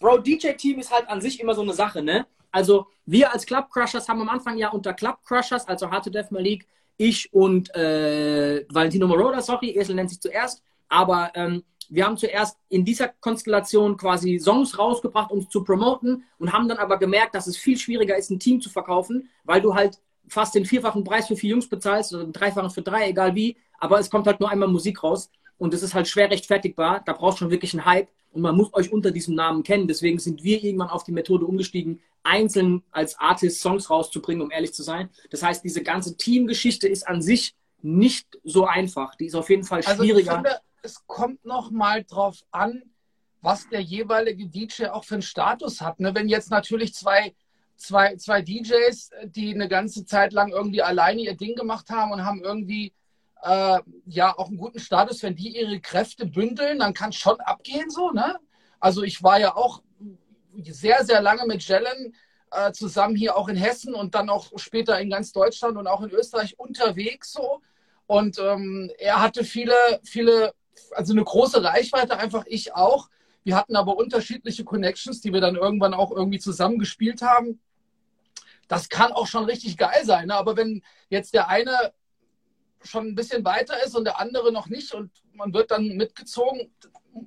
Bro, 0.00 0.18
DJ-Team 0.18 0.80
ist 0.80 0.90
halt 0.90 1.08
an 1.08 1.20
sich 1.20 1.38
immer 1.40 1.54
so 1.54 1.60
eine 1.60 1.74
Sache, 1.74 2.02
ne? 2.02 2.26
Also 2.50 2.86
wir 3.04 3.32
als 3.32 3.44
Club 3.46 3.70
Crushers 3.70 4.08
haben 4.08 4.20
am 4.22 4.28
Anfang 4.30 4.56
ja 4.56 4.70
unter 4.70 4.94
Club 4.94 5.18
Crushers, 5.24 5.68
also 5.68 5.90
Hard 5.90 6.04
to 6.04 6.10
Death 6.10 6.30
Malik, 6.32 6.66
ich 6.96 7.32
und 7.32 7.72
äh, 7.74 8.64
Valentino 8.70 9.06
Moroda, 9.06 9.40
sorry, 9.42 9.70
Esel 9.70 9.94
nennt 9.94 10.10
sich 10.10 10.20
zuerst, 10.20 10.62
aber 10.88 11.30
ähm, 11.34 11.62
wir 11.90 12.06
haben 12.06 12.16
zuerst 12.16 12.56
in 12.68 12.84
dieser 12.84 13.08
Konstellation 13.08 13.96
quasi 13.96 14.38
Songs 14.38 14.78
rausgebracht, 14.78 15.30
um 15.30 15.48
zu 15.50 15.62
promoten 15.64 16.24
und 16.38 16.52
haben 16.52 16.68
dann 16.68 16.78
aber 16.78 16.98
gemerkt, 16.98 17.34
dass 17.34 17.46
es 17.46 17.56
viel 17.56 17.76
schwieriger 17.76 18.16
ist, 18.16 18.30
ein 18.30 18.40
Team 18.40 18.60
zu 18.60 18.70
verkaufen, 18.70 19.28
weil 19.44 19.60
du 19.60 19.74
halt 19.74 20.00
fast 20.28 20.54
den 20.54 20.64
vierfachen 20.64 21.04
Preis 21.04 21.28
für 21.28 21.36
vier 21.36 21.50
Jungs 21.50 21.68
bezahlst 21.68 22.14
oder 22.14 22.24
den 22.24 22.32
dreifachen 22.32 22.70
für 22.70 22.82
drei, 22.82 23.10
egal 23.10 23.34
wie, 23.34 23.56
aber 23.78 23.98
es 23.98 24.08
kommt 24.08 24.26
halt 24.26 24.40
nur 24.40 24.50
einmal 24.50 24.68
Musik 24.68 25.02
raus 25.02 25.30
und 25.60 25.74
es 25.74 25.82
ist 25.82 25.92
halt 25.92 26.08
schwer 26.08 26.30
rechtfertigbar. 26.30 27.02
Da 27.04 27.12
braucht 27.12 27.38
schon 27.38 27.50
wirklich 27.50 27.74
einen 27.74 27.84
Hype 27.84 28.08
und 28.32 28.40
man 28.40 28.56
muss 28.56 28.72
euch 28.72 28.90
unter 28.90 29.10
diesem 29.10 29.34
Namen 29.34 29.62
kennen. 29.62 29.86
Deswegen 29.86 30.18
sind 30.18 30.42
wir 30.42 30.64
irgendwann 30.64 30.88
auf 30.88 31.04
die 31.04 31.12
Methode 31.12 31.44
umgestiegen, 31.44 32.00
einzeln 32.22 32.82
als 32.90 33.18
Artist 33.18 33.60
Songs 33.60 33.90
rauszubringen, 33.90 34.42
um 34.42 34.50
ehrlich 34.50 34.72
zu 34.72 34.82
sein. 34.82 35.10
Das 35.30 35.42
heißt, 35.42 35.62
diese 35.62 35.82
ganze 35.82 36.16
Teamgeschichte 36.16 36.88
ist 36.88 37.06
an 37.06 37.20
sich 37.20 37.54
nicht 37.82 38.38
so 38.42 38.64
einfach. 38.64 39.14
Die 39.16 39.26
ist 39.26 39.34
auf 39.34 39.50
jeden 39.50 39.64
Fall 39.64 39.82
schwieriger. 39.82 40.08
Also 40.08 40.18
ich 40.18 40.30
finde, 40.30 40.60
es 40.82 41.06
kommt 41.06 41.44
noch 41.44 41.70
mal 41.70 42.04
drauf 42.04 42.38
an, 42.50 42.82
was 43.42 43.68
der 43.68 43.80
jeweilige 43.80 44.46
DJ 44.46 44.86
auch 44.86 45.04
für 45.04 45.16
einen 45.16 45.22
Status 45.22 45.82
hat. 45.82 46.00
Ne? 46.00 46.14
Wenn 46.14 46.30
jetzt 46.30 46.50
natürlich 46.50 46.94
zwei, 46.94 47.34
zwei, 47.76 48.16
zwei 48.16 48.40
DJs, 48.40 49.10
die 49.26 49.52
eine 49.54 49.68
ganze 49.68 50.06
Zeit 50.06 50.32
lang 50.32 50.52
irgendwie 50.52 50.80
alleine 50.80 51.20
ihr 51.20 51.36
Ding 51.36 51.54
gemacht 51.54 51.90
haben 51.90 52.12
und 52.12 52.24
haben 52.24 52.42
irgendwie 52.42 52.94
äh, 53.42 53.78
ja 54.06 54.36
auch 54.36 54.48
einen 54.48 54.56
guten 54.56 54.78
Status, 54.78 55.22
wenn 55.22 55.36
die 55.36 55.56
ihre 55.56 55.80
Kräfte 55.80 56.26
bündeln, 56.26 56.78
dann 56.78 56.94
kann 56.94 57.10
es 57.10 57.16
schon 57.16 57.40
abgehen 57.40 57.90
so. 57.90 58.10
Ne? 58.10 58.38
Also 58.78 59.02
ich 59.02 59.22
war 59.22 59.38
ja 59.38 59.56
auch 59.56 59.82
sehr, 60.64 61.04
sehr 61.04 61.22
lange 61.22 61.46
mit 61.46 61.62
Jellen 61.62 62.14
äh, 62.50 62.72
zusammen 62.72 63.16
hier 63.16 63.36
auch 63.36 63.48
in 63.48 63.56
Hessen 63.56 63.94
und 63.94 64.14
dann 64.14 64.28
auch 64.28 64.50
später 64.56 65.00
in 65.00 65.10
ganz 65.10 65.32
Deutschland 65.32 65.76
und 65.76 65.86
auch 65.86 66.02
in 66.02 66.10
Österreich 66.10 66.58
unterwegs 66.58 67.32
so. 67.32 67.60
Und 68.06 68.38
ähm, 68.40 68.90
er 68.98 69.22
hatte 69.22 69.44
viele, 69.44 69.74
viele 70.02 70.52
also 70.92 71.12
eine 71.12 71.24
große 71.24 71.62
Reichweite, 71.62 72.18
einfach 72.18 72.44
ich 72.46 72.74
auch. 72.74 73.08
Wir 73.44 73.56
hatten 73.56 73.76
aber 73.76 73.96
unterschiedliche 73.96 74.64
Connections, 74.64 75.20
die 75.20 75.32
wir 75.32 75.40
dann 75.40 75.56
irgendwann 75.56 75.94
auch 75.94 76.10
irgendwie 76.10 76.38
zusammengespielt 76.38 77.22
haben. 77.22 77.60
Das 78.68 78.88
kann 78.88 79.12
auch 79.12 79.26
schon 79.26 79.44
richtig 79.44 79.76
geil 79.76 80.04
sein. 80.04 80.28
Ne? 80.28 80.34
Aber 80.34 80.56
wenn 80.56 80.82
jetzt 81.08 81.34
der 81.34 81.48
eine 81.48 81.92
schon 82.82 83.08
ein 83.08 83.14
bisschen 83.14 83.44
weiter 83.44 83.74
ist 83.84 83.96
und 83.96 84.04
der 84.04 84.20
andere 84.20 84.52
noch 84.52 84.68
nicht 84.68 84.94
und 84.94 85.10
man 85.34 85.52
wird 85.52 85.70
dann 85.70 85.96
mitgezogen, 85.96 86.72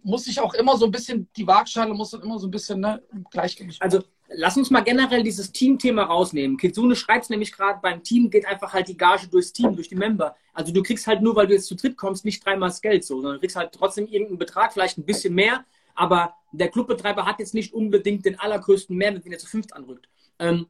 muss 0.04 0.28
ich 0.28 0.40
auch 0.40 0.54
immer 0.54 0.78
so 0.78 0.86
ein 0.86 0.92
bisschen, 0.92 1.30
die 1.36 1.46
Waagschale 1.46 1.94
muss 1.94 2.12
dann 2.12 2.22
immer 2.22 2.40
so 2.40 2.48
ein 2.48 2.52
bisschen 2.52 2.80
ne, 2.80 3.02
Gleichgewicht. 3.32 3.82
Also 3.82 4.04
lass 4.30 4.58
uns 4.58 4.70
mal 4.72 4.82
generell 4.82 5.24
dieses 5.24 5.52
Team-Thema 5.52 6.04
rausnehmen. 6.04 6.58
Kitsune 6.58 6.96
schreibt 6.96 7.26
es 7.26 7.30
nämlich 7.30 7.52
gerade, 7.52 7.80
beim 7.82 8.04
Team 8.04 8.30
geht 8.30 8.46
einfach 8.46 8.74
halt 8.74 8.88
die 8.88 8.98
Gage 8.98 9.28
durchs 9.28 9.54
Team, 9.54 9.76
durch 9.76 9.90
die 9.90 9.96
Member. 9.96 10.36
Also 10.54 10.72
du 10.72 10.82
kriegst 10.82 11.08
halt 11.08 11.22
nur, 11.22 11.36
weil 11.36 11.48
du 11.48 11.54
jetzt 11.54 11.68
zu 11.68 11.76
dritt 11.76 11.98
kommst, 11.98 12.26
nicht 12.26 12.46
dreimal 12.46 12.70
das 12.70 12.82
Geld 12.82 13.04
so, 13.04 13.16
sondern 13.16 13.34
du 13.34 13.40
kriegst 13.40 13.56
halt 13.56 13.72
trotzdem 13.74 14.08
irgendeinen 14.08 14.40
Betrag, 14.40 14.74
vielleicht 14.74 14.98
ein 14.98 15.06
bisschen 15.06 15.34
mehr, 15.34 15.66
aber 15.96 16.36
der 16.52 16.70
Clubbetreiber 16.70 17.26
hat 17.26 17.40
jetzt 17.40 17.54
nicht 17.54 17.74
unbedingt 17.74 18.26
den 18.26 18.40
allergrößten 18.40 18.96
Mehrwert, 18.96 19.26
wenn 19.26 19.32
er 19.32 19.40
zu 19.40 19.48
fünft 19.48 19.74
anrückt. 19.74 20.08
Ähm, 20.40 20.68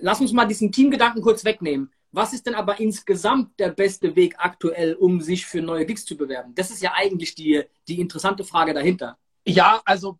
lass 0.00 0.20
uns 0.20 0.32
mal 0.32 0.46
diesen 0.46 0.72
Teamgedanken 0.72 1.22
kurz 1.22 1.44
wegnehmen. 1.44 1.90
Was 2.12 2.34
ist 2.34 2.46
denn 2.46 2.54
aber 2.54 2.78
insgesamt 2.78 3.58
der 3.58 3.70
beste 3.70 4.14
Weg 4.14 4.34
aktuell, 4.38 4.94
um 4.94 5.22
sich 5.22 5.46
für 5.46 5.62
neue 5.62 5.86
Gigs 5.86 6.04
zu 6.04 6.16
bewerben? 6.16 6.54
Das 6.54 6.70
ist 6.70 6.82
ja 6.82 6.92
eigentlich 6.94 7.34
die, 7.34 7.64
die 7.88 8.00
interessante 8.00 8.44
Frage 8.44 8.74
dahinter. 8.74 9.18
Ja, 9.46 9.80
also 9.86 10.18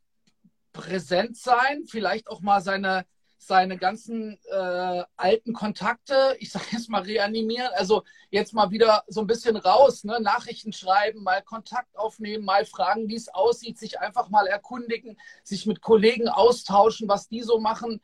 präsent 0.72 1.36
sein, 1.36 1.84
vielleicht 1.86 2.28
auch 2.28 2.40
mal 2.40 2.62
seine, 2.62 3.04
seine 3.36 3.76
ganzen 3.76 4.38
äh, 4.50 5.04
alten 5.16 5.52
Kontakte, 5.52 6.34
ich 6.40 6.50
sage 6.50 6.64
jetzt 6.70 6.88
mal 6.88 7.02
reanimieren, 7.02 7.68
also 7.74 8.04
jetzt 8.30 8.54
mal 8.54 8.70
wieder 8.70 9.04
so 9.06 9.20
ein 9.20 9.26
bisschen 9.26 9.56
raus, 9.56 10.04
ne? 10.04 10.18
Nachrichten 10.18 10.72
schreiben, 10.72 11.22
mal 11.22 11.42
Kontakt 11.42 11.94
aufnehmen, 11.98 12.46
mal 12.46 12.64
fragen, 12.64 13.08
wie 13.08 13.16
es 13.16 13.28
aussieht, 13.28 13.78
sich 13.78 14.00
einfach 14.00 14.30
mal 14.30 14.46
erkundigen, 14.46 15.18
sich 15.44 15.66
mit 15.66 15.82
Kollegen 15.82 16.30
austauschen, 16.30 17.06
was 17.06 17.28
die 17.28 17.42
so 17.42 17.60
machen 17.60 18.00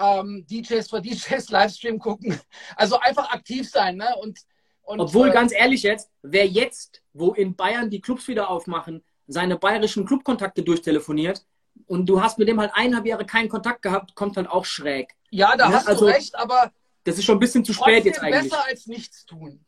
ähm, 0.00 0.46
DJs 0.48 0.88
für 0.88 1.00
DJs 1.00 1.50
Livestream 1.50 1.98
gucken. 1.98 2.38
Also 2.76 2.98
einfach 2.98 3.30
aktiv 3.30 3.68
sein. 3.68 3.96
Ne? 3.96 4.08
Und, 4.22 4.38
und 4.82 5.00
Obwohl, 5.00 5.28
äh, 5.28 5.32
ganz 5.32 5.52
ehrlich 5.52 5.82
jetzt, 5.82 6.10
wer 6.22 6.46
jetzt, 6.46 7.02
wo 7.12 7.32
in 7.32 7.54
Bayern 7.54 7.90
die 7.90 8.00
Clubs 8.00 8.28
wieder 8.28 8.48
aufmachen, 8.50 9.02
seine 9.26 9.56
bayerischen 9.56 10.06
Clubkontakte 10.06 10.62
durchtelefoniert 10.62 11.44
und 11.86 12.06
du 12.06 12.22
hast 12.22 12.38
mit 12.38 12.48
dem 12.48 12.60
halt 12.60 12.72
eineinhalb 12.74 13.06
Jahre 13.06 13.24
keinen 13.24 13.48
Kontakt 13.48 13.82
gehabt, 13.82 14.14
kommt 14.14 14.36
halt 14.36 14.48
auch 14.48 14.64
schräg. 14.64 15.14
Ja, 15.30 15.56
da 15.56 15.68
ja, 15.68 15.76
hast 15.76 15.86
also, 15.86 16.06
du 16.06 16.12
recht, 16.12 16.34
aber 16.34 16.72
das 17.04 17.18
ist 17.18 17.24
schon 17.24 17.36
ein 17.36 17.40
bisschen 17.40 17.64
zu 17.64 17.72
spät 17.72 18.04
jetzt 18.04 18.20
eigentlich. 18.20 18.50
besser 18.50 18.64
als 18.66 18.86
nichts 18.86 19.24
tun. 19.24 19.64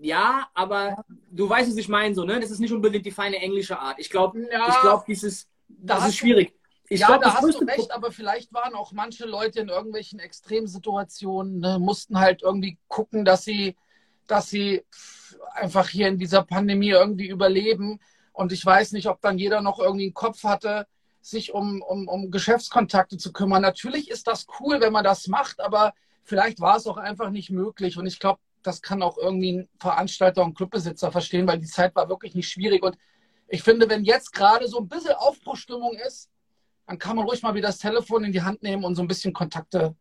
Ja, 0.00 0.48
aber 0.54 1.04
du 1.30 1.48
weißt, 1.48 1.70
was 1.70 1.76
ich 1.76 1.88
meine, 1.88 2.14
so, 2.14 2.24
ne? 2.24 2.40
Das 2.40 2.50
ist 2.50 2.58
nicht 2.58 2.72
unbedingt 2.72 3.06
die 3.06 3.12
feine 3.12 3.36
englische 3.36 3.78
Art. 3.78 3.98
Ich 3.98 4.10
glaube, 4.10 4.40
ja, 4.50 4.68
ich 4.68 4.80
glaube, 4.80 5.04
dieses, 5.06 5.48
das 5.68 6.08
ist 6.08 6.16
schwierig. 6.16 6.52
Ich 6.88 7.00
ja, 7.00 7.06
glaub, 7.06 7.22
da 7.22 7.34
hast 7.34 7.54
du 7.54 7.64
recht, 7.64 7.90
aber 7.92 8.12
vielleicht 8.12 8.52
waren 8.52 8.74
auch 8.74 8.92
manche 8.92 9.24
Leute 9.24 9.60
in 9.60 9.68
irgendwelchen 9.68 10.18
Extremsituationen, 10.18 11.60
ne, 11.60 11.78
mussten 11.78 12.20
halt 12.20 12.42
irgendwie 12.42 12.78
gucken, 12.88 13.24
dass 13.24 13.44
sie, 13.44 13.76
dass 14.26 14.50
sie 14.50 14.84
einfach 15.54 15.88
hier 15.88 16.08
in 16.08 16.18
dieser 16.18 16.42
Pandemie 16.42 16.90
irgendwie 16.90 17.28
überleben. 17.28 18.00
Und 18.32 18.52
ich 18.52 18.64
weiß 18.64 18.92
nicht, 18.92 19.06
ob 19.06 19.20
dann 19.22 19.38
jeder 19.38 19.62
noch 19.62 19.78
irgendwie 19.78 20.04
einen 20.04 20.14
Kopf 20.14 20.44
hatte, 20.44 20.86
sich 21.22 21.54
um, 21.54 21.80
um, 21.80 22.06
um 22.06 22.30
Geschäftskontakte 22.30 23.16
zu 23.16 23.32
kümmern. 23.32 23.62
Natürlich 23.62 24.10
ist 24.10 24.26
das 24.26 24.46
cool, 24.60 24.80
wenn 24.80 24.92
man 24.92 25.04
das 25.04 25.26
macht, 25.26 25.60
aber 25.60 25.94
vielleicht 26.22 26.60
war 26.60 26.76
es 26.76 26.86
auch 26.86 26.98
einfach 26.98 27.30
nicht 27.30 27.50
möglich. 27.50 27.96
Und 27.96 28.06
ich 28.06 28.18
glaube, 28.18 28.40
das 28.62 28.82
kann 28.82 29.02
auch 29.02 29.16
irgendwie 29.16 29.52
ein 29.52 29.68
Veranstalter 29.78 30.42
und 30.42 30.54
Clubbesitzer 30.54 31.10
verstehen, 31.10 31.46
weil 31.46 31.58
die 31.58 31.66
Zeit 31.66 31.94
war 31.94 32.10
wirklich 32.10 32.34
nicht 32.34 32.50
schwierig. 32.50 32.82
Und 32.82 32.98
ich 33.48 33.62
finde, 33.62 33.88
wenn 33.88 34.04
jetzt 34.04 34.32
gerade 34.32 34.68
so 34.68 34.78
ein 34.78 34.88
bisschen 34.88 35.14
Aufbruchstimmung 35.14 35.94
ist, 35.94 36.30
dann 36.86 36.98
kann 36.98 37.16
man 37.16 37.26
ruhig 37.26 37.42
mal 37.42 37.54
wieder 37.54 37.68
das 37.68 37.78
Telefon 37.78 38.24
in 38.24 38.32
die 38.32 38.42
Hand 38.42 38.62
nehmen 38.62 38.84
und 38.84 38.94
so 38.94 39.02
ein 39.02 39.08
bisschen 39.08 39.32
Kontakte. 39.32 39.94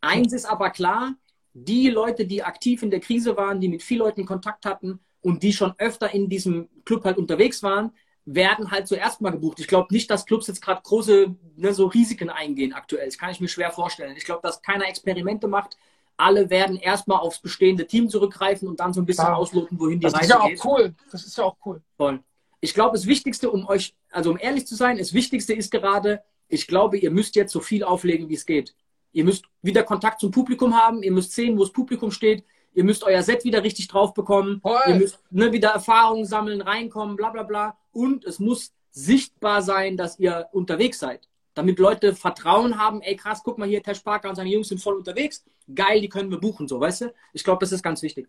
Eins 0.00 0.32
ist 0.32 0.46
aber 0.46 0.70
klar, 0.70 1.14
die 1.54 1.90
Leute, 1.90 2.26
die 2.26 2.42
aktiv 2.42 2.82
in 2.82 2.90
der 2.90 3.00
Krise 3.00 3.36
waren, 3.36 3.60
die 3.60 3.68
mit 3.68 3.82
vielen 3.82 4.00
Leuten 4.00 4.26
Kontakt 4.26 4.64
hatten 4.64 5.00
und 5.20 5.42
die 5.42 5.52
schon 5.52 5.74
öfter 5.78 6.12
in 6.12 6.28
diesem 6.28 6.68
Club 6.84 7.04
halt 7.04 7.18
unterwegs 7.18 7.62
waren, 7.62 7.92
werden 8.24 8.70
halt 8.70 8.86
zuerst 8.86 9.20
mal 9.20 9.30
gebucht. 9.30 9.58
Ich 9.58 9.66
glaube 9.66 9.92
nicht, 9.92 10.10
dass 10.10 10.26
Clubs 10.26 10.46
jetzt 10.46 10.62
gerade 10.62 10.80
große 10.82 11.34
ne, 11.56 11.74
so 11.74 11.86
Risiken 11.86 12.30
eingehen 12.30 12.72
aktuell. 12.72 13.06
Das 13.06 13.18
kann 13.18 13.30
ich 13.30 13.40
mir 13.40 13.48
schwer 13.48 13.72
vorstellen. 13.72 14.16
Ich 14.16 14.24
glaube, 14.24 14.40
dass 14.42 14.62
keiner 14.62 14.88
Experimente 14.88 15.48
macht. 15.48 15.76
Alle 16.16 16.50
werden 16.50 16.76
erstmal 16.76 17.18
aufs 17.18 17.40
bestehende 17.40 17.86
Team 17.86 18.08
zurückgreifen 18.08 18.68
und 18.68 18.78
dann 18.78 18.92
so 18.92 19.00
ein 19.00 19.06
bisschen 19.06 19.26
ja. 19.26 19.34
ausloten, 19.34 19.78
wohin 19.78 19.98
die 19.98 20.04
das 20.04 20.14
Reise 20.14 20.38
geht. 20.44 20.52
Das 20.52 20.52
ist 20.52 20.64
ja 20.64 20.64
auch 20.64 20.78
cool. 20.78 20.94
Das 21.10 21.24
ist 21.26 21.38
ja 21.38 21.44
auch 21.44 21.56
cool. 21.64 21.82
Voll 21.96 22.20
ich 22.62 22.74
glaube, 22.74 22.96
das 22.96 23.06
Wichtigste, 23.06 23.50
um 23.50 23.66
euch, 23.66 23.94
also 24.10 24.30
um 24.30 24.38
ehrlich 24.40 24.68
zu 24.68 24.76
sein, 24.76 24.96
das 24.96 25.12
Wichtigste 25.12 25.52
ist 25.52 25.72
gerade, 25.72 26.22
ich 26.48 26.68
glaube, 26.68 26.96
ihr 26.96 27.10
müsst 27.10 27.34
jetzt 27.34 27.52
so 27.52 27.58
viel 27.58 27.82
auflegen, 27.82 28.28
wie 28.28 28.34
es 28.34 28.46
geht. 28.46 28.74
Ihr 29.10 29.24
müsst 29.24 29.46
wieder 29.62 29.82
Kontakt 29.82 30.20
zum 30.20 30.30
Publikum 30.30 30.76
haben, 30.76 31.02
ihr 31.02 31.10
müsst 31.10 31.32
sehen, 31.32 31.58
wo 31.58 31.64
das 31.64 31.72
Publikum 31.72 32.12
steht, 32.12 32.44
ihr 32.72 32.84
müsst 32.84 33.02
euer 33.02 33.22
Set 33.24 33.44
wieder 33.44 33.64
richtig 33.64 33.88
drauf 33.88 34.14
bekommen, 34.14 34.60
Voll. 34.60 34.80
ihr 34.86 34.94
müsst 34.94 35.18
ne, 35.30 35.52
wieder 35.52 35.70
Erfahrungen 35.70 36.24
sammeln, 36.24 36.60
reinkommen, 36.60 37.16
bla 37.16 37.30
bla 37.30 37.42
bla. 37.42 37.76
Und 37.90 38.24
es 38.24 38.38
muss 38.38 38.72
sichtbar 38.92 39.62
sein, 39.62 39.96
dass 39.96 40.20
ihr 40.20 40.46
unterwegs 40.52 41.00
seid. 41.00 41.28
Damit 41.54 41.80
Leute 41.80 42.14
Vertrauen 42.14 42.78
haben, 42.78 43.00
ey 43.00 43.16
krass, 43.16 43.42
guck 43.42 43.58
mal 43.58 43.68
hier, 43.68 43.82
Tesh 43.82 44.00
Parker 44.00 44.28
und 44.28 44.36
seine 44.36 44.50
Jungs 44.50 44.68
sind 44.68 44.80
voll 44.80 44.94
unterwegs. 44.94 45.44
Geil, 45.74 46.00
die 46.00 46.08
können 46.08 46.30
wir 46.30 46.38
buchen, 46.38 46.68
so, 46.68 46.78
weißt 46.78 47.00
du? 47.02 47.14
Ich 47.32 47.42
glaube, 47.42 47.58
das 47.58 47.72
ist 47.72 47.82
ganz 47.82 48.02
wichtig. 48.02 48.28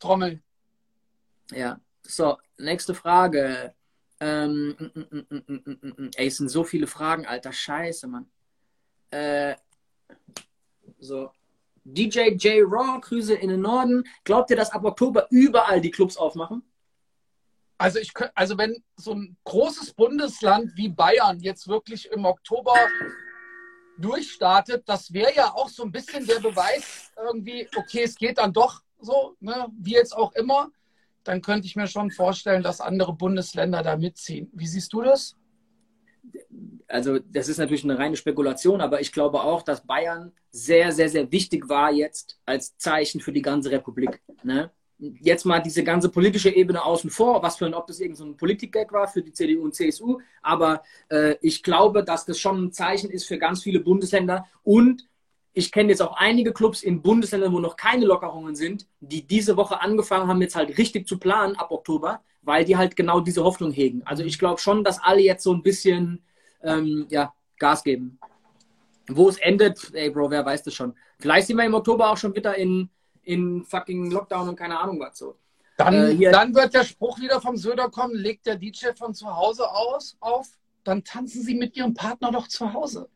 Trommel. 0.00 0.42
Ja. 1.52 1.78
So, 2.10 2.38
nächste 2.58 2.94
Frage. 2.94 3.72
Ähm, 4.18 4.76
mm, 4.78 5.00
mm, 5.10 5.92
mm, 5.96 6.10
ey, 6.16 6.26
es 6.26 6.38
sind 6.38 6.48
so 6.48 6.64
viele 6.64 6.88
Fragen, 6.88 7.24
alter 7.24 7.52
Scheiße, 7.52 8.08
Mann. 8.08 8.28
Äh, 9.10 9.54
so. 10.98 11.30
DJ 11.84 12.30
J 12.30 12.64
Raw, 12.66 13.00
Grüße 13.00 13.34
in 13.34 13.48
den 13.48 13.60
Norden. 13.60 14.04
Glaubt 14.24 14.50
ihr, 14.50 14.56
dass 14.56 14.72
ab 14.72 14.84
Oktober 14.84 15.28
überall 15.30 15.80
die 15.80 15.90
Clubs 15.90 16.16
aufmachen? 16.16 16.62
Also, 17.78 18.00
ich, 18.00 18.12
also 18.34 18.58
wenn 18.58 18.82
so 18.96 19.14
ein 19.14 19.36
großes 19.44 19.94
Bundesland 19.94 20.76
wie 20.76 20.88
Bayern 20.88 21.38
jetzt 21.40 21.68
wirklich 21.68 22.10
im 22.10 22.24
Oktober 22.24 22.74
durchstartet, 23.98 24.82
das 24.86 25.12
wäre 25.12 25.34
ja 25.34 25.54
auch 25.54 25.68
so 25.68 25.84
ein 25.84 25.92
bisschen 25.92 26.26
der 26.26 26.40
Beweis 26.40 27.12
irgendwie, 27.16 27.68
okay, 27.76 28.02
es 28.02 28.16
geht 28.16 28.38
dann 28.38 28.52
doch 28.52 28.82
so, 28.98 29.36
ne, 29.40 29.68
wie 29.78 29.92
jetzt 29.92 30.14
auch 30.14 30.32
immer 30.32 30.70
dann 31.24 31.42
könnte 31.42 31.66
ich 31.66 31.76
mir 31.76 31.86
schon 31.86 32.10
vorstellen, 32.10 32.62
dass 32.62 32.80
andere 32.80 33.12
Bundesländer 33.12 33.82
da 33.82 33.96
mitziehen. 33.96 34.50
Wie 34.52 34.66
siehst 34.66 34.92
du 34.92 35.02
das? 35.02 35.36
Also 36.88 37.18
das 37.18 37.48
ist 37.48 37.58
natürlich 37.58 37.84
eine 37.84 37.98
reine 37.98 38.16
Spekulation, 38.16 38.80
aber 38.80 39.00
ich 39.00 39.12
glaube 39.12 39.42
auch, 39.42 39.62
dass 39.62 39.86
Bayern 39.86 40.32
sehr, 40.50 40.92
sehr, 40.92 41.08
sehr 41.08 41.30
wichtig 41.30 41.68
war 41.68 41.92
jetzt 41.92 42.38
als 42.46 42.76
Zeichen 42.76 43.20
für 43.20 43.32
die 43.32 43.42
ganze 43.42 43.70
Republik. 43.70 44.20
Ne? 44.42 44.70
Jetzt 44.98 45.46
mal 45.46 45.60
diese 45.60 45.84
ganze 45.84 46.10
politische 46.10 46.50
Ebene 46.50 46.84
außen 46.84 47.08
vor, 47.08 47.42
was 47.42 47.56
für 47.56 47.66
ein, 47.66 47.74
ob 47.74 47.86
das 47.86 48.00
irgendein 48.00 48.32
so 48.32 48.34
Politik-Gag 48.34 48.92
war 48.92 49.08
für 49.08 49.22
die 49.22 49.32
CDU 49.32 49.64
und 49.64 49.74
CSU, 49.74 50.18
aber 50.42 50.82
äh, 51.08 51.36
ich 51.40 51.62
glaube, 51.62 52.04
dass 52.04 52.26
das 52.26 52.38
schon 52.38 52.64
ein 52.64 52.72
Zeichen 52.72 53.10
ist 53.10 53.26
für 53.26 53.38
ganz 53.38 53.62
viele 53.62 53.80
Bundesländer 53.80 54.46
und 54.62 55.08
ich 55.52 55.72
kenne 55.72 55.90
jetzt 55.90 56.02
auch 56.02 56.16
einige 56.16 56.52
Clubs 56.52 56.82
in 56.82 57.02
Bundesländern, 57.02 57.52
wo 57.52 57.58
noch 57.58 57.76
keine 57.76 58.04
Lockerungen 58.06 58.54
sind, 58.54 58.86
die 59.00 59.26
diese 59.26 59.56
Woche 59.56 59.80
angefangen 59.80 60.28
haben, 60.28 60.40
jetzt 60.40 60.56
halt 60.56 60.78
richtig 60.78 61.08
zu 61.08 61.18
planen 61.18 61.56
ab 61.56 61.70
Oktober, 61.70 62.22
weil 62.42 62.64
die 62.64 62.76
halt 62.76 62.96
genau 62.96 63.20
diese 63.20 63.42
Hoffnung 63.42 63.72
hegen. 63.72 64.02
Also 64.04 64.22
ich 64.22 64.38
glaube 64.38 64.60
schon, 64.60 64.84
dass 64.84 65.02
alle 65.02 65.20
jetzt 65.20 65.42
so 65.42 65.52
ein 65.52 65.62
bisschen 65.62 66.22
ähm, 66.62 67.06
ja, 67.10 67.34
Gas 67.58 67.82
geben. 67.82 68.18
Wo 69.08 69.28
es 69.28 69.38
endet, 69.38 69.92
ey 69.92 70.10
Bro, 70.10 70.30
wer 70.30 70.46
weiß 70.46 70.62
das 70.62 70.74
schon. 70.74 70.94
Vielleicht 71.18 71.48
sind 71.48 71.56
wir 71.56 71.64
im 71.64 71.74
Oktober 71.74 72.10
auch 72.10 72.16
schon 72.16 72.34
wieder 72.34 72.56
in, 72.56 72.88
in 73.22 73.64
fucking 73.64 74.10
Lockdown 74.10 74.48
und 74.50 74.56
keine 74.56 74.78
Ahnung 74.78 75.00
was 75.00 75.18
so. 75.18 75.36
Dann, 75.76 76.20
äh, 76.20 76.30
dann 76.30 76.54
wird 76.54 76.74
der 76.74 76.84
Spruch 76.84 77.18
wieder 77.18 77.40
vom 77.40 77.56
Söder 77.56 77.90
kommen, 77.90 78.14
legt 78.14 78.46
der 78.46 78.56
DJ 78.56 78.88
von 78.94 79.14
zu 79.14 79.34
Hause 79.34 79.68
aus 79.68 80.16
auf, 80.20 80.46
dann 80.84 81.02
tanzen 81.02 81.42
Sie 81.42 81.54
mit 81.54 81.76
Ihrem 81.76 81.94
Partner 81.94 82.30
doch 82.30 82.46
zu 82.48 82.72
Hause. 82.72 83.08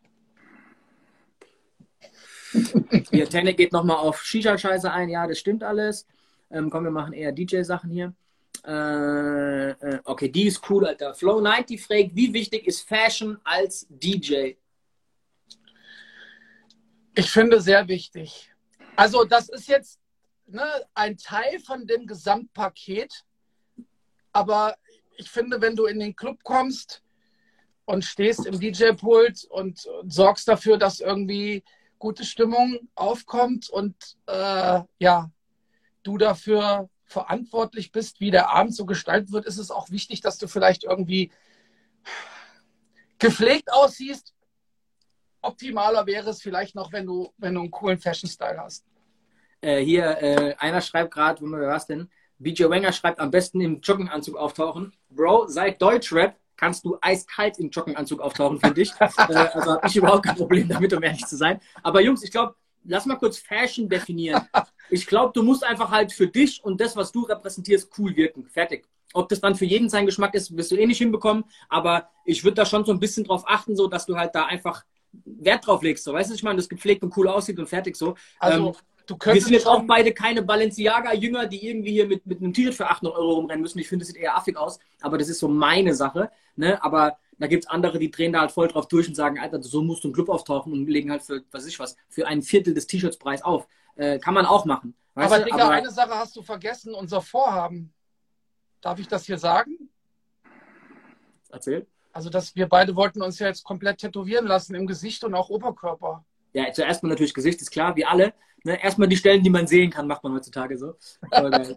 Hier, 3.10 3.28
Tenne 3.28 3.54
geht 3.54 3.72
nochmal 3.72 3.96
auf 3.96 4.22
Shisha-Scheiße 4.22 4.90
ein. 4.90 5.08
Ja, 5.08 5.26
das 5.26 5.38
stimmt 5.38 5.62
alles. 5.62 6.06
Ähm, 6.50 6.70
komm, 6.70 6.84
wir 6.84 6.90
machen 6.90 7.12
eher 7.12 7.32
DJ-Sachen 7.32 7.90
hier. 7.90 8.14
Äh, 8.64 9.70
äh, 9.70 10.00
okay, 10.04 10.28
die 10.28 10.46
ist 10.46 10.68
cool, 10.70 10.86
Alter. 10.86 11.14
Flow 11.14 11.40
90 11.40 11.82
fragt, 11.82 12.14
wie 12.14 12.32
wichtig 12.32 12.66
ist 12.66 12.86
Fashion 12.86 13.38
als 13.44 13.86
DJ? 13.88 14.52
Ich 17.14 17.30
finde 17.30 17.60
sehr 17.60 17.86
wichtig. 17.88 18.50
Also, 18.96 19.24
das 19.24 19.48
ist 19.48 19.68
jetzt 19.68 19.98
ne, 20.46 20.64
ein 20.94 21.16
Teil 21.16 21.58
von 21.60 21.86
dem 21.86 22.06
Gesamtpaket. 22.06 23.24
Aber 24.32 24.76
ich 25.16 25.30
finde, 25.30 25.60
wenn 25.60 25.76
du 25.76 25.86
in 25.86 26.00
den 26.00 26.14
Club 26.14 26.42
kommst 26.42 27.02
und 27.84 28.04
stehst 28.04 28.46
im 28.46 28.58
DJ-Pult 28.58 29.44
und, 29.44 29.84
und 29.86 30.12
sorgst 30.12 30.48
dafür, 30.48 30.76
dass 30.76 31.00
irgendwie 31.00 31.62
gute 31.98 32.24
Stimmung 32.24 32.78
aufkommt 32.94 33.70
und 33.70 33.94
äh, 34.26 34.80
ja, 34.98 35.30
du 36.02 36.18
dafür 36.18 36.88
verantwortlich 37.04 37.92
bist, 37.92 38.20
wie 38.20 38.30
der 38.30 38.50
Abend 38.50 38.74
so 38.74 38.86
gestaltet 38.86 39.32
wird, 39.32 39.46
ist 39.46 39.58
es 39.58 39.70
auch 39.70 39.90
wichtig, 39.90 40.20
dass 40.20 40.38
du 40.38 40.48
vielleicht 40.48 40.84
irgendwie 40.84 41.30
gepflegt 43.18 43.72
aussiehst. 43.72 44.34
Optimaler 45.40 46.06
wäre 46.06 46.30
es 46.30 46.42
vielleicht 46.42 46.74
noch, 46.74 46.92
wenn 46.92 47.06
du, 47.06 47.32
wenn 47.38 47.54
du 47.54 47.60
einen 47.60 47.70
coolen 47.70 47.98
Fashion-Style 47.98 48.58
hast. 48.58 48.84
Äh, 49.60 49.80
hier, 49.80 50.22
äh, 50.22 50.54
einer 50.58 50.80
schreibt 50.80 51.12
gerade, 51.12 51.40
wo 51.40 51.50
war 51.50 51.60
das 51.60 51.86
denn? 51.86 52.10
BJ 52.38 52.64
Wenger 52.68 52.92
schreibt 52.92 53.20
am 53.20 53.30
besten 53.30 53.60
im 53.60 53.80
Jogginganzug 53.80 54.36
auftauchen. 54.36 54.92
Bro, 55.08 55.46
seit 55.48 55.80
Deutschrap 55.80 56.36
kannst 56.56 56.84
du 56.84 56.96
eiskalt 57.00 57.58
im 57.58 57.70
Jogginganzug 57.70 58.20
auftauchen, 58.20 58.60
finde 58.60 58.80
ich. 58.80 58.92
äh, 59.00 59.08
also 59.18 59.72
habe 59.72 59.86
ich 59.86 59.96
überhaupt 59.96 60.24
kein 60.24 60.36
Problem 60.36 60.68
damit, 60.68 60.92
um 60.92 61.02
ehrlich 61.02 61.26
zu 61.26 61.36
sein. 61.36 61.60
Aber 61.82 62.00
Jungs, 62.00 62.22
ich 62.22 62.30
glaube, 62.30 62.54
lass 62.84 63.06
mal 63.06 63.16
kurz 63.16 63.38
Fashion 63.38 63.88
definieren. 63.88 64.48
Ich 64.90 65.06
glaube, 65.06 65.32
du 65.34 65.42
musst 65.42 65.64
einfach 65.64 65.90
halt 65.90 66.12
für 66.12 66.28
dich 66.28 66.62
und 66.62 66.78
das, 66.78 66.94
was 66.94 67.10
du 67.10 67.22
repräsentierst, 67.22 67.90
cool 67.98 68.14
wirken. 68.16 68.46
Fertig. 68.46 68.86
Ob 69.14 69.30
das 69.30 69.40
dann 69.40 69.54
für 69.54 69.64
jeden 69.64 69.88
sein 69.88 70.04
Geschmack 70.04 70.34
ist, 70.34 70.54
wirst 70.54 70.70
du 70.72 70.76
eh 70.76 70.84
nicht 70.86 70.98
hinbekommen. 70.98 71.44
Aber 71.70 72.10
ich 72.26 72.44
würde 72.44 72.56
da 72.56 72.66
schon 72.66 72.84
so 72.84 72.92
ein 72.92 73.00
bisschen 73.00 73.24
drauf 73.24 73.44
achten, 73.46 73.76
so 73.76 73.86
dass 73.86 74.04
du 74.04 74.16
halt 74.16 74.34
da 74.34 74.44
einfach 74.44 74.84
Wert 75.24 75.66
drauf 75.66 75.82
legst. 75.82 76.04
So, 76.04 76.12
weißt 76.12 76.30
du, 76.30 76.34
ich 76.34 76.42
meine, 76.42 76.58
das 76.58 76.68
gepflegt 76.68 77.02
und 77.02 77.16
cool 77.16 77.28
aussieht 77.28 77.58
und 77.58 77.66
fertig 77.66 77.96
so. 77.96 78.14
Also, 78.38 78.68
ähm, 78.68 78.74
du 79.06 79.16
wir 79.22 79.40
sind 79.40 79.52
jetzt 79.52 79.66
auch 79.66 79.82
beide 79.86 80.12
keine 80.12 80.42
Balenciaga-Jünger, 80.42 81.46
die 81.46 81.66
irgendwie 81.66 81.92
hier 81.92 82.06
mit, 82.06 82.26
mit 82.26 82.40
einem 82.40 82.52
T-Shirt 82.52 82.74
für 82.74 82.88
800 82.88 83.16
Euro 83.16 83.32
rumrennen 83.34 83.62
müssen. 83.62 83.78
Ich 83.78 83.88
finde, 83.88 84.04
das 84.04 84.12
sieht 84.12 84.22
eher 84.22 84.36
affig 84.36 84.56
aus. 84.56 84.78
Aber 85.00 85.18
das 85.18 85.28
ist 85.28 85.38
so 85.38 85.48
meine 85.48 85.94
Sache. 85.94 86.30
Ne? 86.56 86.82
Aber 86.82 87.18
da 87.38 87.46
gibt 87.46 87.64
es 87.64 87.70
andere, 87.70 87.98
die 87.98 88.10
drehen 88.10 88.32
da 88.32 88.40
halt 88.40 88.52
voll 88.52 88.68
drauf 88.68 88.88
durch 88.88 89.08
und 89.08 89.14
sagen, 89.14 89.38
Alter, 89.38 89.62
so 89.62 89.82
musst 89.82 90.04
du 90.04 90.08
im 90.08 90.14
Club 90.14 90.28
auftauchen 90.28 90.72
und 90.72 90.86
legen 90.86 91.10
halt 91.10 91.22
für, 91.22 91.42
was 91.50 91.62
weiß 91.62 91.66
ich 91.66 91.78
was, 91.78 91.96
für 92.08 92.26
ein 92.26 92.42
Viertel 92.42 92.74
des 92.74 92.86
T-Shirts 92.86 93.18
Preis 93.18 93.42
auf. 93.42 93.66
Äh, 93.96 94.18
kann 94.18 94.34
man 94.34 94.46
auch 94.46 94.64
machen. 94.64 94.94
Aber, 95.14 95.40
Digga, 95.40 95.64
Aber 95.64 95.70
eine 95.70 95.90
Sache 95.90 96.14
hast 96.14 96.34
du 96.36 96.42
vergessen, 96.42 96.94
unser 96.94 97.20
Vorhaben. 97.20 97.92
Darf 98.80 98.98
ich 98.98 99.08
das 99.08 99.24
hier 99.24 99.38
sagen? 99.38 99.90
Erzähl. 101.50 101.86
Also, 102.12 102.30
dass 102.30 102.54
wir 102.54 102.68
beide 102.68 102.94
wollten 102.96 103.22
uns 103.22 103.38
ja 103.38 103.46
jetzt 103.48 103.64
komplett 103.64 103.98
tätowieren 103.98 104.46
lassen 104.46 104.74
im 104.74 104.86
Gesicht 104.86 105.24
und 105.24 105.34
auch 105.34 105.48
Oberkörper. 105.50 106.24
Ja, 106.52 106.72
zuerst 106.72 107.02
mal 107.02 107.08
natürlich 107.08 107.34
Gesicht, 107.34 107.60
ist 107.60 107.70
klar, 107.70 107.96
wie 107.96 108.04
alle. 108.04 108.32
Ne? 108.64 108.82
Erstmal 108.82 109.08
die 109.08 109.16
Stellen, 109.16 109.42
die 109.42 109.50
man 109.50 109.66
sehen 109.66 109.90
kann, 109.90 110.06
macht 110.06 110.24
man 110.24 110.32
heutzutage 110.32 110.76
so. 110.76 110.96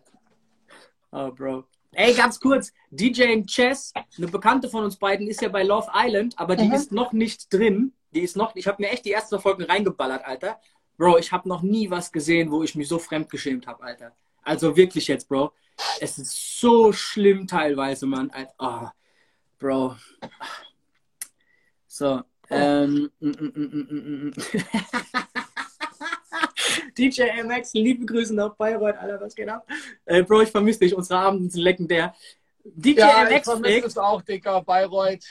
oh, 1.12 1.32
Bro. 1.32 1.66
Ey, 1.92 2.14
ganz 2.14 2.40
kurz, 2.40 2.74
DJ 2.92 3.44
Chess, 3.46 3.94
eine 4.18 4.28
Bekannte 4.28 4.70
von 4.70 4.84
uns 4.84 4.98
beiden, 4.98 5.28
ist 5.28 5.42
ja 5.42 5.50
bei 5.50 5.64
Love 5.64 5.90
Island, 5.94 6.38
aber 6.38 6.56
die 6.56 6.68
mhm. 6.68 6.74
ist 6.74 6.92
noch 6.92 7.14
nicht 7.14 7.52
drin. 7.52 7.94
Die 8.12 8.22
ist 8.22 8.36
noch, 8.36 8.56
ich 8.56 8.68
habe 8.68 8.82
mir 8.82 8.90
echt 8.90 9.06
die 9.06 9.12
ersten 9.12 9.40
Folgen 9.40 9.64
reingeballert, 9.64 10.26
Alter. 10.26 10.60
Bro, 10.98 11.18
ich 11.18 11.32
habe 11.32 11.48
noch 11.48 11.62
nie 11.62 11.90
was 11.90 12.12
gesehen, 12.12 12.52
wo 12.52 12.64
ich 12.64 12.76
mich 12.76 12.88
so 12.88 13.00
fremdgeschämt 13.00 13.68
habe, 13.68 13.84
Alter. 13.84 14.16
Also 14.44 14.76
wirklich 14.76 15.08
jetzt, 15.08 15.28
Bro. 15.28 15.52
Es 16.00 16.18
ist 16.18 16.60
so 16.60 16.92
schlimm 16.94 17.48
teilweise, 17.48 18.06
Mann. 18.06 18.32
Oh, 18.58 18.88
Bro. 19.60 19.96
So. 21.88 22.22
Ähm, 22.50 23.12
mm, 23.20 23.30
mm, 23.30 24.32
mm, 24.32 24.34
DJ 26.98 27.44
MX, 27.44 27.74
liebe 27.74 28.06
Grüße 28.06 28.34
nach 28.34 28.56
Bayreuth, 28.56 28.98
Alter, 28.98 29.22
was 29.22 29.36
geht 29.36 29.50
ab? 29.50 29.68
Äh, 30.06 30.24
Bro, 30.24 30.42
ich 30.42 30.50
vermisse 30.50 30.80
dich, 30.80 30.96
unsere 30.96 31.20
Abende 31.20 31.50
sind 31.50 31.62
legendär. 31.62 32.14
DJ 32.64 33.00
ja, 33.00 33.24
MX 33.24 33.36
ich 33.36 33.44
vermisse 33.44 33.88
es 33.88 33.98
auch, 33.98 34.22
Dicker, 34.22 34.62
Bayreuth. 34.62 35.26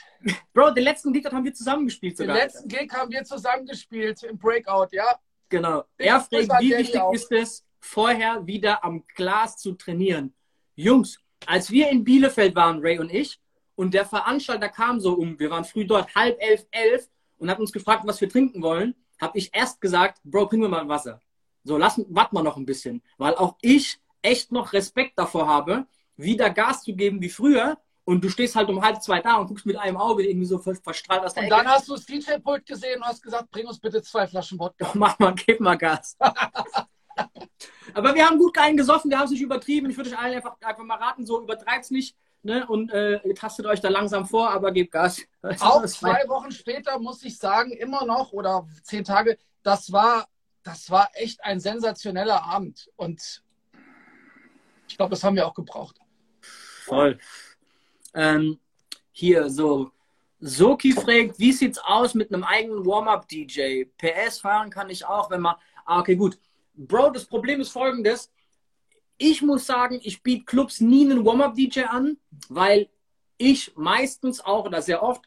Bro, 0.53 0.71
den 0.71 0.83
letzten 0.83 1.13
Gig 1.13 1.25
haben 1.25 1.43
wir 1.43 1.53
zusammengespielt 1.53 2.17
sogar. 2.17 2.35
Den 2.35 2.43
letzten 2.43 2.67
Gig 2.67 2.91
haben 2.91 3.11
wir 3.11 3.23
zusammengespielt 3.23 4.23
im 4.23 4.37
Breakout, 4.37 4.87
ja. 4.91 5.19
Genau. 5.49 5.83
Er 5.97 6.19
fragt, 6.21 6.61
wie 6.61 6.71
wichtig 6.71 6.99
auch. 6.99 7.13
ist 7.13 7.31
es, 7.31 7.63
vorher 7.79 8.45
wieder 8.45 8.83
am 8.83 9.03
Glas 9.15 9.57
zu 9.57 9.73
trainieren? 9.73 10.33
Jungs, 10.75 11.19
als 11.45 11.69
wir 11.69 11.89
in 11.89 12.03
Bielefeld 12.03 12.55
waren, 12.55 12.79
Ray 12.81 12.99
und 12.99 13.13
ich, 13.13 13.39
und 13.75 13.93
der 13.93 14.05
Veranstalter 14.05 14.69
kam 14.69 14.99
so 14.99 15.13
um, 15.13 15.39
wir 15.39 15.51
waren 15.51 15.63
früh 15.63 15.85
dort, 15.85 16.13
halb 16.15 16.37
elf, 16.41 16.65
elf, 16.71 17.07
und 17.37 17.49
hat 17.49 17.59
uns 17.59 17.71
gefragt, 17.71 18.03
was 18.05 18.19
wir 18.19 18.29
trinken 18.29 18.61
wollen, 18.61 18.95
habe 19.21 19.37
ich 19.37 19.49
erst 19.53 19.79
gesagt, 19.79 20.19
Bro, 20.23 20.47
bring 20.47 20.61
mir 20.61 20.69
mal 20.69 20.87
Wasser. 20.87 21.21
So, 21.67 21.77
lass, 21.77 22.01
warte 22.09 22.33
mal 22.33 22.43
noch 22.43 22.57
ein 22.57 22.65
bisschen. 22.65 23.03
Weil 23.17 23.35
auch 23.35 23.55
ich 23.61 23.99
echt 24.21 24.51
noch 24.51 24.73
Respekt 24.73 25.19
davor 25.19 25.47
habe, 25.47 25.85
wieder 26.15 26.49
Gas 26.49 26.83
zu 26.83 26.95
geben 26.95 27.21
wie 27.21 27.29
früher. 27.29 27.77
Und 28.05 28.23
du 28.23 28.29
stehst 28.29 28.55
halt 28.55 28.69
um 28.69 28.81
halb 28.81 29.03
zwei 29.03 29.19
da 29.19 29.35
und 29.35 29.47
guckst 29.47 29.65
mit 29.65 29.77
einem 29.77 29.97
Auge 29.97 30.25
irgendwie 30.25 30.45
so 30.45 30.59
verstrahlt 30.59 31.23
aus 31.23 31.33
der 31.33 31.43
Und 31.43 31.51
Ecke. 31.51 31.57
dann 31.57 31.67
hast 31.67 31.89
du 31.89 31.93
das 31.93 32.05
DJ-Pult 32.05 32.65
gesehen 32.65 33.01
und 33.01 33.05
hast 33.05 33.21
gesagt, 33.21 33.51
bring 33.51 33.67
uns 33.67 33.79
bitte 33.79 34.01
zwei 34.01 34.25
Flaschen 34.25 34.57
Wodka. 34.57 34.89
Mach 34.93 35.19
mal, 35.19 35.35
gib 35.35 35.59
mal 35.59 35.77
Gas. 35.77 36.15
Aber 37.93 38.15
wir 38.15 38.25
haben 38.25 38.37
gut 38.37 38.55
gesoffen, 38.75 39.11
wir 39.11 39.17
haben 39.17 39.25
es 39.25 39.31
nicht 39.31 39.41
übertrieben. 39.41 39.89
Ich 39.89 39.97
würde 39.97 40.11
euch 40.11 40.17
allen 40.17 40.35
einfach, 40.35 40.55
einfach 40.61 40.83
mal 40.85 40.97
raten, 40.97 41.25
so 41.25 41.41
übertreibt 41.41 41.83
es 41.83 41.91
nicht. 41.91 42.15
Ne? 42.43 42.65
Und 42.67 42.91
äh, 42.93 43.19
ihr 43.27 43.35
tastet 43.35 43.65
euch 43.65 43.81
da 43.81 43.89
langsam 43.89 44.25
vor, 44.25 44.51
aber 44.51 44.71
gebt 44.71 44.91
Gas. 44.93 45.21
Auch 45.59 45.85
zwei 45.85 46.27
Wochen 46.29 46.51
später 46.51 46.97
muss 46.99 47.23
ich 47.23 47.37
sagen, 47.37 47.71
immer 47.71 48.05
noch, 48.05 48.31
oder 48.31 48.65
zehn 48.83 49.03
Tage, 49.03 49.37
das 49.63 49.91
war 49.91 50.27
das 50.67 50.91
war 50.91 51.09
echt 51.13 51.43
ein 51.45 51.61
sensationeller 51.61 52.43
Abend. 52.43 52.89
Und 52.97 53.41
ich 54.87 54.97
glaube, 54.97 55.11
das 55.11 55.23
haben 55.23 55.35
wir 55.35 55.47
auch 55.47 55.53
gebraucht. 55.53 55.97
Voll. 56.83 57.17
Ähm, 58.13 58.59
hier 59.11 59.49
so. 59.49 59.91
Soki 60.39 60.91
fragt, 60.91 61.39
wie 61.39 61.53
sieht's 61.53 61.79
aus 61.79 62.13
mit 62.13 62.33
einem 62.33 62.43
eigenen 62.43 62.85
Warm-up-DJ? 62.85 63.85
PS 63.97 64.39
fahren 64.39 64.69
kann 64.69 64.89
ich 64.89 65.05
auch, 65.05 65.31
wenn 65.31 65.41
man. 65.41 65.55
Ah, 65.85 66.01
okay, 66.01 66.15
gut. 66.15 66.37
Bro, 66.75 67.11
das 67.11 67.25
Problem 67.25 67.61
ist 67.61 67.69
folgendes. 67.69 68.31
Ich 69.17 69.41
muss 69.41 69.65
sagen, 69.65 69.99
ich 70.03 70.21
biete 70.21 70.45
Clubs 70.45 70.81
nie 70.81 71.05
einen 71.05 71.25
Warm-up-DJ 71.25 71.83
an, 71.83 72.17
weil 72.49 72.89
ich 73.37 73.75
meistens 73.75 74.41
auch 74.41 74.65
oder 74.65 74.81
sehr 74.81 75.01
oft 75.01 75.23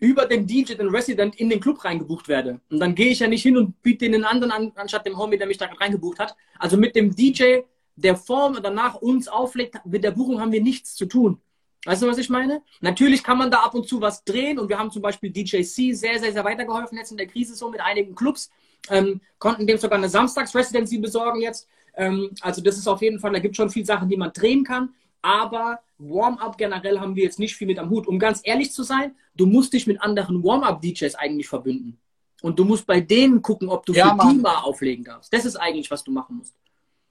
über 0.00 0.26
den 0.26 0.46
DJ, 0.46 0.74
den 0.74 0.88
Resident, 0.88 1.36
in 1.36 1.48
den 1.48 1.60
Club 1.60 1.84
reingebucht 1.84 2.28
werde. 2.28 2.60
Und 2.70 2.78
dann 2.80 2.94
gehe 2.94 3.08
ich 3.08 3.20
ja 3.20 3.28
nicht 3.28 3.42
hin 3.42 3.56
und 3.56 3.82
biete 3.82 4.10
den 4.10 4.24
anderen 4.24 4.52
an, 4.52 4.72
anstatt 4.74 5.06
dem 5.06 5.16
Homie, 5.16 5.38
der 5.38 5.46
mich 5.46 5.58
da 5.58 5.66
reingebucht 5.66 6.18
hat. 6.18 6.36
Also 6.58 6.76
mit 6.76 6.96
dem 6.96 7.14
DJ, 7.14 7.60
der 7.96 8.16
vor 8.16 8.46
und 8.48 8.64
danach 8.64 8.96
uns 8.96 9.28
auflegt, 9.28 9.76
mit 9.84 10.04
der 10.04 10.10
Buchung 10.10 10.40
haben 10.40 10.52
wir 10.52 10.62
nichts 10.62 10.94
zu 10.94 11.06
tun. 11.06 11.40
Weißt 11.84 12.02
du, 12.02 12.08
was 12.08 12.18
ich 12.18 12.28
meine? 12.28 12.62
Natürlich 12.80 13.22
kann 13.22 13.38
man 13.38 13.50
da 13.50 13.58
ab 13.60 13.74
und 13.74 13.88
zu 13.88 14.00
was 14.00 14.24
drehen 14.24 14.58
und 14.58 14.68
wir 14.68 14.78
haben 14.78 14.90
zum 14.90 15.02
Beispiel 15.02 15.30
DJ 15.30 15.62
C 15.62 15.92
sehr, 15.92 16.18
sehr, 16.18 16.32
sehr 16.32 16.44
weitergeholfen 16.44 16.98
jetzt 16.98 17.12
in 17.12 17.16
der 17.16 17.28
Krise 17.28 17.54
so 17.54 17.70
mit 17.70 17.80
einigen 17.80 18.14
Clubs, 18.14 18.50
ähm, 18.90 19.20
konnten 19.38 19.66
dem 19.66 19.78
sogar 19.78 19.98
eine 19.98 20.08
Samstags-Residency 20.08 20.98
besorgen 20.98 21.40
jetzt. 21.40 21.68
Ähm, 21.94 22.30
also 22.40 22.60
das 22.60 22.76
ist 22.76 22.88
auf 22.88 23.02
jeden 23.02 23.20
Fall, 23.20 23.32
da 23.32 23.38
gibt 23.38 23.52
es 23.52 23.56
schon 23.56 23.70
viele 23.70 23.86
Sachen, 23.86 24.08
die 24.08 24.16
man 24.16 24.32
drehen 24.32 24.64
kann 24.64 24.94
aber 25.26 25.80
Warm-up 25.98 26.56
generell 26.56 27.00
haben 27.00 27.16
wir 27.16 27.24
jetzt 27.24 27.40
nicht 27.40 27.56
viel 27.56 27.66
mit 27.66 27.80
am 27.80 27.90
Hut. 27.90 28.06
Um 28.06 28.20
ganz 28.20 28.40
ehrlich 28.44 28.72
zu 28.72 28.84
sein, 28.84 29.16
du 29.34 29.46
musst 29.46 29.72
dich 29.72 29.88
mit 29.88 30.00
anderen 30.00 30.44
Warm-up-DJs 30.44 31.16
eigentlich 31.16 31.48
verbünden. 31.48 31.98
Und 32.42 32.60
du 32.60 32.64
musst 32.64 32.86
bei 32.86 33.00
denen 33.00 33.42
gucken, 33.42 33.68
ob 33.68 33.84
du 33.84 33.92
ja, 33.92 34.10
für 34.10 34.14
Mann. 34.14 34.36
die 34.36 34.40
mal 34.40 34.58
auflegen 34.58 35.04
darfst. 35.04 35.32
Das 35.32 35.44
ist 35.44 35.56
eigentlich, 35.56 35.90
was 35.90 36.04
du 36.04 36.12
machen 36.12 36.36
musst. 36.36 36.54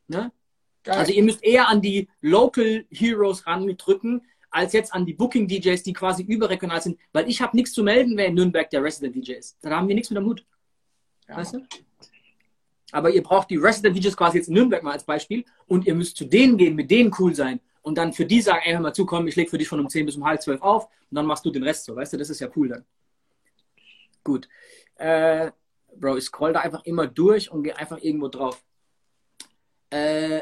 Ne? 0.07 0.31
Also 0.85 1.11
ihr 1.11 1.23
müsst 1.23 1.43
eher 1.43 1.67
an 1.67 1.81
die 1.81 2.07
Local 2.21 2.85
Heroes 2.89 3.45
randrücken, 3.45 4.21
als 4.49 4.71
jetzt 4.71 4.93
an 4.93 5.05
die 5.05 5.13
Booking 5.13 5.49
DJs, 5.49 5.83
die 5.83 5.91
quasi 5.91 6.23
überregional 6.23 6.81
sind, 6.81 6.97
weil 7.11 7.27
ich 7.27 7.41
habe 7.41 7.57
nichts 7.57 7.73
zu 7.73 7.83
melden, 7.83 8.15
wer 8.15 8.27
in 8.27 8.35
Nürnberg 8.35 8.69
der 8.69 8.81
Resident 8.81 9.13
DJ 9.15 9.33
ist. 9.33 9.57
Da 9.61 9.71
haben 9.71 9.89
wir 9.89 9.95
nichts 9.95 10.09
mit 10.09 10.17
am 10.17 10.25
Hut. 10.25 10.45
Ja, 11.27 11.35
weißt 11.35 11.55
du? 11.55 11.67
Aber 12.93 13.09
ihr 13.09 13.23
braucht 13.23 13.49
die 13.49 13.57
Resident 13.57 13.97
DJs 13.97 14.15
quasi 14.15 14.37
jetzt 14.37 14.47
in 14.47 14.53
Nürnberg 14.53 14.83
mal 14.83 14.93
als 14.93 15.03
Beispiel 15.03 15.43
und 15.65 15.85
ihr 15.85 15.95
müsst 15.95 16.15
zu 16.15 16.23
denen 16.23 16.55
gehen, 16.55 16.75
mit 16.75 16.89
denen 16.89 17.11
cool 17.19 17.35
sein 17.35 17.59
und 17.85 17.99
dann 17.99 18.13
für 18.13 18.25
die 18.25 18.41
sagen, 18.41 18.61
ey, 18.65 18.73
hör 18.73 18.79
mal 18.79 18.93
zu, 18.93 19.05
komm, 19.05 19.27
ich 19.27 19.35
lege 19.35 19.49
für 19.49 19.59
dich 19.59 19.67
von 19.67 19.79
um 19.79 19.87
10 19.87 20.07
bis 20.07 20.15
um 20.15 20.25
halb 20.25 20.41
12 20.41 20.59
auf 20.61 20.85
und 20.85 21.15
dann 21.15 21.25
machst 21.27 21.45
du 21.45 21.51
den 21.51 21.61
Rest 21.61 21.85
so, 21.85 21.95
weißt 21.95 22.13
du, 22.13 22.17
das 22.17 22.31
ist 22.31 22.39
ja 22.39 22.49
cool 22.55 22.69
dann. 22.69 22.85
Gut. 24.23 24.49
Äh, 24.95 25.51
Bro, 25.95 26.17
ich 26.17 26.25
scroll 26.25 26.51
da 26.51 26.61
einfach 26.61 26.83
immer 26.85 27.05
durch 27.05 27.51
und 27.51 27.63
gehe 27.63 27.77
einfach 27.77 27.99
irgendwo 27.99 28.27
drauf. 28.27 28.63
Äh, 29.91 30.41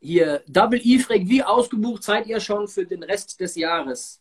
hier, 0.00 0.42
Double 0.48 0.80
E 0.82 0.98
fragt, 0.98 1.28
wie 1.28 1.42
ausgebucht 1.42 2.02
seid 2.02 2.26
ihr 2.26 2.40
schon 2.40 2.66
für 2.66 2.84
den 2.84 3.04
Rest 3.04 3.38
des 3.38 3.54
Jahres? 3.54 4.20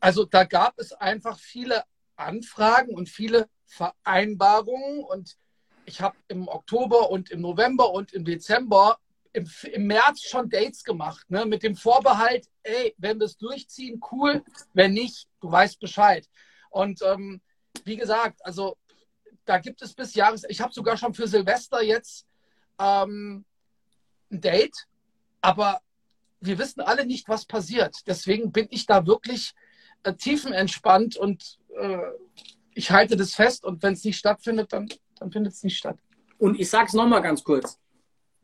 Also 0.00 0.24
da 0.24 0.44
gab 0.44 0.78
es 0.78 0.92
einfach 0.92 1.38
viele 1.38 1.84
Anfragen 2.16 2.94
und 2.94 3.10
viele 3.10 3.46
Vereinbarungen 3.66 5.04
und 5.04 5.36
ich 5.84 6.00
habe 6.00 6.16
im 6.28 6.48
Oktober 6.48 7.10
und 7.10 7.30
im 7.30 7.42
November 7.42 7.92
und 7.92 8.14
im 8.14 8.24
Dezember 8.24 8.98
im, 9.32 9.48
im 9.72 9.86
März 9.86 10.22
schon 10.22 10.48
Dates 10.48 10.84
gemacht, 10.84 11.30
ne? 11.30 11.46
mit 11.46 11.62
dem 11.62 11.76
Vorbehalt, 11.76 12.48
ey, 12.62 12.94
wenn 12.98 13.18
wir 13.18 13.26
es 13.26 13.36
durchziehen, 13.36 14.00
cool, 14.10 14.42
wenn 14.74 14.92
nicht, 14.92 15.28
du 15.40 15.50
weißt 15.50 15.80
Bescheid. 15.80 16.28
Und 16.70 17.00
ähm, 17.02 17.40
wie 17.84 17.96
gesagt, 17.96 18.44
also 18.44 18.76
da 19.44 19.58
gibt 19.58 19.82
es 19.82 19.94
bis 19.94 20.14
Jahres, 20.14 20.44
ich 20.48 20.60
habe 20.60 20.72
sogar 20.72 20.96
schon 20.96 21.14
für 21.14 21.26
Silvester 21.26 21.82
jetzt 21.82 22.26
ähm, 22.78 23.44
ein 24.30 24.40
Date, 24.40 24.86
aber 25.40 25.80
wir 26.40 26.58
wissen 26.58 26.80
alle 26.80 27.06
nicht, 27.06 27.28
was 27.28 27.44
passiert. 27.44 27.96
Deswegen 28.06 28.52
bin 28.52 28.66
ich 28.70 28.86
da 28.86 29.06
wirklich 29.06 29.52
äh, 30.02 30.14
tiefenentspannt 30.14 31.16
und 31.16 31.58
äh, 31.78 31.98
ich 32.74 32.90
halte 32.90 33.16
das 33.16 33.34
fest 33.34 33.64
und 33.64 33.82
wenn 33.82 33.94
es 33.94 34.04
nicht 34.04 34.18
stattfindet, 34.18 34.72
dann, 34.72 34.88
dann 35.18 35.30
findet 35.30 35.54
es 35.54 35.62
nicht 35.62 35.78
statt. 35.78 35.98
Und 36.38 36.58
ich 36.58 36.68
sage 36.68 36.86
es 36.86 36.92
nochmal 36.94 37.22
ganz 37.22 37.42
kurz 37.44 37.78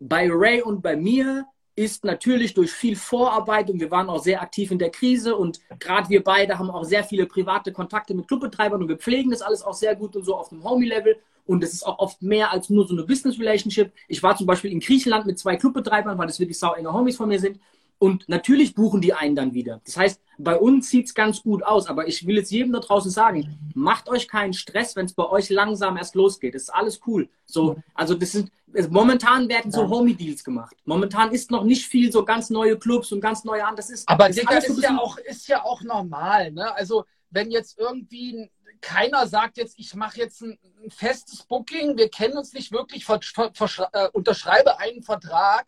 bei 0.01 0.29
Ray 0.31 0.63
und 0.63 0.83
bei 0.83 0.97
mir 0.97 1.47
ist 1.75 2.05
natürlich 2.05 2.55
durch 2.55 2.73
viel 2.73 2.97
Vorarbeit 2.97 3.71
und 3.71 3.81
wir 3.81 3.91
waren 3.91 4.09
auch 4.09 4.23
sehr 4.23 4.43
aktiv 4.43 4.73
in 4.73 4.79
der 4.79 4.91
Krise 4.91 5.37
und 5.37 5.61
gerade 5.79 6.09
wir 6.09 6.25
beide 6.25 6.59
haben 6.59 6.71
auch 6.71 6.85
sehr 6.85 7.05
viele 7.05 7.27
private 7.27 7.73
Kontakte 7.73 8.15
mit 8.15 8.27
Clubbetreibern 8.27 8.83
und 8.83 8.89
wir 8.89 8.99
pflegen 8.99 9.31
das 9.31 9.43
alles 9.43 9.63
auch 9.63 9.75
sehr 9.75 9.95
gut 9.95 10.17
und 10.17 10.25
so 10.25 10.35
auf 10.35 10.49
dem 10.49 10.65
Homie-Level 10.65 11.17
und 11.47 11.63
es 11.63 11.73
ist 11.73 11.87
auch 11.87 12.01
oft 12.01 12.21
mehr 12.21 12.53
als 12.53 12.69
nur 12.69 12.87
so 12.87 12.95
eine 12.95 13.05
Business-Relationship. 13.05 13.93
Ich 14.09 14.23
war 14.23 14.37
zum 14.37 14.47
Beispiel 14.47 14.73
in 14.73 14.81
Griechenland 14.81 15.27
mit 15.27 15.39
zwei 15.39 15.57
Clubbetreibern, 15.57 16.19
weil 16.19 16.27
das 16.27 16.41
wirklich 16.41 16.59
sau 16.59 16.75
enge 16.75 16.93
Homies 16.93 17.17
von 17.17 17.29
mir 17.29 17.39
sind 17.39 17.61
und 17.99 18.29
natürlich 18.29 18.75
buchen 18.75 19.01
die 19.01 19.13
einen 19.13 19.35
dann 19.35 19.55
wieder. 19.55 19.81
Das 19.85 19.97
heißt, 19.97 20.21
bei 20.39 20.57
uns 20.57 20.89
sieht 20.89 21.07
es 21.07 21.15
ganz 21.15 21.43
gut 21.43 21.65
aus, 21.65 21.89
aber 21.89 22.07
ich 22.07 22.27
will 22.27 22.37
jetzt 22.37 22.53
jedem 22.53 22.73
da 22.73 22.79
draußen 22.79 23.11
sagen, 23.11 23.59
macht 23.75 24.09
euch 24.09 24.29
keinen 24.29 24.53
Stress, 24.53 24.95
wenn 24.95 25.07
es 25.07 25.13
bei 25.13 25.29
euch 25.29 25.51
langsam 25.51 25.97
erst 25.97 26.15
losgeht. 26.15 26.55
Das 26.55 26.63
ist 26.63 26.71
alles 26.71 27.01
cool. 27.07 27.29
So, 27.45 27.77
also 27.95 28.15
das 28.15 28.33
sind 28.33 28.53
momentan 28.91 29.49
werden 29.49 29.73
so 29.73 29.89
Homie-Deals 29.89 30.45
gemacht. 30.45 30.77
Momentan 30.85 31.33
ist 31.33 31.51
noch 31.51 31.65
nicht 31.65 31.87
viel 31.87 32.13
so 32.13 32.25
ganz 32.25 32.51
neue 32.51 32.79
Clubs 32.79 33.11
und 33.11 33.21
ganz 33.21 33.43
neue 33.43 33.67
an. 33.67 33.75
Das 33.75 33.91
ist 33.91 34.09
aber 34.09 34.29
das 34.29 34.37
Digga, 34.37 34.59
ist, 34.59 34.81
ja 34.81 34.99
auch 34.99 35.19
ist 35.19 35.49
ja 35.49 35.65
auch 35.65 35.83
normal. 35.83 36.53
Ne? 36.53 36.73
Also 36.75 37.05
wenn 37.31 37.51
jetzt 37.51 37.79
irgendwie 37.79 38.49
keiner 38.81 39.27
sagt 39.27 39.57
jetzt, 39.57 39.79
ich 39.79 39.95
mache 39.95 40.19
jetzt 40.19 40.43
ein, 40.43 40.59
festes 40.89 41.43
Booking, 41.43 41.97
wir 41.97 42.09
kennen 42.09 42.39
uns 42.39 42.53
nicht 42.53 42.71
wirklich, 42.71 43.05
ver, 43.05 43.21
ver, 43.21 43.51
ver, 43.53 43.91
äh, 43.93 44.09
unterschreibe 44.13 44.79
einen 44.79 45.03
Vertrag 45.03 45.67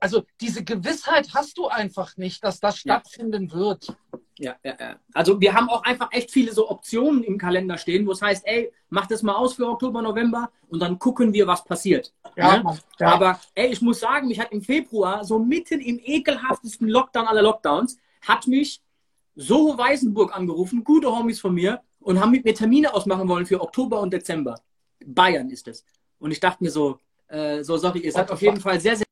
also 0.00 0.24
diese 0.40 0.64
Gewissheit 0.64 1.30
hast 1.34 1.58
du 1.58 1.68
einfach 1.68 2.16
nicht, 2.16 2.44
dass 2.44 2.60
das 2.60 2.78
stattfinden 2.78 3.48
ja. 3.48 3.54
wird. 3.54 3.96
Ja, 4.38 4.56
ja, 4.62 4.76
ja. 4.78 4.96
Also 5.14 5.40
wir 5.40 5.52
haben 5.52 5.68
auch 5.68 5.82
einfach 5.82 6.08
echt 6.12 6.30
viele 6.30 6.52
so 6.52 6.70
Optionen 6.70 7.24
im 7.24 7.38
Kalender 7.38 7.76
stehen, 7.76 8.06
wo 8.06 8.12
es 8.12 8.22
heißt, 8.22 8.46
ey, 8.46 8.72
mach 8.88 9.06
das 9.06 9.22
mal 9.22 9.34
aus 9.34 9.54
für 9.54 9.66
Oktober, 9.66 10.00
November 10.00 10.50
und 10.68 10.80
dann 10.80 10.98
gucken 10.98 11.32
wir, 11.32 11.46
was 11.46 11.64
passiert. 11.64 12.12
Ja, 12.36 12.62
ja. 13.00 13.12
Aber 13.12 13.40
ey, 13.54 13.72
ich 13.72 13.82
muss 13.82 14.00
sagen, 14.00 14.28
mich 14.28 14.38
hat 14.38 14.52
im 14.52 14.62
Februar, 14.62 15.24
so 15.24 15.38
mitten 15.38 15.80
im 15.80 15.98
ekelhaftesten 16.02 16.88
Lockdown 16.88 17.26
aller 17.26 17.42
Lockdowns, 17.42 17.98
hat 18.22 18.46
mich 18.46 18.80
Soho 19.34 19.76
Weißenburg 19.76 20.36
angerufen, 20.36 20.84
gute 20.84 21.10
Homies 21.10 21.40
von 21.40 21.54
mir, 21.54 21.80
und 22.00 22.20
haben 22.20 22.30
mit 22.30 22.44
mir 22.44 22.54
Termine 22.54 22.94
ausmachen 22.94 23.28
wollen 23.28 23.46
für 23.46 23.60
Oktober 23.60 24.00
und 24.00 24.12
Dezember. 24.12 24.60
Bayern 25.04 25.50
ist 25.50 25.68
es. 25.68 25.84
Und 26.18 26.30
ich 26.30 26.40
dachte 26.40 26.62
mir 26.62 26.70
so, 26.70 26.98
äh, 27.28 27.62
so 27.62 27.76
sorry, 27.76 28.00
ihr 28.00 28.12
seid 28.12 28.30
auf 28.30 28.40
jeden 28.40 28.60
Fall 28.60 28.80
sehr, 28.80 28.96
sehr 28.96 29.07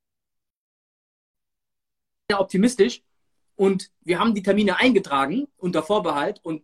sehr 2.28 2.40
optimistisch 2.40 3.02
und 3.54 3.90
wir 4.02 4.18
haben 4.18 4.34
die 4.34 4.42
Termine 4.42 4.78
eingetragen 4.78 5.46
unter 5.58 5.82
Vorbehalt 5.82 6.40
und 6.42 6.62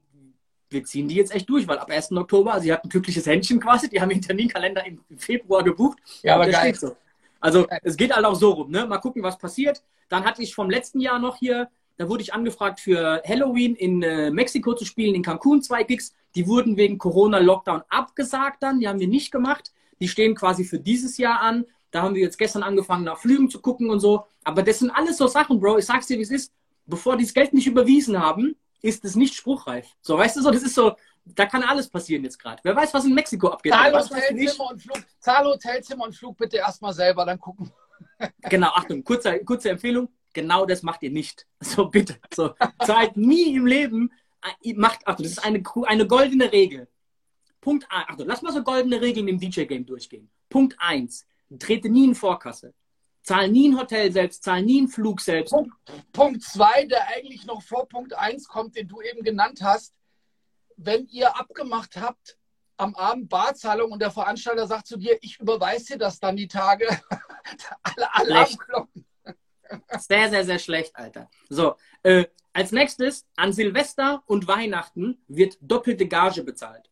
wir 0.69 0.85
ziehen 0.85 1.09
die 1.09 1.15
jetzt 1.15 1.35
echt 1.35 1.49
durch, 1.49 1.69
weil 1.69 1.79
ab 1.79 1.91
1. 1.91 2.13
Oktober, 2.13 2.55
also 2.55 2.65
sie 2.65 2.73
hatten 2.73 2.87
ein 2.87 2.91
glückliches 2.91 3.27
Händchen 3.27 3.61
quasi, 3.61 3.89
die 3.89 4.01
haben 4.01 4.11
ihren 4.11 4.23
Terminkalender 4.23 4.85
im 4.87 5.01
Februar 5.19 5.63
gebucht. 5.63 5.99
Ja, 6.23 6.35
aber 6.37 6.49
geil. 6.49 6.75
So. 6.75 6.97
Also 7.41 7.67
es 7.83 7.97
geht 7.97 8.15
halt 8.15 8.25
auch 8.25 8.35
so 8.35 8.51
rum, 8.53 8.71
ne? 8.71 8.87
Mal 8.87 8.99
gucken, 8.99 9.23
was 9.23 9.37
passiert. 9.37 9.83
Dann 10.09 10.25
hatte 10.25 10.43
ich 10.43 10.55
vom 10.55 10.71
letzten 10.71 11.01
Jahr 11.01 11.19
noch 11.19 11.37
hier, 11.37 11.69
da 11.99 12.09
wurde 12.09 12.23
ich 12.23 12.33
angefragt 12.33 12.81
für 12.81 13.23
Halloween 13.27 13.75
in 13.75 14.03
äh, 14.03 14.31
Mexiko 14.31 14.75
zu 14.75 14.85
spielen, 14.85 15.15
in 15.15 15.23
Cancun 15.23 15.63
zwei 15.63 15.83
Gigs. 15.83 16.15
Die 16.35 16.47
wurden 16.47 16.77
wegen 16.77 16.97
Corona-Lockdown 16.97 17.83
abgesagt 17.89 18.63
dann, 18.63 18.81
die 18.81 18.89
haben 18.89 18.99
wir 18.99 19.09
nicht 19.09 19.31
gemacht. 19.31 19.73
Die 20.01 20.09
stehen 20.09 20.35
quasi 20.35 20.65
für 20.65 20.81
dieses 20.81 21.19
Jahr 21.19 21.41
an. 21.41 21.67
Da 21.93 22.03
haben 22.03 22.15
wir 22.15 22.23
jetzt 22.23 22.39
gestern 22.39 22.63
angefangen, 22.63 23.05
nach 23.05 23.19
Flügen 23.19 23.51
zu 23.51 23.61
gucken 23.61 23.91
und 23.91 24.01
so. 24.01 24.25
Aber 24.45 24.63
das 24.63 24.81
sind 24.81 24.91
alles 24.91 25.19
so 25.19 25.27
Sachen, 25.27 25.61
Bro. 25.61 25.79
Ich 25.79 25.85
sag's 25.85 26.07
dir, 26.07 26.19
wie 26.19 26.23
es 26.23 26.31
ist. 26.31 26.53
Bevor 26.87 27.17
die 27.17 27.25
das 27.25 27.35
Geld 27.35 27.53
nicht 27.53 27.67
überwiesen 27.67 28.19
haben, 28.19 28.57
ist 28.81 29.05
es 29.05 29.15
nicht 29.15 29.35
spruchreif. 29.35 29.87
So, 30.01 30.17
weißt 30.17 30.37
du 30.37 30.43
so, 30.43 30.51
das 30.51 30.63
ist 30.63 30.75
so, 30.75 30.97
da 31.25 31.47
kann 31.47 31.63
alles 31.63 31.89
passieren 31.89 32.25
jetzt 32.25 32.39
gerade. 32.39 32.61
Wer 32.65 32.75
weiß, 32.75 32.93
was 32.95 33.05
in 33.05 33.15
Mexiko 33.15 33.49
abgeht. 33.49 33.73
Zahl 33.73 33.93
Hotelzimmer 33.93 34.71
und 34.71 34.83
Flug, 34.83 34.99
Zahl 35.21 35.45
Hotelzimmer 35.45 36.05
und 36.05 36.17
Flug 36.17 36.37
bitte 36.37 36.57
erstmal 36.57 36.95
selber, 36.95 37.27
dann 37.27 37.39
gucken. 37.39 37.71
genau, 38.41 38.69
Achtung, 38.69 39.05
kurze, 39.05 39.39
kurze 39.45 39.71
Empfehlung. 39.71 40.09
Genau 40.33 40.65
das 40.65 40.83
macht 40.83 41.03
ihr 41.03 41.11
nicht. 41.11 41.47
So, 41.61 41.87
bitte. 41.87 42.17
So, 42.35 42.55
zahlt 42.85 43.19
nie 43.19 43.55
im 43.55 43.67
Leben. 43.67 44.11
Äh, 44.63 44.73
macht, 44.75 45.07
Achtung, 45.07 45.25
das 45.25 45.33
ist 45.33 45.45
eine, 45.45 45.63
eine 45.87 46.07
goldene 46.07 46.51
Regel. 46.51 46.89
Punkt 47.61 47.87
1. 47.91 48.09
Achtung, 48.09 48.27
lass 48.27 48.43
mal 48.43 48.53
so 48.53 48.63
goldene 48.63 49.01
Regeln 49.01 49.29
im 49.29 49.39
DJ-Game 49.39 49.87
durchgehen. 49.87 50.29
Punkt 50.49 50.75
1 50.81 51.27
trete 51.59 51.89
nie 51.89 52.05
in 52.05 52.15
Vorkasse. 52.15 52.75
Zahl 53.23 53.49
nie 53.49 53.69
ein 53.69 53.79
Hotel 53.79 54.11
selbst, 54.11 54.43
zahl 54.43 54.63
nie 54.63 54.79
einen 54.79 54.89
Flug 54.89 55.21
selbst. 55.21 55.53
Punkt, 55.53 55.73
Punkt 56.13 56.43
zwei, 56.43 56.87
der 56.87 57.07
eigentlich 57.09 57.47
noch 57.47 57.63
vor 57.63 57.89
Punkt 57.89 58.15
eins 58.15 58.49
kommt, 58.49 58.77
den 58.77 58.89
du 58.89 59.01
eben 59.01 59.23
genannt 59.23 59.61
hast. 59.63 59.95
Wenn 60.77 61.07
ihr 61.07 61.37
abgemacht 61.39 61.97
habt, 61.97 62.37
am 62.77 62.95
Abend 62.97 63.29
Barzahlung 63.29 63.93
und 63.93 64.03
der 64.03 64.11
Veranstalter 64.11 64.67
sagt 64.67 64.89
zu 64.89 64.97
dir, 64.97 65.17
ich 65.21 65.39
überweise 65.39 65.93
dir 65.93 65.99
das 65.99 66.19
dann 66.19 66.37
die 66.37 66.49
Tage, 66.49 66.89
alle 67.83 68.15
Alarmglocken. 68.15 69.07
Sehr, 69.99 70.29
sehr, 70.31 70.45
sehr 70.45 70.59
schlecht, 70.59 70.97
Alter. 70.97 71.31
So, 71.49 71.77
äh, 72.03 72.27
als 72.53 72.73
nächstes, 72.73 73.27
an 73.37 73.53
Silvester 73.53 74.23
und 74.27 74.47
Weihnachten 74.47 75.23
wird 75.29 75.57
doppelte 75.61 76.07
Gage 76.07 76.43
bezahlt. 76.43 76.91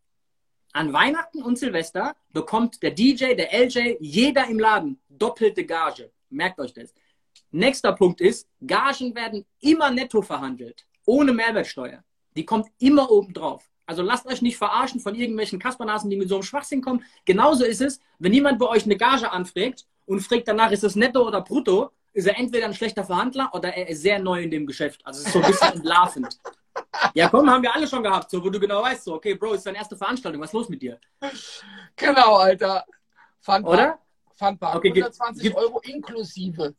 An 0.73 0.93
Weihnachten 0.93 1.43
und 1.43 1.59
Silvester 1.59 2.14
bekommt 2.33 2.83
der 2.83 2.93
DJ, 2.93 3.35
der 3.35 3.53
LJ, 3.53 3.97
jeder 4.01 4.47
im 4.47 4.59
Laden 4.59 5.01
doppelte 5.09 5.64
Gage. 5.64 6.12
Merkt 6.29 6.61
euch 6.61 6.73
das. 6.73 6.95
Nächster 7.51 7.93
Punkt 7.93 8.21
ist, 8.21 8.49
Gagen 8.64 9.14
werden 9.16 9.45
immer 9.61 9.91
netto 9.91 10.23
verhandelt, 10.23 10.87
ohne 11.05 11.33
Mehrwertsteuer. 11.33 12.05
Die 12.37 12.45
kommt 12.45 12.68
immer 12.79 13.11
oben 13.11 13.35
drauf. 13.35 13.68
Also 13.85 14.03
lasst 14.03 14.27
euch 14.27 14.41
nicht 14.41 14.57
verarschen 14.57 15.01
von 15.01 15.16
irgendwelchen 15.16 15.59
Kaspernasen, 15.59 16.09
die 16.09 16.16
mit 16.16 16.29
so 16.29 16.37
einem 16.37 16.45
Schwachsinn 16.45 16.81
kommen. 16.81 17.05
Genauso 17.25 17.64
ist 17.64 17.81
es, 17.81 17.99
wenn 18.21 18.33
jemand 18.33 18.61
bei 18.61 18.68
euch 18.68 18.85
eine 18.85 18.97
Gage 18.97 19.33
anfragt 19.33 19.87
und 20.07 20.21
fragt 20.21 20.47
danach, 20.47 20.71
ist 20.71 20.85
es 20.85 20.95
netto 20.95 21.27
oder 21.27 21.41
brutto, 21.41 21.91
ist 22.12 22.29
er 22.29 22.39
entweder 22.39 22.66
ein 22.66 22.75
schlechter 22.75 23.03
Verhandler 23.03 23.51
oder 23.53 23.75
er 23.75 23.89
ist 23.89 24.03
sehr 24.03 24.21
neu 24.21 24.43
in 24.43 24.51
dem 24.53 24.66
Geschäft. 24.66 25.05
Also 25.05 25.21
es 25.21 25.27
ist 25.27 25.33
so 25.33 25.41
ein 25.41 25.51
bisschen 25.51 25.73
entlarvend. 25.75 26.39
Ja, 27.14 27.28
komm, 27.28 27.49
haben 27.49 27.62
wir 27.62 27.74
alle 27.74 27.86
schon 27.86 28.03
gehabt, 28.03 28.30
so, 28.30 28.43
wo 28.43 28.51
du 28.51 28.59
genau 28.59 28.82
weißt, 28.82 29.05
so, 29.05 29.14
okay, 29.14 29.34
Bro, 29.34 29.55
ist 29.55 29.66
deine 29.66 29.78
erste 29.78 29.97
Veranstaltung, 29.97 30.41
was 30.41 30.51
ist 30.51 30.55
los 30.55 30.68
mit 30.68 30.82
dir? 30.82 30.99
Genau, 31.97 32.36
Alter. 32.36 32.84
Funpark. 33.41 33.72
Oder? 33.72 33.99
Funpark. 34.34 34.76
Okay, 34.76 34.88
120 34.88 35.43
gibt, 35.43 35.57
Euro 35.57 35.80
inklusive. 35.80 36.74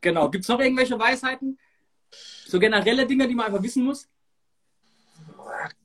Genau. 0.00 0.30
Gibt 0.30 0.44
es 0.44 0.48
noch 0.48 0.60
irgendwelche 0.60 0.98
Weisheiten? 0.98 1.58
So 2.46 2.58
generelle 2.58 3.06
Dinge, 3.06 3.26
die 3.28 3.34
man 3.34 3.46
einfach 3.46 3.62
wissen 3.62 3.84
muss? 3.84 4.08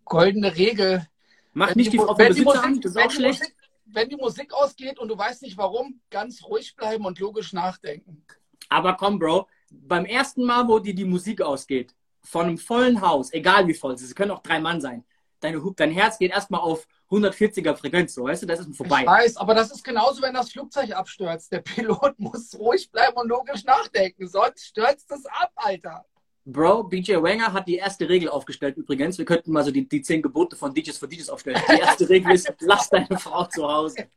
Goldene 0.05 0.55
Regel. 0.55 1.07
Mach 1.53 1.75
nicht 1.75 1.87
die, 1.87 1.97
die 1.97 1.97
Frau 1.97 2.15
vom 2.15 2.17
Besitzer 2.17 2.63
an, 2.63 2.81
das 2.81 2.91
ist 2.91 2.97
auch 2.97 3.11
schlecht. 3.11 3.41
Musik, 3.41 3.55
wenn 3.85 4.09
die 4.09 4.15
Musik 4.15 4.53
ausgeht 4.53 4.99
und 4.99 5.07
du 5.07 5.17
weißt 5.17 5.41
nicht 5.41 5.57
warum, 5.57 5.99
ganz 6.09 6.43
ruhig 6.43 6.75
bleiben 6.75 7.05
und 7.05 7.19
logisch 7.19 7.53
nachdenken. 7.53 8.25
Aber 8.69 8.95
komm, 8.95 9.19
Bro, 9.19 9.47
beim 9.69 10.05
ersten 10.05 10.45
Mal, 10.45 10.67
wo 10.67 10.79
dir 10.79 10.95
die 10.95 11.05
Musik 11.05 11.41
ausgeht, 11.41 11.93
von 12.23 12.47
einem 12.47 12.57
vollen 12.57 13.01
Haus, 13.01 13.33
egal 13.33 13.67
wie 13.67 13.73
voll 13.73 13.93
es 13.93 14.01
ist, 14.01 14.09
es 14.09 14.15
können 14.15 14.31
auch 14.31 14.43
drei 14.43 14.59
Mann 14.59 14.81
sein, 14.81 15.03
deine, 15.39 15.61
dein 15.75 15.91
Herz 15.91 16.17
geht 16.17 16.31
erstmal 16.31 16.61
auf 16.61 16.87
140er 17.09 17.75
Frequenz, 17.75 18.13
so 18.13 18.23
weißt 18.23 18.43
du, 18.43 18.47
das 18.47 18.61
ist 18.61 18.75
vorbei. 18.75 19.01
Ich 19.01 19.07
weiß, 19.07 19.37
aber 19.37 19.53
das 19.53 19.71
ist 19.71 19.83
genauso, 19.83 20.21
wenn 20.21 20.33
das 20.33 20.51
Flugzeug 20.51 20.91
abstürzt. 20.91 21.51
Der 21.51 21.59
Pilot 21.61 22.17
muss 22.19 22.57
ruhig 22.57 22.89
bleiben 22.89 23.17
und 23.17 23.27
logisch 23.27 23.63
nachdenken, 23.65 24.27
sonst 24.27 24.65
stürzt 24.65 25.11
es 25.11 25.25
ab, 25.25 25.51
Alter. 25.55 26.05
Bro, 26.43 26.85
BJ 26.85 27.21
Wenger 27.21 27.53
hat 27.53 27.67
die 27.67 27.75
erste 27.75 28.09
Regel 28.09 28.29
aufgestellt 28.29 28.75
übrigens. 28.75 29.17
Wir 29.17 29.25
könnten 29.25 29.51
mal 29.51 29.63
so 29.63 29.69
die, 29.69 29.87
die 29.87 30.01
zehn 30.01 30.23
Gebote 30.23 30.55
von 30.55 30.73
DJs 30.73 30.97
für 30.97 31.07
DJs 31.07 31.29
aufstellen. 31.29 31.61
Die 31.69 31.79
erste 31.79 32.09
Regel 32.09 32.31
ist, 32.31 32.51
lass 32.61 32.89
deine 32.89 33.19
Frau 33.19 33.45
zu 33.45 33.67
Hause. 33.67 34.07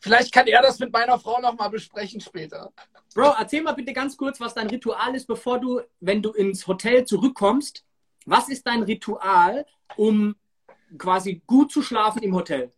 Vielleicht 0.00 0.32
kann 0.32 0.46
er 0.46 0.62
das 0.62 0.78
mit 0.78 0.92
meiner 0.92 1.18
Frau 1.18 1.40
nochmal 1.40 1.70
besprechen 1.70 2.20
später. 2.20 2.72
Bro, 3.14 3.34
erzähl 3.38 3.62
mal 3.62 3.72
bitte 3.72 3.92
ganz 3.92 4.16
kurz, 4.16 4.40
was 4.40 4.54
dein 4.54 4.68
Ritual 4.68 5.14
ist, 5.14 5.26
bevor 5.26 5.58
du, 5.58 5.80
wenn 6.00 6.22
du 6.22 6.32
ins 6.32 6.66
Hotel 6.66 7.04
zurückkommst. 7.04 7.84
Was 8.26 8.48
ist 8.48 8.66
dein 8.66 8.82
Ritual, 8.82 9.66
um 9.96 10.36
quasi 10.96 11.42
gut 11.46 11.72
zu 11.72 11.82
schlafen 11.82 12.22
im 12.22 12.34
Hotel? 12.34 12.70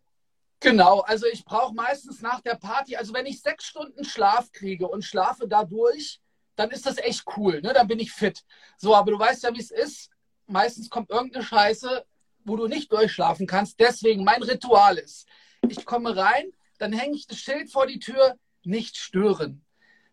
Genau, 0.59 1.01
also 1.01 1.25
ich 1.27 1.43
brauche 1.43 1.73
meistens 1.73 2.21
nach 2.21 2.39
der 2.39 2.55
Party, 2.55 2.95
also 2.95 3.13
wenn 3.13 3.25
ich 3.25 3.41
sechs 3.41 3.65
Stunden 3.65 4.05
Schlaf 4.05 4.51
kriege 4.51 4.87
und 4.87 5.03
schlafe 5.03 5.45
dadurch, 5.47 6.21
dann 6.55 6.71
ist 6.71 6.85
das 6.85 6.97
echt 6.97 7.25
cool, 7.35 7.61
ne? 7.61 7.73
dann 7.73 7.87
bin 7.87 7.99
ich 7.99 8.13
fit. 8.13 8.43
So, 8.77 8.95
aber 8.95 9.11
du 9.11 9.19
weißt 9.19 9.43
ja, 9.43 9.53
wie 9.53 9.59
es 9.59 9.71
ist. 9.71 10.09
Meistens 10.47 10.89
kommt 10.89 11.09
irgendeine 11.09 11.43
Scheiße, 11.43 12.05
wo 12.45 12.55
du 12.55 12.67
nicht 12.67 12.91
durchschlafen 12.91 13.45
kannst. 13.45 13.79
Deswegen 13.79 14.23
mein 14.23 14.41
Ritual 14.43 14.97
ist, 14.97 15.27
ich 15.67 15.85
komme 15.85 16.15
rein, 16.15 16.51
dann 16.83 16.91
hänge 16.91 17.15
ich 17.15 17.27
das 17.27 17.37
Schild 17.37 17.71
vor 17.71 17.87
die 17.87 17.99
Tür, 17.99 18.35
nicht 18.63 18.97
stören. 18.97 19.65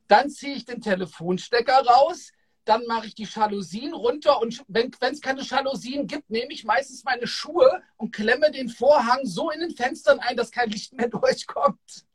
Dann 0.07 0.31
ziehe 0.31 0.55
ich 0.55 0.64
den 0.64 0.81
Telefonstecker 0.81 1.85
raus, 1.85 2.31
dann 2.64 2.87
mache 2.87 3.09
ich 3.09 3.16
die 3.16 3.25
Jalousien 3.25 3.93
runter 3.93 4.41
und 4.41 4.62
wenn 4.68 4.93
es 5.01 5.21
keine 5.21 5.43
Jalousien 5.43 6.07
gibt, 6.07 6.31
nehme 6.31 6.53
ich 6.53 6.62
meistens 6.62 7.03
meine 7.03 7.27
Schuhe 7.27 7.83
und 7.97 8.14
klemme 8.14 8.53
den 8.53 8.68
Vorhang 8.68 9.27
so 9.27 9.51
in 9.51 9.59
den 9.59 9.75
Fenstern 9.75 10.21
ein, 10.21 10.37
dass 10.37 10.53
kein 10.53 10.71
Licht 10.71 10.93
mehr 10.93 11.09
durchkommt. 11.09 12.07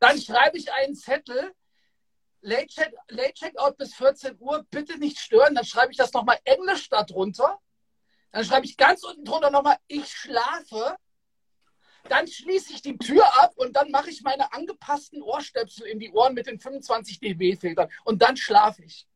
Dann 0.00 0.20
schreibe 0.20 0.58
ich 0.58 0.70
einen 0.70 0.94
Zettel, 0.94 1.54
Late, 2.42 2.66
Check, 2.66 2.92
Late 3.08 3.32
Checkout 3.32 3.78
bis 3.78 3.94
14 3.94 4.36
Uhr, 4.38 4.66
bitte 4.70 4.98
nicht 4.98 5.18
stören. 5.18 5.54
Dann 5.54 5.64
schreibe 5.64 5.92
ich 5.92 5.96
das 5.96 6.12
nochmal 6.12 6.38
Englisch 6.44 6.90
darunter. 6.90 7.58
Dann 8.32 8.44
schreibe 8.44 8.66
ich 8.66 8.76
ganz 8.76 9.02
unten 9.02 9.24
drunter 9.24 9.50
nochmal, 9.50 9.78
ich 9.86 10.12
schlafe. 10.12 10.98
Dann 12.10 12.26
schließe 12.26 12.72
ich 12.72 12.82
die 12.82 12.96
Tür 12.98 13.24
ab 13.42 13.52
und 13.56 13.76
dann 13.76 13.90
mache 13.90 14.10
ich 14.10 14.22
meine 14.22 14.52
angepassten 14.52 15.22
Ohrstöpsel 15.22 15.86
in 15.86 15.98
die 15.98 16.10
Ohren 16.10 16.34
mit 16.34 16.46
den 16.46 16.58
25 16.58 17.20
dB-Filtern 17.20 17.88
und 18.04 18.22
dann 18.22 18.36
schlafe 18.36 18.82
ich. 18.84 19.06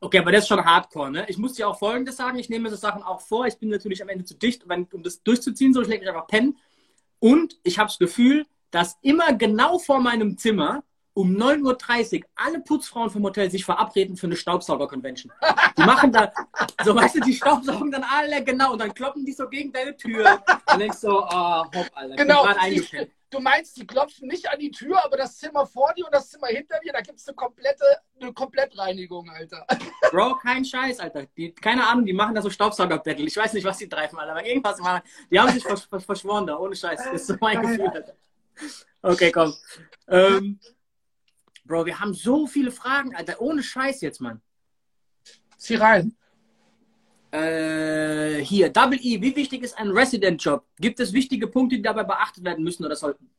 Okay, 0.00 0.18
aber 0.18 0.32
das 0.32 0.42
ist 0.42 0.48
schon 0.48 0.64
hardcore, 0.64 1.10
ne? 1.10 1.26
Ich 1.28 1.38
muss 1.38 1.54
dir 1.54 1.66
auch 1.66 1.78
Folgendes 1.78 2.16
sagen, 2.16 2.38
ich 2.38 2.50
nehme 2.50 2.68
so 2.68 2.76
Sachen 2.76 3.02
auch 3.02 3.22
vor, 3.22 3.46
ich 3.46 3.56
bin 3.56 3.70
natürlich 3.70 4.02
am 4.02 4.08
Ende 4.08 4.24
zu 4.24 4.34
dicht, 4.34 4.64
um 4.64 5.02
das 5.02 5.22
durchzuziehen, 5.22 5.72
so 5.72 5.80
ich 5.80 5.88
lege 5.88 6.00
mich 6.00 6.08
einfach 6.08 6.26
pennen. 6.26 6.58
Und 7.20 7.58
ich 7.62 7.78
habe 7.78 7.88
das 7.88 7.98
Gefühl, 7.98 8.44
dass 8.70 8.98
immer 9.00 9.32
genau 9.32 9.78
vor 9.78 10.00
meinem 10.00 10.36
Zimmer 10.36 10.84
um 11.14 11.36
9.30 11.36 12.22
Uhr 12.22 12.28
alle 12.34 12.60
Putzfrauen 12.60 13.08
vom 13.08 13.22
Hotel 13.22 13.50
sich 13.50 13.64
verabreden 13.64 14.16
für 14.16 14.26
eine 14.26 14.36
Staubsauger-Convention. 14.36 15.32
Die 15.78 15.82
machen 15.82 16.12
da, 16.12 16.32
so 16.84 16.94
weißt 16.94 17.16
du, 17.16 17.20
die 17.20 17.34
staubsaugen 17.34 17.90
dann 17.92 18.04
alle 18.04 18.42
genau 18.44 18.72
und 18.72 18.80
dann 18.80 18.92
kloppen 18.92 19.24
die 19.24 19.32
so 19.32 19.48
gegen 19.48 19.72
deine 19.72 19.96
Tür. 19.96 20.42
Und 20.72 20.78
denkst 20.78 20.98
so, 20.98 21.22
oh, 21.22 21.64
hopp, 21.64 21.90
Alter. 21.94 22.16
Genau. 22.16 22.46
Du 23.30 23.40
meinst, 23.40 23.76
die 23.76 23.84
klopfen 23.84 24.28
nicht 24.28 24.48
an 24.48 24.60
die 24.60 24.70
Tür, 24.70 25.04
aber 25.04 25.16
das 25.16 25.38
Zimmer 25.38 25.66
vor 25.66 25.92
dir 25.96 26.04
und 26.04 26.14
das 26.14 26.30
Zimmer 26.30 26.46
hinter 26.48 26.78
dir, 26.78 26.92
da 26.92 27.00
gibt 27.00 27.18
es 27.18 27.26
eine 27.26 27.34
komplette, 27.34 27.84
eine 28.20 28.32
Komplettreinigung, 28.32 29.28
Alter. 29.28 29.66
Bro, 30.12 30.36
kein 30.36 30.64
Scheiß, 30.64 31.00
Alter. 31.00 31.26
Die, 31.36 31.52
keine 31.52 31.84
Ahnung, 31.84 32.06
die 32.06 32.12
machen 32.12 32.36
da 32.36 32.42
so 32.42 32.50
Staubsauger-Battle. 32.50 33.24
Ich 33.24 33.36
weiß 33.36 33.54
nicht, 33.54 33.64
was 33.64 33.78
die 33.78 33.88
treiben, 33.88 34.16
Alter, 34.18 34.32
aber 34.32 34.46
irgendwas 34.46 34.78
machen. 34.78 35.02
Die 35.32 35.40
haben 35.40 35.52
sich 35.52 35.64
vers 35.64 35.82
vers 35.84 36.04
verschworen 36.04 36.46
da, 36.46 36.56
ohne 36.56 36.76
Scheiß. 36.76 37.02
Das 37.04 37.12
ist 37.12 37.26
so 37.26 37.34
mein 37.40 37.60
Gefühl, 37.60 37.88
Alter. 37.88 38.14
Okay, 39.02 39.32
komm. 39.32 39.52
Ähm, 40.06 40.60
Bro, 41.64 41.86
wir 41.86 41.98
haben 41.98 42.12
so 42.12 42.46
viele 42.46 42.70
Fragen, 42.70 43.14
Alter. 43.14 43.40
Ohne 43.40 43.62
Scheiß 43.62 44.02
jetzt, 44.02 44.20
Mann. 44.20 44.40
Zieh 45.56 45.76
rein. 45.76 46.14
Äh, 47.30 48.44
hier, 48.44 48.68
Double 48.68 48.98
E. 49.00 49.20
Wie 49.20 49.34
wichtig 49.34 49.62
ist 49.62 49.76
ein 49.78 49.90
Resident-Job? 49.90 50.64
Gibt 50.78 51.00
es 51.00 51.12
wichtige 51.12 51.46
Punkte, 51.46 51.76
die 51.76 51.82
dabei 51.82 52.04
beachtet 52.04 52.44
werden 52.44 52.62
müssen 52.62 52.84
oder 52.84 52.96
sollten? 52.96 53.30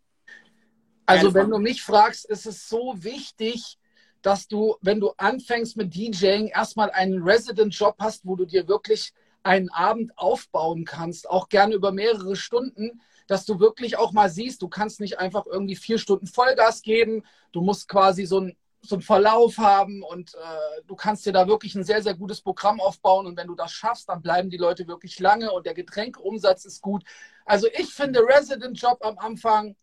Also, 1.06 1.34
wenn 1.36 1.52
du 1.52 1.60
mich 1.60 1.84
fragst, 1.84 2.26
ist 2.26 2.48
es 2.48 2.68
so 2.68 2.96
wichtig, 2.98 3.78
dass 4.24 4.48
du, 4.48 4.76
wenn 4.82 5.00
du 5.00 5.12
anfängst 5.18 5.78
mit 5.78 5.94
DJing, 5.94 6.48
erstmal 6.48 6.90
einen 6.90 7.22
Resident-Job 7.22 7.96
hast, 8.00 8.26
wo 8.26 8.36
du 8.36 8.46
dir 8.46 8.68
wirklich 8.68 9.14
einen 9.44 9.70
Abend 9.70 10.18
aufbauen 10.18 10.84
kannst, 10.84 11.30
auch 11.30 11.48
gerne 11.48 11.76
über 11.76 11.92
mehrere 11.92 12.36
Stunden, 12.36 13.02
dass 13.28 13.46
du 13.46 13.60
wirklich 13.60 13.98
auch 13.98 14.12
mal 14.12 14.30
siehst, 14.30 14.62
du 14.62 14.68
kannst 14.68 15.00
nicht 15.00 15.20
einfach 15.20 15.46
irgendwie 15.46 15.76
vier 15.76 15.98
Stunden 15.98 16.28
Vollgas 16.28 16.82
geben, 16.82 17.24
du 17.52 17.62
musst 17.62 17.88
quasi 17.88 18.26
so 18.26 18.40
ein 18.40 18.58
so 18.86 18.96
einen 18.96 19.02
Verlauf 19.02 19.58
haben 19.58 20.04
und 20.04 20.36
äh, 20.36 20.82
du 20.88 20.96
kannst 20.96 21.26
dir 21.26 21.34
da 21.34 21.48
wirklich 21.48 21.76
ein 21.76 21.84
sehr, 21.84 22.02
sehr 22.02 22.16
gutes 22.16 22.42
Programm 22.42 22.80
aufbauen. 22.80 23.26
Und 23.26 23.38
wenn 23.38 23.48
du 23.48 23.56
das 23.56 23.72
schaffst, 23.72 24.10
dann 24.10 24.22
bleiben 24.22 24.50
die 24.50 24.58
Leute 24.58 24.88
wirklich 24.88 25.20
lange 25.20 25.52
und 25.52 25.66
der 25.66 25.74
Getränkeumsatz 25.74 26.66
ist 26.66 26.82
gut. 26.82 27.04
Also 27.46 27.68
ich 27.74 27.94
finde, 27.94 28.22
Resident 28.22 28.80
Job 28.80 29.00
am 29.02 29.18
Anfang 29.18 29.76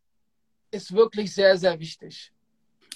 ist 0.70 0.95
wirklich 0.95 1.34
sehr, 1.34 1.57
sehr 1.59 1.78
wichtig. 1.78 2.32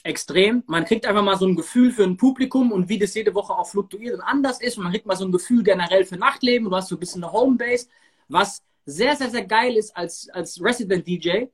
Extrem. 0.03 0.63
Man 0.67 0.85
kriegt 0.85 1.05
einfach 1.05 1.23
mal 1.23 1.37
so 1.37 1.47
ein 1.47 1.57
Gefühl 1.57 1.91
für 1.91 2.05
ein 2.05 2.17
Publikum 2.17 2.71
und 2.71 2.89
wie 2.89 2.99
das 2.99 3.15
jede 3.15 3.35
Woche 3.35 3.53
auch 3.53 3.69
fluktuiert 3.69 4.15
und 4.15 4.21
anders 4.21 4.61
ist. 4.61 4.77
Und 4.77 4.85
man 4.85 4.93
kriegt 4.93 5.07
mal 5.07 5.17
so 5.17 5.25
ein 5.25 5.33
Gefühl 5.33 5.63
generell 5.63 6.05
für 6.05 6.17
Nachtleben. 6.17 6.69
Du 6.69 6.77
hast 6.77 6.89
so 6.89 6.97
ein 6.97 7.01
bisschen 7.01 7.25
eine 7.25 7.33
Homebase, 7.33 7.89
was 8.29 8.63
sehr, 8.87 9.17
sehr, 9.17 9.31
sehr 9.31 9.45
geil 9.45 9.77
ist 9.77 9.95
als, 9.97 10.29
als 10.31 10.63
Resident 10.63 11.07
DJ, 11.07 11.47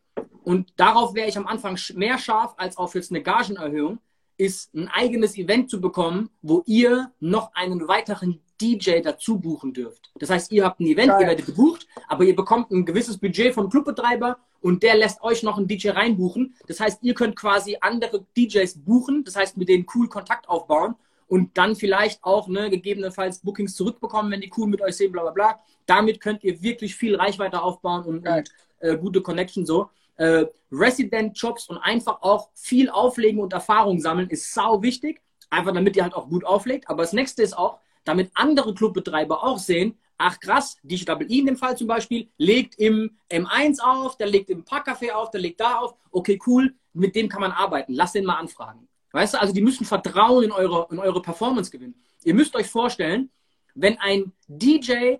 und 0.44 0.72
darauf 0.76 1.14
wäre 1.14 1.28
ich 1.28 1.36
am 1.36 1.46
Anfang 1.46 1.78
mehr 1.94 2.18
scharf 2.18 2.54
als 2.56 2.76
auf 2.76 2.94
jetzt 2.94 3.10
eine 3.10 3.22
Gagenerhöhung, 3.22 3.98
ist 4.36 4.74
ein 4.74 4.88
eigenes 4.88 5.36
Event 5.36 5.70
zu 5.70 5.80
bekommen, 5.80 6.30
wo 6.40 6.62
ihr 6.66 7.12
noch 7.20 7.54
einen 7.54 7.86
weiteren 7.86 8.40
DJ 8.60 9.00
dazu 9.00 9.38
buchen 9.38 9.72
dürft. 9.72 10.10
Das 10.18 10.30
heißt, 10.30 10.50
ihr 10.52 10.64
habt 10.64 10.80
ein 10.80 10.86
Event, 10.86 11.08
geil. 11.08 11.20
ihr 11.20 11.26
werdet 11.28 11.46
gebucht, 11.46 11.86
aber 12.08 12.24
ihr 12.24 12.34
bekommt 12.34 12.70
ein 12.70 12.84
gewisses 12.84 13.18
Budget 13.18 13.54
vom 13.54 13.68
Clubbetreiber 13.70 14.38
und 14.60 14.82
der 14.82 14.96
lässt 14.96 15.22
euch 15.22 15.42
noch 15.42 15.58
einen 15.58 15.68
DJ 15.68 15.90
reinbuchen. 15.90 16.54
Das 16.66 16.80
heißt, 16.80 17.02
ihr 17.02 17.14
könnt 17.14 17.36
quasi 17.36 17.76
andere 17.80 18.24
DJs 18.36 18.78
buchen, 18.84 19.24
das 19.24 19.36
heißt, 19.36 19.56
mit 19.56 19.68
denen 19.68 19.86
cool 19.94 20.08
Kontakt 20.08 20.48
aufbauen 20.48 20.96
und 21.32 21.56
dann 21.56 21.74
vielleicht 21.76 22.22
auch 22.24 22.46
ne, 22.46 22.68
gegebenenfalls 22.68 23.38
Bookings 23.38 23.74
zurückbekommen, 23.74 24.30
wenn 24.30 24.42
die 24.42 24.52
cool 24.54 24.66
mit 24.66 24.82
euch 24.82 24.98
sehen, 24.98 25.12
bla 25.12 25.22
bla 25.22 25.30
bla. 25.30 25.60
Damit 25.86 26.20
könnt 26.20 26.44
ihr 26.44 26.60
wirklich 26.60 26.94
viel 26.94 27.16
Reichweite 27.16 27.62
aufbauen 27.62 28.04
und, 28.04 28.28
und 28.28 28.50
äh, 28.80 28.98
gute 28.98 29.22
Connection 29.22 29.64
so. 29.64 29.88
Äh, 30.16 30.44
Resident-Jobs 30.70 31.70
und 31.70 31.78
einfach 31.78 32.20
auch 32.20 32.50
viel 32.52 32.90
auflegen 32.90 33.40
und 33.40 33.54
Erfahrung 33.54 33.98
sammeln 33.98 34.28
ist 34.28 34.52
sau 34.52 34.82
wichtig. 34.82 35.22
Einfach 35.48 35.72
damit 35.72 35.96
ihr 35.96 36.02
halt 36.02 36.12
auch 36.12 36.28
gut 36.28 36.44
auflegt. 36.44 36.90
Aber 36.90 37.02
das 37.02 37.14
nächste 37.14 37.42
ist 37.42 37.56
auch, 37.56 37.78
damit 38.04 38.30
andere 38.34 38.74
Clubbetreiber 38.74 39.42
auch 39.42 39.58
sehen, 39.58 39.96
ach 40.18 40.38
krass, 40.38 40.76
die 40.82 41.02
Double 41.02 41.32
E 41.32 41.38
in 41.38 41.46
dem 41.46 41.56
Fall 41.56 41.78
zum 41.78 41.86
Beispiel, 41.86 42.28
legt 42.36 42.74
im 42.74 43.16
M1 43.30 43.80
auf, 43.80 44.18
der 44.18 44.26
legt 44.26 44.50
im 44.50 44.66
Parkcafé 44.66 45.12
auf, 45.12 45.30
der 45.30 45.40
legt 45.40 45.60
da 45.60 45.78
auf. 45.78 45.94
Okay, 46.10 46.38
cool, 46.46 46.74
mit 46.92 47.16
dem 47.16 47.30
kann 47.30 47.40
man 47.40 47.52
arbeiten. 47.52 47.94
Lass 47.94 48.12
den 48.12 48.26
mal 48.26 48.36
anfragen. 48.36 48.86
Weißt 49.12 49.34
du, 49.34 49.40
also 49.40 49.52
die 49.52 49.62
müssen 49.62 49.84
Vertrauen 49.84 50.44
in 50.44 50.52
eure, 50.52 50.88
in 50.90 50.98
eure 50.98 51.22
Performance 51.22 51.70
gewinnen. 51.70 51.94
Ihr 52.24 52.34
müsst 52.34 52.54
euch 52.56 52.68
vorstellen, 52.68 53.30
wenn 53.74 53.98
ein 53.98 54.32
DJ 54.48 55.16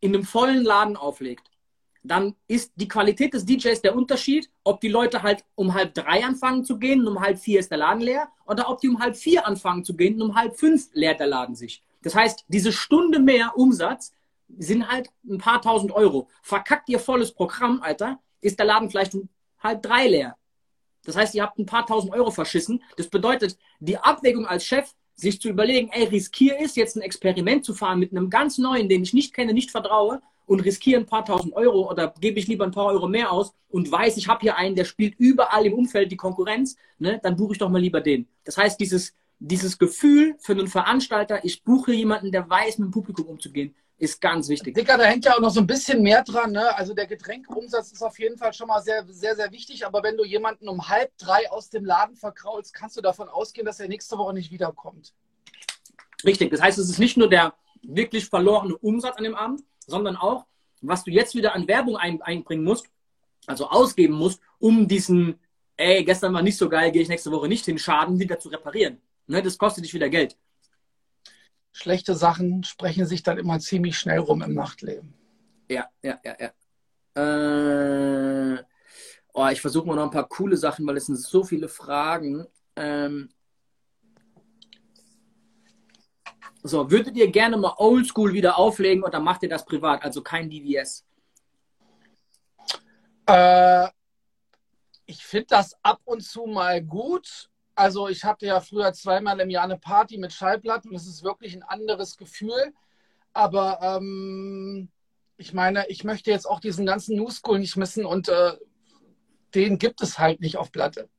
in 0.00 0.14
einem 0.14 0.24
vollen 0.24 0.64
Laden 0.64 0.96
auflegt, 0.96 1.50
dann 2.02 2.34
ist 2.46 2.72
die 2.76 2.88
Qualität 2.88 3.34
des 3.34 3.44
DJs 3.44 3.80
der 3.82 3.96
Unterschied, 3.96 4.48
ob 4.64 4.80
die 4.80 4.88
Leute 4.88 5.22
halt 5.22 5.44
um 5.54 5.74
halb 5.74 5.94
drei 5.94 6.24
anfangen 6.24 6.64
zu 6.64 6.78
gehen 6.78 7.00
und 7.00 7.08
um 7.08 7.20
halb 7.20 7.38
vier 7.38 7.60
ist 7.60 7.70
der 7.70 7.78
Laden 7.78 8.00
leer 8.00 8.28
oder 8.46 8.68
ob 8.68 8.80
die 8.80 8.88
um 8.88 9.00
halb 9.00 9.16
vier 9.16 9.46
anfangen 9.46 9.84
zu 9.84 9.96
gehen 9.96 10.14
und 10.14 10.30
um 10.30 10.36
halb 10.36 10.56
fünf 10.56 10.88
leert 10.92 11.20
der 11.20 11.26
Laden 11.26 11.56
sich. 11.56 11.82
Das 12.02 12.14
heißt, 12.14 12.44
diese 12.48 12.72
Stunde 12.72 13.18
mehr 13.18 13.56
Umsatz 13.56 14.12
sind 14.58 14.88
halt 14.88 15.10
ein 15.28 15.38
paar 15.38 15.60
tausend 15.60 15.90
Euro. 15.92 16.28
Verkackt 16.42 16.88
ihr 16.88 17.00
volles 17.00 17.32
Programm, 17.32 17.80
Alter, 17.82 18.20
ist 18.40 18.58
der 18.58 18.66
Laden 18.66 18.90
vielleicht 18.90 19.14
um 19.14 19.28
halb 19.58 19.82
drei 19.82 20.06
leer. 20.06 20.36
Das 21.06 21.16
heißt, 21.16 21.34
ihr 21.34 21.42
habt 21.42 21.58
ein 21.58 21.66
paar 21.66 21.86
tausend 21.86 22.12
Euro 22.12 22.30
verschissen. 22.30 22.82
Das 22.96 23.08
bedeutet, 23.08 23.56
die 23.80 23.96
Abwägung 23.96 24.46
als 24.46 24.64
Chef, 24.64 24.92
sich 25.14 25.40
zu 25.40 25.48
überlegen, 25.48 25.88
ey, 25.92 26.04
riskiere 26.04 26.62
ist 26.62 26.76
jetzt 26.76 26.96
ein 26.96 27.00
Experiment 27.00 27.64
zu 27.64 27.72
fahren 27.72 27.98
mit 27.98 28.10
einem 28.10 28.28
ganz 28.28 28.58
neuen, 28.58 28.88
den 28.88 29.02
ich 29.02 29.14
nicht 29.14 29.32
kenne, 29.32 29.54
nicht 29.54 29.70
vertraue 29.70 30.20
und 30.44 30.60
riskiere 30.60 31.00
ein 31.00 31.06
paar 31.06 31.24
tausend 31.24 31.54
Euro 31.54 31.90
oder 31.90 32.12
gebe 32.20 32.38
ich 32.38 32.46
lieber 32.46 32.64
ein 32.64 32.70
paar 32.70 32.86
Euro 32.86 33.08
mehr 33.08 33.32
aus 33.32 33.52
und 33.68 33.90
weiß, 33.90 34.16
ich 34.18 34.28
habe 34.28 34.40
hier 34.42 34.56
einen, 34.56 34.76
der 34.76 34.84
spielt 34.84 35.14
überall 35.18 35.66
im 35.66 35.72
Umfeld 35.72 36.12
die 36.12 36.16
Konkurrenz, 36.16 36.76
ne, 36.98 37.18
dann 37.22 37.36
buche 37.36 37.52
ich 37.52 37.58
doch 37.58 37.70
mal 37.70 37.80
lieber 37.80 38.00
den. 38.00 38.28
Das 38.44 38.56
heißt, 38.58 38.78
dieses, 38.78 39.14
dieses 39.38 39.78
Gefühl 39.78 40.36
für 40.38 40.52
einen 40.52 40.68
Veranstalter, 40.68 41.44
ich 41.44 41.64
buche 41.64 41.92
jemanden, 41.92 42.30
der 42.30 42.48
weiß, 42.48 42.78
mit 42.78 42.88
dem 42.88 42.92
Publikum 42.92 43.26
umzugehen, 43.26 43.74
ist 43.98 44.20
ganz 44.20 44.48
wichtig. 44.48 44.74
Dicker, 44.74 44.98
da 44.98 45.04
hängt 45.04 45.24
ja 45.24 45.34
auch 45.34 45.40
noch 45.40 45.50
so 45.50 45.60
ein 45.60 45.66
bisschen 45.66 46.02
mehr 46.02 46.22
dran. 46.22 46.52
Ne? 46.52 46.76
Also 46.76 46.92
der 46.92 47.06
Getränkeumsatz 47.06 47.92
ist 47.92 48.02
auf 48.02 48.18
jeden 48.18 48.36
Fall 48.36 48.52
schon 48.52 48.68
mal 48.68 48.82
sehr, 48.82 49.06
sehr, 49.08 49.34
sehr 49.34 49.50
wichtig. 49.52 49.86
Aber 49.86 50.02
wenn 50.02 50.16
du 50.16 50.24
jemanden 50.24 50.68
um 50.68 50.88
halb 50.88 51.16
drei 51.16 51.50
aus 51.50 51.70
dem 51.70 51.84
Laden 51.84 52.14
verkraulst, 52.14 52.74
kannst 52.74 52.96
du 52.96 53.00
davon 53.00 53.28
ausgehen, 53.28 53.66
dass 53.66 53.80
er 53.80 53.88
nächste 53.88 54.18
Woche 54.18 54.34
nicht 54.34 54.50
wiederkommt. 54.50 55.14
Richtig. 56.24 56.50
Das 56.50 56.60
heißt, 56.60 56.78
es 56.78 56.90
ist 56.90 56.98
nicht 56.98 57.16
nur 57.16 57.28
der 57.28 57.54
wirklich 57.82 58.26
verlorene 58.26 58.76
Umsatz 58.76 59.16
an 59.16 59.24
dem 59.24 59.34
Abend, 59.34 59.62
sondern 59.86 60.16
auch, 60.16 60.44
was 60.82 61.04
du 61.04 61.10
jetzt 61.10 61.34
wieder 61.34 61.54
an 61.54 61.66
Werbung 61.66 61.96
ein, 61.96 62.20
einbringen 62.20 62.64
musst, 62.64 62.86
also 63.46 63.68
ausgeben 63.68 64.14
musst, 64.14 64.40
um 64.58 64.88
diesen, 64.88 65.38
ey, 65.76 66.04
gestern 66.04 66.34
war 66.34 66.42
nicht 66.42 66.58
so 66.58 66.68
geil, 66.68 66.90
gehe 66.90 67.02
ich 67.02 67.08
nächste 67.08 67.30
Woche 67.30 67.48
nicht 67.48 67.64
hin, 67.64 67.78
Schaden 67.78 68.18
wieder 68.18 68.38
zu 68.38 68.48
reparieren. 68.50 69.00
Ne? 69.26 69.42
Das 69.42 69.56
kostet 69.56 69.84
dich 69.84 69.94
wieder 69.94 70.08
Geld 70.08 70.36
schlechte 71.76 72.14
Sachen 72.14 72.64
sprechen 72.64 73.04
sich 73.04 73.22
dann 73.22 73.36
immer 73.36 73.58
ziemlich 73.58 73.98
schnell 73.98 74.18
rum 74.18 74.40
im 74.40 74.54
Nachtleben. 74.54 75.12
Ja, 75.68 75.90
ja, 76.02 76.18
ja, 76.24 76.36
ja. 76.40 76.50
Äh, 78.54 78.64
oh, 79.34 79.46
ich 79.48 79.60
versuche 79.60 79.86
mal 79.86 79.96
noch 79.96 80.04
ein 80.04 80.10
paar 80.10 80.28
coole 80.28 80.56
Sachen, 80.56 80.86
weil 80.86 80.96
es 80.96 81.06
sind 81.06 81.18
so 81.18 81.44
viele 81.44 81.68
Fragen. 81.68 82.46
Ähm, 82.76 83.28
so, 86.62 86.90
würdet 86.90 87.14
ihr 87.16 87.30
gerne 87.30 87.58
mal 87.58 87.74
Oldschool 87.76 88.32
wieder 88.32 88.56
auflegen 88.56 89.04
oder 89.04 89.20
macht 89.20 89.42
ihr 89.42 89.50
das 89.50 89.66
privat, 89.66 90.02
also 90.02 90.22
kein 90.22 90.48
DVS? 90.48 91.04
Äh, 93.26 93.88
ich 95.04 95.26
finde 95.26 95.48
das 95.50 95.76
ab 95.82 96.00
und 96.06 96.22
zu 96.22 96.46
mal 96.46 96.82
gut. 96.82 97.50
Also 97.76 98.08
ich 98.08 98.24
hatte 98.24 98.46
ja 98.46 98.60
früher 98.60 98.92
zweimal 98.94 99.38
im 99.38 99.50
Jahr 99.50 99.64
eine 99.64 99.78
Party 99.78 100.16
mit 100.16 100.32
Schallplatten. 100.32 100.92
Das 100.92 101.06
ist 101.06 101.22
wirklich 101.22 101.54
ein 101.54 101.62
anderes 101.62 102.16
Gefühl. 102.16 102.72
Aber 103.34 103.78
ähm, 103.82 104.88
ich 105.36 105.52
meine, 105.52 105.86
ich 105.88 106.02
möchte 106.02 106.30
jetzt 106.30 106.46
auch 106.46 106.58
diesen 106.58 106.86
ganzen 106.86 107.16
New 107.16 107.30
School 107.30 107.58
nicht 107.58 107.76
missen 107.76 108.06
und 108.06 108.30
äh, 108.30 108.52
den 109.54 109.78
gibt 109.78 110.00
es 110.00 110.18
halt 110.18 110.40
nicht 110.40 110.56
auf 110.56 110.72
Platte. 110.72 111.10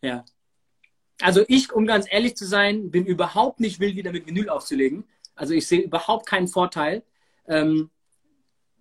Ja. 0.00 0.24
Also 1.20 1.44
ich, 1.48 1.70
um 1.70 1.86
ganz 1.86 2.06
ehrlich 2.10 2.34
zu 2.34 2.46
sein, 2.46 2.90
bin 2.90 3.04
überhaupt 3.04 3.60
nicht 3.60 3.78
wild, 3.78 3.96
wieder 3.96 4.12
mit 4.12 4.26
Vinyl 4.26 4.48
aufzulegen. 4.48 5.04
Also 5.34 5.52
ich 5.52 5.66
sehe 5.66 5.80
überhaupt 5.80 6.24
keinen 6.24 6.48
Vorteil. 6.48 7.04
Ähm, 7.46 7.90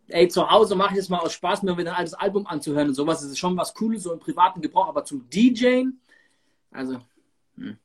ey, 0.08 0.30
zu 0.30 0.50
Hause 0.50 0.76
mache 0.76 0.94
ich 0.94 1.00
es 1.00 1.10
mal 1.10 1.20
aus 1.20 1.34
Spaß, 1.34 1.64
mir 1.64 1.78
wieder 1.78 1.92
ein 1.92 1.98
altes 1.98 2.14
Album 2.14 2.48
anzuhören 2.48 2.88
und 2.88 2.94
sowas. 2.94 3.22
Das 3.22 3.30
ist 3.30 3.40
schon 3.40 3.58
was 3.58 3.74
Cooles, 3.74 4.04
so 4.04 4.14
im 4.14 4.20
privaten 4.20 4.62
Gebrauch. 4.62 4.88
Aber 4.88 5.04
zum 5.04 5.30
DJing, 5.30 6.00
also. 6.72 7.02
Hm. 7.56 7.78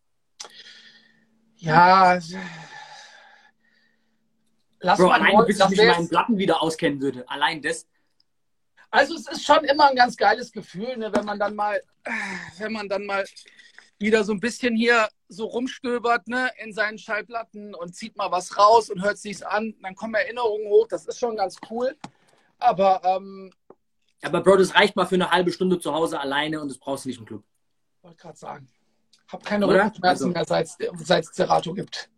Ja. 1.57 2.19
Lass 4.81 4.99
Bro, 4.99 5.09
allein 5.09 5.47
bis 5.47 5.61
ich 5.61 5.69
mich 5.69 5.79
in 5.79 5.89
meinen 5.89 6.09
Platten 6.09 6.37
wieder 6.37 6.63
auskennen 6.63 7.01
würde. 7.01 7.29
Allein 7.29 7.63
das. 7.63 7.87
Also 8.91 9.15
es 9.15 9.27
ist 9.27 9.45
schon 9.45 9.65
immer 9.65 9.89
ein 9.89 9.97
ganz 9.97 10.17
geiles 10.17 10.53
Gefühl, 10.53 10.97
ne, 10.97 11.11
wenn 11.13 11.25
man 11.25 11.39
dann 11.39 11.55
mal, 11.55 11.81
wenn 12.59 12.73
man 12.73 12.89
dann 12.89 13.07
mal 13.07 13.25
wieder 13.99 14.25
so 14.25 14.33
ein 14.33 14.41
bisschen 14.41 14.77
hier 14.77 15.09
so 15.29 15.47
rumstöbert 15.47 16.29
ne, 16.29 16.51
in 16.63 16.73
seinen 16.73 16.99
Schallplatten 16.99 17.75
und 17.75 17.97
zieht 17.97 18.17
mal 18.17 18.31
was 18.31 18.57
raus 18.59 18.91
und 18.91 19.03
hört 19.03 19.19
sich's 19.19 19.43
an. 19.43 19.75
Dann 19.83 19.95
kommen 19.95 20.15
Erinnerungen 20.15 20.69
hoch. 20.69 20.87
Das 20.89 21.07
ist 21.07 21.19
schon 21.19 21.37
ganz 21.37 21.57
cool. 21.71 21.97
Aber 22.59 23.01
ähm, 23.05 23.51
aber 24.23 24.41
Bro, 24.41 24.57
das 24.57 24.75
reicht 24.75 24.97
mal 24.97 25.07
für 25.07 25.17
eine 25.17 25.31
halbe 25.31 25.53
Stunde 25.53 25.79
zu 25.79 25.93
Hause 25.93 26.19
alleine 26.19 26.61
und 26.61 26.69
das 26.69 26.79
brauchst 26.79 27.05
du 27.05 27.09
nicht 27.09 27.19
im 27.19 27.27
Club. 27.27 27.43
Wollte 28.05 28.19
gerade 28.19 28.37
sagen. 28.37 28.69
Hab 29.29 29.47
keine 29.47 29.67
Rückenschmerzen 29.67 30.37
also. 30.37 30.55
mehr, 30.55 30.67
seit 30.99 31.25
es 31.25 31.33
Zerato 31.33 31.73
gibt. 31.73 32.11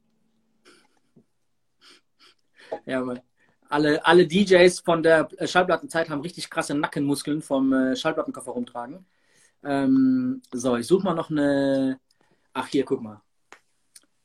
Ja, 2.85 3.01
Mann. 3.01 3.21
Alle, 3.69 4.05
alle 4.05 4.27
DJs 4.27 4.81
von 4.81 5.05
der 5.05 5.29
Schallplattenzeit 5.45 6.11
haben 6.11 6.23
richtig 6.23 6.51
krasse 6.51 6.75
Nackenmuskeln 6.75 7.41
vom 7.41 7.73
äh, 7.73 7.95
Schallplattenkoffer 7.95 8.51
rumtragen. 8.51 9.07
Ähm, 9.63 10.43
so, 10.53 10.77
ich 10.77 10.89
suche 10.89 11.05
mal 11.05 11.15
noch 11.15 11.31
eine. 11.31 12.01
Ach, 12.53 12.67
hier, 12.67 12.85
guck 12.85 13.01
mal. 13.01 13.23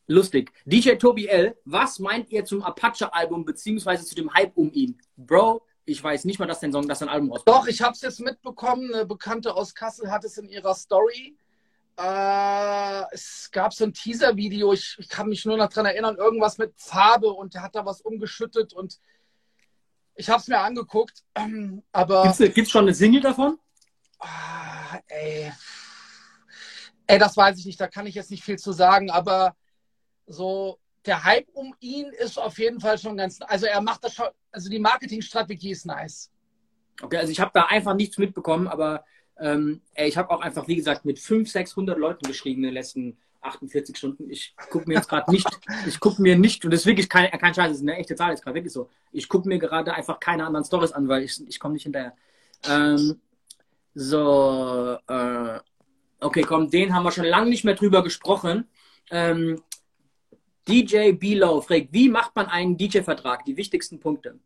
Lustig. 0.07 0.51
DJ 0.65 0.95
Tobi 0.95 1.27
L., 1.27 1.55
was 1.65 1.99
meint 1.99 2.31
ihr 2.31 2.43
zum 2.43 2.63
Apache-Album 2.63 3.45
beziehungsweise 3.45 4.03
zu 4.03 4.15
dem 4.15 4.33
Hype 4.33 4.57
um 4.57 4.71
ihn? 4.73 4.99
Bro, 5.15 5.61
ich 5.85 6.03
weiß 6.03 6.25
nicht 6.25 6.39
mal, 6.39 6.47
dass 6.47 6.59
dein 6.59 6.71
Song, 6.71 6.87
dass 6.87 6.99
dein 6.99 7.09
Album 7.09 7.31
rauskommt. 7.31 7.55
Doch, 7.55 7.67
ich 7.67 7.81
habe 7.83 7.93
es 7.93 8.01
jetzt 8.01 8.19
mitbekommen. 8.19 8.91
Eine 8.91 9.05
Bekannte 9.05 9.53
aus 9.53 9.75
Kassel 9.75 10.09
hat 10.09 10.23
es 10.23 10.39
in 10.39 10.49
ihrer 10.49 10.73
Story. 10.73 11.37
Äh, 11.97 13.03
es 13.11 13.49
gab 13.51 13.73
so 13.73 13.83
ein 13.83 13.93
Teaser-Video. 13.93 14.73
Ich, 14.73 14.95
ich, 14.99 15.09
kann 15.09 15.27
mich 15.27 15.45
nur 15.45 15.57
noch 15.57 15.69
daran 15.69 15.87
erinnern, 15.87 16.17
irgendwas 16.17 16.57
mit 16.57 16.73
Farbe 16.77 17.27
und 17.27 17.53
der 17.53 17.61
hat 17.61 17.75
da 17.75 17.85
was 17.85 18.01
umgeschüttet 18.01 18.73
und 18.73 18.99
ich 20.15 20.29
habe 20.29 20.39
es 20.39 20.47
mir 20.47 20.59
angeguckt. 20.59 21.23
Ähm, 21.35 21.83
aber 21.91 22.33
gibt 22.37 22.57
es 22.57 22.71
schon 22.71 22.85
eine 22.85 22.93
Single 22.93 23.21
davon? 23.21 23.57
Ah, 24.19 24.99
ey. 25.07 25.51
ey, 27.07 27.19
das 27.19 27.35
weiß 27.35 27.57
ich 27.57 27.65
nicht. 27.65 27.79
Da 27.79 27.87
kann 27.87 28.05
ich 28.05 28.15
jetzt 28.15 28.31
nicht 28.31 28.43
viel 28.43 28.59
zu 28.59 28.71
sagen. 28.71 29.09
Aber 29.09 29.55
so 30.27 30.79
der 31.05 31.23
Hype 31.23 31.49
um 31.53 31.75
ihn 31.79 32.07
ist 32.07 32.37
auf 32.37 32.59
jeden 32.59 32.79
Fall 32.79 32.97
schon 32.97 33.17
ganz. 33.17 33.39
Also 33.41 33.65
er 33.65 33.81
macht 33.81 34.03
das 34.03 34.13
schon. 34.13 34.27
Also 34.51 34.69
die 34.69 34.79
Marketingstrategie 34.79 35.71
ist 35.71 35.85
nice. 35.85 36.31
Okay, 37.01 37.17
also 37.17 37.31
ich 37.31 37.39
habe 37.39 37.51
da 37.53 37.65
einfach 37.65 37.95
nichts 37.95 38.17
mitbekommen, 38.17 38.67
aber 38.67 39.03
ähm, 39.41 39.81
ey, 39.95 40.07
ich 40.07 40.17
habe 40.17 40.29
auch 40.29 40.41
einfach, 40.41 40.67
wie 40.67 40.75
gesagt, 40.75 41.03
mit 41.03 41.19
500, 41.19 41.51
600 41.51 41.97
Leuten 41.97 42.27
geschrieben 42.27 42.61
in 42.61 42.69
den 42.69 42.73
letzten 42.75 43.17
48 43.41 43.97
Stunden. 43.97 44.29
Ich 44.29 44.55
gucke 44.69 44.87
mir 44.87 44.95
jetzt 44.95 45.09
gerade 45.09 45.29
nicht, 45.31 45.47
ich 45.87 45.99
gucke 45.99 46.21
mir 46.21 46.37
nicht, 46.37 46.63
und 46.63 46.71
das 46.71 46.81
ist 46.81 46.85
wirklich 46.85 47.09
kein, 47.09 47.31
kein 47.31 47.53
Scheiß, 47.53 47.69
das 47.69 47.77
ist 47.77 47.81
eine 47.81 47.97
echte 47.97 48.15
Zahl 48.15 48.31
jetzt 48.31 48.43
gerade 48.43 48.55
wirklich 48.55 48.71
so. 48.71 48.89
Ich 49.11 49.27
gucke 49.27 49.47
mir 49.47 49.57
gerade 49.57 49.93
einfach 49.93 50.19
keine 50.19 50.45
anderen 50.45 50.65
Stories 50.65 50.91
an, 50.91 51.07
weil 51.07 51.23
ich, 51.23 51.41
ich 51.47 51.59
komme 51.59 51.73
nicht 51.73 51.83
hinterher. 51.83 52.15
Ähm, 52.69 53.19
so, 53.95 54.97
äh, 55.07 55.59
okay, 56.19 56.43
komm, 56.43 56.69
den 56.69 56.93
haben 56.93 57.03
wir 57.03 57.11
schon 57.11 57.25
lange 57.25 57.49
nicht 57.49 57.65
mehr 57.65 57.75
drüber 57.75 58.03
gesprochen. 58.03 58.67
Ähm, 59.09 59.61
DJ 60.67 61.13
Below 61.13 61.61
fragt, 61.61 61.87
wie 61.91 62.09
macht 62.09 62.35
man 62.35 62.45
einen 62.45 62.77
DJ-Vertrag? 62.77 63.43
Die 63.45 63.57
wichtigsten 63.57 63.99
Punkte. 63.99 64.39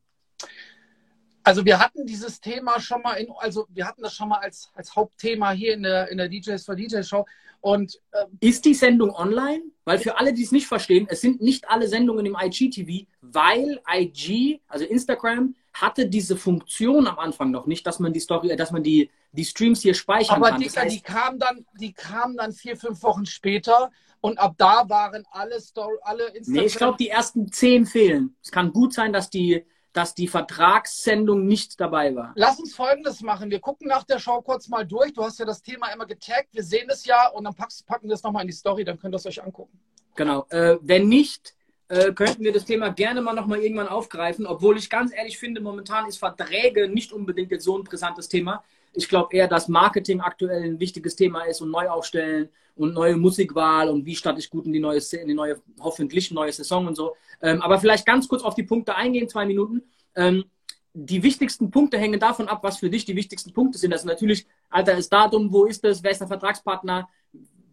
Also 1.45 1.63
wir 1.63 1.79
hatten 1.79 2.07
dieses 2.07 2.41
Thema 2.41 2.79
schon 2.79 3.03
mal 3.03 3.13
in, 3.13 3.27
also 3.37 3.67
wir 3.69 3.85
hatten 3.87 4.01
das 4.01 4.15
schon 4.15 4.29
mal 4.29 4.39
als, 4.39 4.71
als 4.73 4.95
Hauptthema 4.95 5.51
hier 5.51 5.75
in 5.75 5.83
der, 5.83 6.09
in 6.09 6.17
der 6.17 6.27
DJs 6.27 6.65
for 6.65 6.75
DJ 6.75 7.03
Show. 7.03 7.25
Und 7.61 7.99
äh, 8.11 8.25
ist 8.39 8.65
die 8.65 8.73
Sendung 8.73 9.11
online? 9.11 9.61
Weil 9.85 9.99
für 9.99 10.17
alle, 10.17 10.33
die 10.33 10.43
es 10.43 10.51
nicht 10.51 10.65
verstehen, 10.65 11.07
es 11.09 11.21
sind 11.21 11.41
nicht 11.41 11.69
alle 11.69 11.87
Sendungen 11.87 12.25
im 12.25 12.35
IGTV, 12.39 13.07
weil 13.21 13.79
IG, 13.87 14.59
also 14.67 14.85
Instagram, 14.85 15.55
hatte 15.73 16.07
diese 16.07 16.35
Funktion 16.35 17.05
am 17.05 17.19
Anfang 17.19 17.51
noch 17.51 17.67
nicht, 17.67 17.85
dass 17.85 17.99
man 17.99 18.11
die 18.11 18.19
Story, 18.19 18.55
dass 18.55 18.71
man 18.71 18.81
die, 18.81 19.11
die 19.31 19.45
Streams 19.45 19.81
hier 19.81 19.93
speichern 19.93 20.37
aber 20.37 20.47
kann. 20.47 20.55
Aber 20.55 20.63
das 20.63 20.77
heißt, 20.77 20.95
die 20.95 21.01
kamen 21.01 21.37
dann, 21.37 21.65
die 21.79 21.93
kamen 21.93 22.37
dann 22.37 22.53
vier, 22.53 22.75
fünf 22.75 23.03
Wochen 23.03 23.25
später 23.25 23.91
und 24.21 24.39
ab 24.39 24.55
da 24.57 24.89
waren 24.89 25.23
alle 25.29 25.59
Story, 25.59 25.95
alle 26.01 26.25
Instagram. 26.29 26.53
Nee, 26.61 26.65
ich 26.65 26.75
glaube, 26.75 26.97
die 26.97 27.09
ersten 27.09 27.51
zehn 27.51 27.85
fehlen. 27.85 28.35
Es 28.41 28.51
kann 28.51 28.73
gut 28.73 28.93
sein, 28.93 29.13
dass 29.13 29.29
die, 29.29 29.65
dass 29.95 30.13
die 30.13 30.27
Vertragssendung 30.27 31.47
nicht 31.47 31.79
dabei 31.79 32.13
war. 32.13 32.33
Lass 32.35 32.59
uns 32.59 32.75
folgendes 32.75 33.21
machen. 33.21 33.49
Wir 33.49 33.61
gucken 33.61 33.87
nach 33.87 34.03
der 34.03 34.19
Show 34.19 34.41
kurz 34.41 34.67
mal 34.67 34.85
durch. 34.85 35.13
Du 35.13 35.23
hast 35.23 35.39
ja 35.39 35.45
das 35.45 35.61
Thema 35.61 35.87
immer 35.93 36.05
getaggt. 36.05 36.49
Wir 36.51 36.63
sehen 36.63 36.89
es 36.89 37.05
ja 37.05 37.29
und 37.29 37.45
dann 37.45 37.55
packst, 37.55 37.85
packen 37.87 38.09
wir 38.09 38.15
es 38.15 38.21
nochmal 38.21 38.41
in 38.41 38.49
die 38.49 38.53
Story. 38.53 38.83
Dann 38.83 38.99
könnt 38.99 39.15
ihr 39.15 39.17
es 39.17 39.25
euch 39.25 39.41
angucken. 39.41 39.79
Genau. 40.15 40.47
Äh, 40.49 40.75
wenn 40.81 41.07
nicht, 41.07 41.55
äh, 41.87 42.11
könnten 42.11 42.43
wir 42.43 42.51
das 42.51 42.65
Thema 42.65 42.89
gerne 42.89 43.21
mal 43.21 43.31
nochmal 43.31 43.59
irgendwann 43.59 43.87
aufgreifen. 43.87 44.45
Obwohl 44.45 44.77
ich 44.77 44.89
ganz 44.89 45.13
ehrlich 45.13 45.37
finde, 45.37 45.61
momentan 45.61 46.09
ist 46.09 46.17
Verträge 46.17 46.89
nicht 46.89 47.13
unbedingt 47.13 47.51
jetzt 47.51 47.63
so 47.63 47.77
ein 47.77 47.85
brisantes 47.85 48.27
Thema. 48.27 48.65
Ich 48.95 49.09
glaube 49.09 49.35
eher, 49.35 49.47
dass 49.47 49.67
Marketing 49.67 50.21
aktuell 50.21 50.63
ein 50.63 50.79
wichtiges 50.79 51.15
Thema 51.15 51.43
ist 51.43 51.61
und 51.61 51.71
Neuaufstellen 51.71 52.49
und 52.75 52.93
neue 52.93 53.17
Musikwahl 53.17 53.89
und 53.89 54.05
wie 54.05 54.15
starte 54.15 54.39
ich 54.39 54.49
gut 54.49 54.65
in 54.65 54.73
die 54.73 54.79
neue, 54.79 54.99
in 55.13 55.27
die 55.27 55.33
neue 55.33 55.61
hoffentlich 55.79 56.31
neue 56.31 56.51
Saison 56.51 56.87
und 56.87 56.95
so. 56.95 57.15
Ähm, 57.41 57.61
aber 57.61 57.79
vielleicht 57.79 58.05
ganz 58.05 58.27
kurz 58.27 58.43
auf 58.43 58.55
die 58.55 58.63
Punkte 58.63 58.95
eingehen, 58.95 59.29
zwei 59.29 59.45
Minuten. 59.45 59.83
Ähm, 60.15 60.45
die 60.93 61.23
wichtigsten 61.23 61.71
Punkte 61.71 61.97
hängen 61.97 62.19
davon 62.19 62.47
ab, 62.47 62.63
was 62.63 62.77
für 62.77 62.89
dich 62.89 63.03
die 63.03 63.15
wichtigsten 63.15 63.51
Punkte 63.51 63.77
sind. 63.77 63.91
Also 63.91 64.07
natürlich, 64.07 64.47
Alter, 64.69 64.97
ist 64.97 65.11
Datum, 65.11 65.51
wo 65.51 65.65
ist 65.65 65.83
es, 65.83 66.01
wer 66.01 66.11
ist 66.11 66.21
der 66.21 66.27
Vertragspartner, 66.27 67.09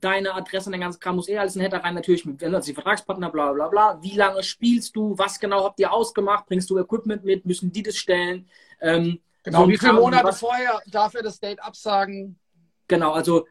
deine 0.01 0.35
Adresse 0.35 0.66
und 0.66 0.73
der 0.73 0.81
ganze 0.81 0.99
Kram 0.99 1.16
muss 1.16 1.29
eh 1.29 1.39
alles 1.39 1.55
in 1.55 1.62
Header 1.62 1.79
rein, 1.79 1.95
natürlich 1.95 2.25
mit 2.25 2.43
also 2.43 2.66
die 2.66 2.75
Vertragspartner, 2.75 3.31
bla 3.31 3.53
bla 3.53 3.68
bla. 3.68 4.03
Wie 4.03 4.16
lange 4.16 4.43
spielst 4.43 4.97
du, 4.97 5.16
was 5.16 5.39
genau 5.39 5.64
habt 5.64 5.79
ihr 5.79 5.93
ausgemacht, 5.93 6.47
bringst 6.47 6.68
du 6.70 6.79
Equipment 6.79 7.25
mit, 7.25 7.47
müssen 7.47 7.70
die 7.70 7.85
das 7.85 7.97
stellen? 7.97 8.49
Ähm, 8.81 9.20
Genau, 9.43 9.64
so 9.64 9.68
wie 9.68 9.78
viele 9.78 9.95
Monate 9.95 10.24
was, 10.24 10.40
vorher 10.40 10.80
darf 10.86 11.14
er 11.14 11.22
das 11.22 11.40
Date 11.40 11.62
absagen? 11.62 12.38
Genau, 12.88 13.12
also 13.12 13.47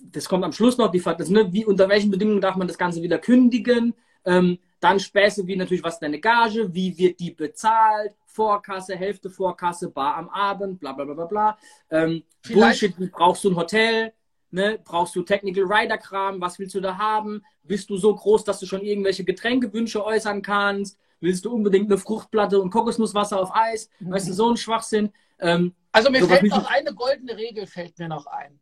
das 0.00 0.28
kommt 0.28 0.44
am 0.44 0.52
Schluss 0.52 0.78
noch, 0.78 0.90
die, 0.90 1.00
das, 1.00 1.28
ne, 1.28 1.52
wie, 1.52 1.64
unter 1.64 1.88
welchen 1.88 2.10
Bedingungen 2.10 2.40
darf 2.40 2.56
man 2.56 2.66
das 2.66 2.78
Ganze 2.78 3.02
wieder 3.02 3.18
kündigen? 3.18 3.94
Ähm, 4.24 4.58
dann 4.80 5.00
Späße 5.00 5.46
wie 5.46 5.56
natürlich, 5.56 5.84
was 5.84 5.94
ist 5.94 6.00
deine 6.00 6.20
Gage, 6.20 6.72
wie 6.74 6.96
wird 6.98 7.20
die 7.20 7.30
bezahlt, 7.30 8.14
Vorkasse, 8.26 8.96
Hälfte 8.96 9.30
Vorkasse, 9.30 9.90
Bar 9.90 10.16
am 10.16 10.28
Abend, 10.28 10.80
bla 10.80 10.92
bla 10.92 11.04
bla 11.04 11.14
bla 11.14 11.26
bla. 11.26 11.58
Ähm, 11.90 12.22
Bullshit, 12.52 12.94
brauchst 13.12 13.44
du 13.44 13.50
ein 13.50 13.56
Hotel, 13.56 14.12
ne? 14.50 14.78
brauchst 14.84 15.14
du 15.16 15.22
Technical 15.22 15.64
Rider 15.64 15.98
Kram, 15.98 16.40
was 16.40 16.58
willst 16.58 16.74
du 16.74 16.80
da 16.80 16.98
haben? 16.98 17.42
Bist 17.62 17.88
du 17.88 17.96
so 17.96 18.14
groß, 18.14 18.44
dass 18.44 18.60
du 18.60 18.66
schon 18.66 18.82
irgendwelche 18.82 19.24
Getränkewünsche 19.24 20.04
äußern 20.04 20.42
kannst? 20.42 20.98
Willst 21.20 21.44
du 21.44 21.52
unbedingt 21.52 21.90
eine 21.90 21.98
Fruchtplatte 21.98 22.60
und 22.60 22.70
Kokosnusswasser 22.70 23.40
auf 23.40 23.54
Eis? 23.54 23.88
Weißt 24.00 24.28
du, 24.28 24.32
so 24.32 24.50
ein 24.50 24.56
Schwachsinn. 24.56 25.12
Ähm, 25.38 25.74
also 25.92 26.10
mir 26.10 26.26
fällt 26.26 26.42
noch 26.44 26.70
eine 26.70 26.94
goldene 26.94 27.36
Regel, 27.36 27.66
fällt 27.66 27.98
mir 27.98 28.08
noch 28.08 28.26
ein. 28.26 28.60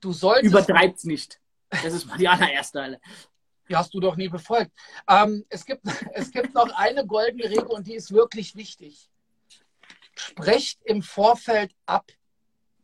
Du 0.00 0.12
solltest. 0.12 0.52
Übertreib's 0.52 1.04
nicht. 1.04 1.40
Das 1.70 1.92
ist 1.92 2.06
mal 2.06 2.18
die 2.18 2.28
allererste. 2.28 3.00
Die 3.68 3.76
hast 3.76 3.92
du 3.92 4.00
doch 4.00 4.16
nie 4.16 4.28
befolgt. 4.28 4.70
Ähm, 5.08 5.44
es, 5.48 5.64
gibt, 5.64 5.82
es 6.14 6.30
gibt 6.30 6.54
noch 6.54 6.70
eine 6.76 7.06
goldene 7.06 7.44
Regel 7.44 7.66
und 7.66 7.86
die 7.86 7.94
ist 7.94 8.12
wirklich 8.12 8.54
wichtig. 8.54 9.10
Sprecht 10.14 10.80
im 10.84 11.02
Vorfeld 11.02 11.74
ab, 11.84 12.10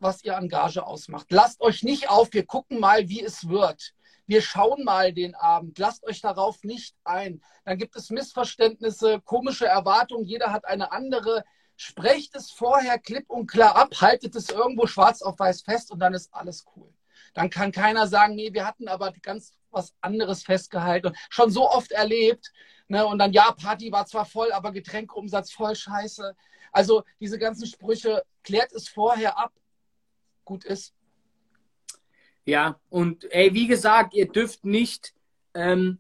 was 0.01 0.25
ihr 0.25 0.37
an 0.37 0.49
Gage 0.49 0.85
ausmacht. 0.85 1.27
Lasst 1.31 1.61
euch 1.61 1.83
nicht 1.83 2.11
auf, 2.11 2.33
wir 2.33 2.45
gucken 2.45 2.81
mal, 2.81 3.09
wie 3.09 3.23
es 3.23 3.49
wird. 3.49 3.95
Wir 4.33 4.41
schauen 4.41 4.83
mal 4.85 5.13
den 5.13 5.35
Abend. 5.35 5.79
Lasst 5.79 6.05
euch 6.05 6.23
darauf 6.23 6.65
nicht 6.65 6.97
ein. 7.05 7.43
Dann 7.67 7.77
gibt 7.77 7.97
es 7.97 8.09
Missverständnisse, 8.09 9.21
komische 9.21 9.67
Erwartungen. 9.67 10.25
Jeder 10.25 10.55
hat 10.55 10.65
eine 10.65 10.91
andere 10.91 11.45
Sprecht 11.77 12.35
es 12.35 12.51
vorher 12.51 12.99
klipp 12.99 13.29
und 13.29 13.47
klar 13.47 13.77
ab, 13.77 13.91
haltet 14.01 14.35
es 14.35 14.49
irgendwo 14.49 14.87
schwarz 14.87 15.21
auf 15.21 15.39
weiß 15.39 15.61
fest 15.61 15.91
und 15.91 15.99
dann 15.99 16.15
ist 16.15 16.33
alles 16.33 16.65
cool. 16.75 16.91
Dann 17.35 17.51
kann 17.51 17.73
keiner 17.73 18.07
sagen, 18.07 18.35
nee, 18.35 18.55
wir 18.55 18.65
hatten 18.65 18.89
aber 18.89 19.13
ganz 19.21 19.53
was 19.71 19.93
anderes 20.01 20.45
festgehalten 20.45 21.09
und 21.09 21.19
schon 21.29 21.51
so 21.51 21.69
oft 21.69 21.93
erlebt. 21.93 22.55
Ne? 22.89 23.05
Und 23.05 23.19
dann, 23.19 23.35
ja, 23.35 23.53
Party 23.53 23.93
war 23.93 24.07
zwar 24.07 24.25
voll, 24.25 24.51
aber 24.51 24.73
Getränkeumsatz 24.73 25.53
voll 25.53 25.77
scheiße. 25.77 26.35
Also 26.73 27.05
diese 27.21 27.39
ganzen 27.39 27.67
Sprüche, 27.67 28.23
klärt 28.43 28.73
es 28.73 28.89
vorher 28.89 29.37
ab. 29.37 29.53
Gut 30.47 30.65
ist. 30.65 30.95
Ja, 32.45 32.81
und 32.91 33.31
ey, 33.33 33.55
wie 33.55 33.67
gesagt, 33.67 34.15
ihr 34.15 34.29
dürft 34.29 34.65
nicht 34.65 35.15
ähm, 35.55 35.99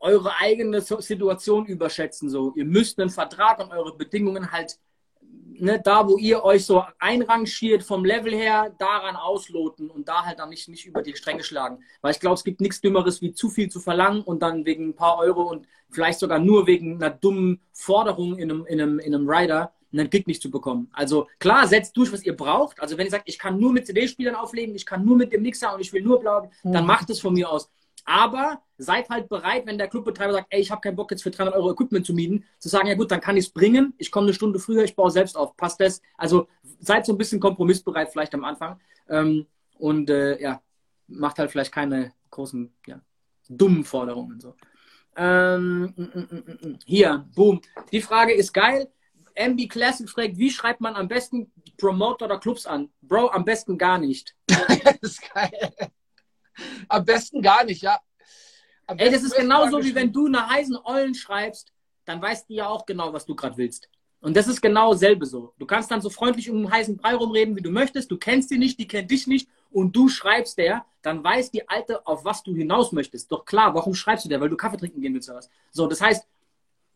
eure 0.00 0.36
eigene 0.38 0.80
Situation 0.80 1.66
überschätzen. 1.66 2.30
So, 2.30 2.54
ihr 2.56 2.64
müsst 2.64 2.98
einen 2.98 3.10
Vertrag 3.10 3.58
und 3.58 3.72
eure 3.72 3.96
Bedingungen 3.96 4.52
halt 4.52 4.78
ne, 5.60 5.80
da, 5.82 6.06
wo 6.08 6.16
ihr 6.16 6.44
euch 6.44 6.64
so 6.64 6.82
einrangiert 6.98 7.82
vom 7.82 8.04
Level 8.04 8.32
her, 8.34 8.74
daran 8.78 9.16
ausloten 9.16 9.90
und 9.90 10.08
da 10.08 10.24
halt 10.24 10.38
dann 10.38 10.50
nicht, 10.50 10.68
nicht 10.68 10.86
über 10.86 11.02
die 11.02 11.16
Stränge 11.16 11.42
schlagen. 11.42 11.82
Weil 12.00 12.12
ich 12.12 12.20
glaube, 12.20 12.34
es 12.34 12.44
gibt 12.44 12.60
nichts 12.60 12.80
Dümmeres, 12.80 13.20
wie 13.20 13.32
zu 13.32 13.48
viel 13.48 13.70
zu 13.70 13.80
verlangen 13.80 14.22
und 14.22 14.42
dann 14.42 14.64
wegen 14.64 14.88
ein 14.88 14.96
paar 14.96 15.18
Euro 15.18 15.42
und 15.42 15.66
vielleicht 15.90 16.18
sogar 16.18 16.38
nur 16.38 16.66
wegen 16.66 16.96
einer 16.96 17.10
dummen 17.10 17.60
Forderung 17.72 18.38
in 18.38 18.50
einem, 18.50 18.66
in 18.66 18.80
einem, 18.80 18.98
in 18.98 19.14
einem 19.14 19.28
Rider 19.28 19.72
einen 19.92 20.10
Gig 20.10 20.26
nicht 20.26 20.42
zu 20.42 20.50
bekommen. 20.50 20.88
Also 20.92 21.28
klar, 21.38 21.66
setzt 21.66 21.96
durch, 21.96 22.12
was 22.12 22.22
ihr 22.24 22.36
braucht. 22.36 22.80
Also 22.80 22.98
wenn 22.98 23.06
ihr 23.06 23.10
sagt, 23.10 23.28
ich 23.28 23.38
kann 23.38 23.58
nur 23.58 23.72
mit 23.72 23.86
CD-Spielern 23.86 24.34
auflegen, 24.34 24.74
ich 24.74 24.86
kann 24.86 25.04
nur 25.04 25.16
mit 25.16 25.32
dem 25.32 25.42
Mixer 25.42 25.74
und 25.74 25.80
ich 25.80 25.92
will 25.92 26.02
nur 26.02 26.20
blau, 26.20 26.50
mhm. 26.62 26.72
dann 26.72 26.86
macht 26.86 27.10
es 27.10 27.20
von 27.20 27.34
mir 27.34 27.50
aus. 27.50 27.70
Aber 28.04 28.62
seid 28.78 29.08
halt 29.08 29.28
bereit, 29.28 29.66
wenn 29.66 29.78
der 29.78 29.88
Clubbetreiber 29.88 30.32
sagt, 30.32 30.46
ey, 30.50 30.60
ich 30.60 30.70
habe 30.70 30.80
keinen 30.80 30.94
Bock 30.96 31.10
jetzt 31.10 31.22
für 31.22 31.30
300 31.30 31.56
Euro 31.56 31.72
Equipment 31.72 32.06
zu 32.06 32.14
mieten, 32.14 32.44
zu 32.58 32.68
sagen, 32.68 32.86
ja 32.86 32.94
gut, 32.94 33.10
dann 33.10 33.20
kann 33.20 33.36
ich 33.36 33.46
es 33.46 33.50
bringen, 33.50 33.94
ich 33.98 34.12
komme 34.12 34.26
eine 34.26 34.34
Stunde 34.34 34.60
früher, 34.60 34.84
ich 34.84 34.94
baue 34.94 35.10
selbst 35.10 35.36
auf, 35.36 35.56
passt 35.56 35.80
das? 35.80 36.00
Also 36.16 36.46
seid 36.78 37.04
so 37.04 37.12
ein 37.12 37.18
bisschen 37.18 37.40
kompromissbereit 37.40 38.10
vielleicht 38.10 38.34
am 38.34 38.44
Anfang 38.44 38.80
ähm, 39.08 39.46
und 39.78 40.08
äh, 40.08 40.40
ja, 40.40 40.62
macht 41.08 41.38
halt 41.38 41.50
vielleicht 41.50 41.72
keine 41.72 42.12
großen, 42.30 42.72
ja, 42.86 43.00
dummen 43.48 43.84
Forderungen. 43.84 44.40
So. 44.40 44.54
Ähm, 45.16 45.94
mm, 45.96 46.02
mm, 46.02 46.68
mm, 46.68 46.78
hier, 46.84 47.26
boom. 47.34 47.60
Die 47.90 48.02
Frage 48.02 48.34
ist 48.34 48.52
geil. 48.52 48.88
MB 49.36 49.68
Classic 49.68 50.08
fragt, 50.08 50.38
wie 50.38 50.50
schreibt 50.50 50.80
man 50.80 50.94
am 50.94 51.08
besten 51.08 51.52
Promoter 51.78 52.24
oder 52.24 52.38
Clubs 52.38 52.66
an? 52.66 52.90
Bro, 53.02 53.28
am 53.28 53.44
besten 53.44 53.78
gar 53.78 53.98
nicht. 53.98 54.34
das 54.46 54.96
ist 55.02 55.22
geil. 55.32 55.74
Am 56.88 57.04
besten 57.04 57.42
gar 57.42 57.64
nicht, 57.64 57.82
ja. 57.82 58.00
Am 58.86 58.98
Ey, 58.98 59.10
das 59.10 59.22
ist 59.22 59.36
genauso 59.36 59.82
wie 59.82 59.94
wenn 59.94 60.12
du 60.12 60.26
eine 60.26 60.48
heißen 60.48 60.78
Eulen 60.84 61.14
schreibst, 61.14 61.72
dann 62.04 62.22
weißt 62.22 62.48
du 62.48 62.54
ja 62.54 62.68
auch 62.68 62.86
genau, 62.86 63.12
was 63.12 63.26
du 63.26 63.34
gerade 63.34 63.56
willst. 63.56 63.88
Und 64.20 64.36
das 64.36 64.48
ist 64.48 64.60
genau 64.60 64.92
dasselbe 64.92 65.26
so. 65.26 65.52
Du 65.58 65.66
kannst 65.66 65.90
dann 65.90 66.00
so 66.00 66.08
freundlich 66.08 66.50
um 66.50 66.56
einen 66.56 66.70
heißen 66.70 66.96
Brei 66.96 67.14
rumreden, 67.14 67.54
wie 67.56 67.60
du 67.60 67.70
möchtest. 67.70 68.10
Du 68.10 68.16
kennst 68.16 68.50
die 68.50 68.58
nicht, 68.58 68.78
die 68.78 68.88
kennt 68.88 69.10
dich 69.10 69.26
nicht. 69.26 69.48
Und 69.70 69.94
du 69.94 70.08
schreibst 70.08 70.56
der, 70.58 70.86
dann 71.02 71.22
weiß 71.22 71.50
die 71.50 71.68
Alte, 71.68 72.06
auf 72.06 72.24
was 72.24 72.42
du 72.42 72.54
hinaus 72.54 72.92
möchtest. 72.92 73.30
Doch 73.30 73.44
klar, 73.44 73.74
warum 73.74 73.94
schreibst 73.94 74.24
du 74.24 74.28
der? 74.28 74.40
Weil 74.40 74.48
du 74.48 74.56
Kaffee 74.56 74.78
trinken 74.78 75.00
gehen 75.00 75.14
willst 75.14 75.28
oder 75.28 75.38
was. 75.38 75.50
So, 75.70 75.86
das 75.86 76.00
heißt, 76.00 76.26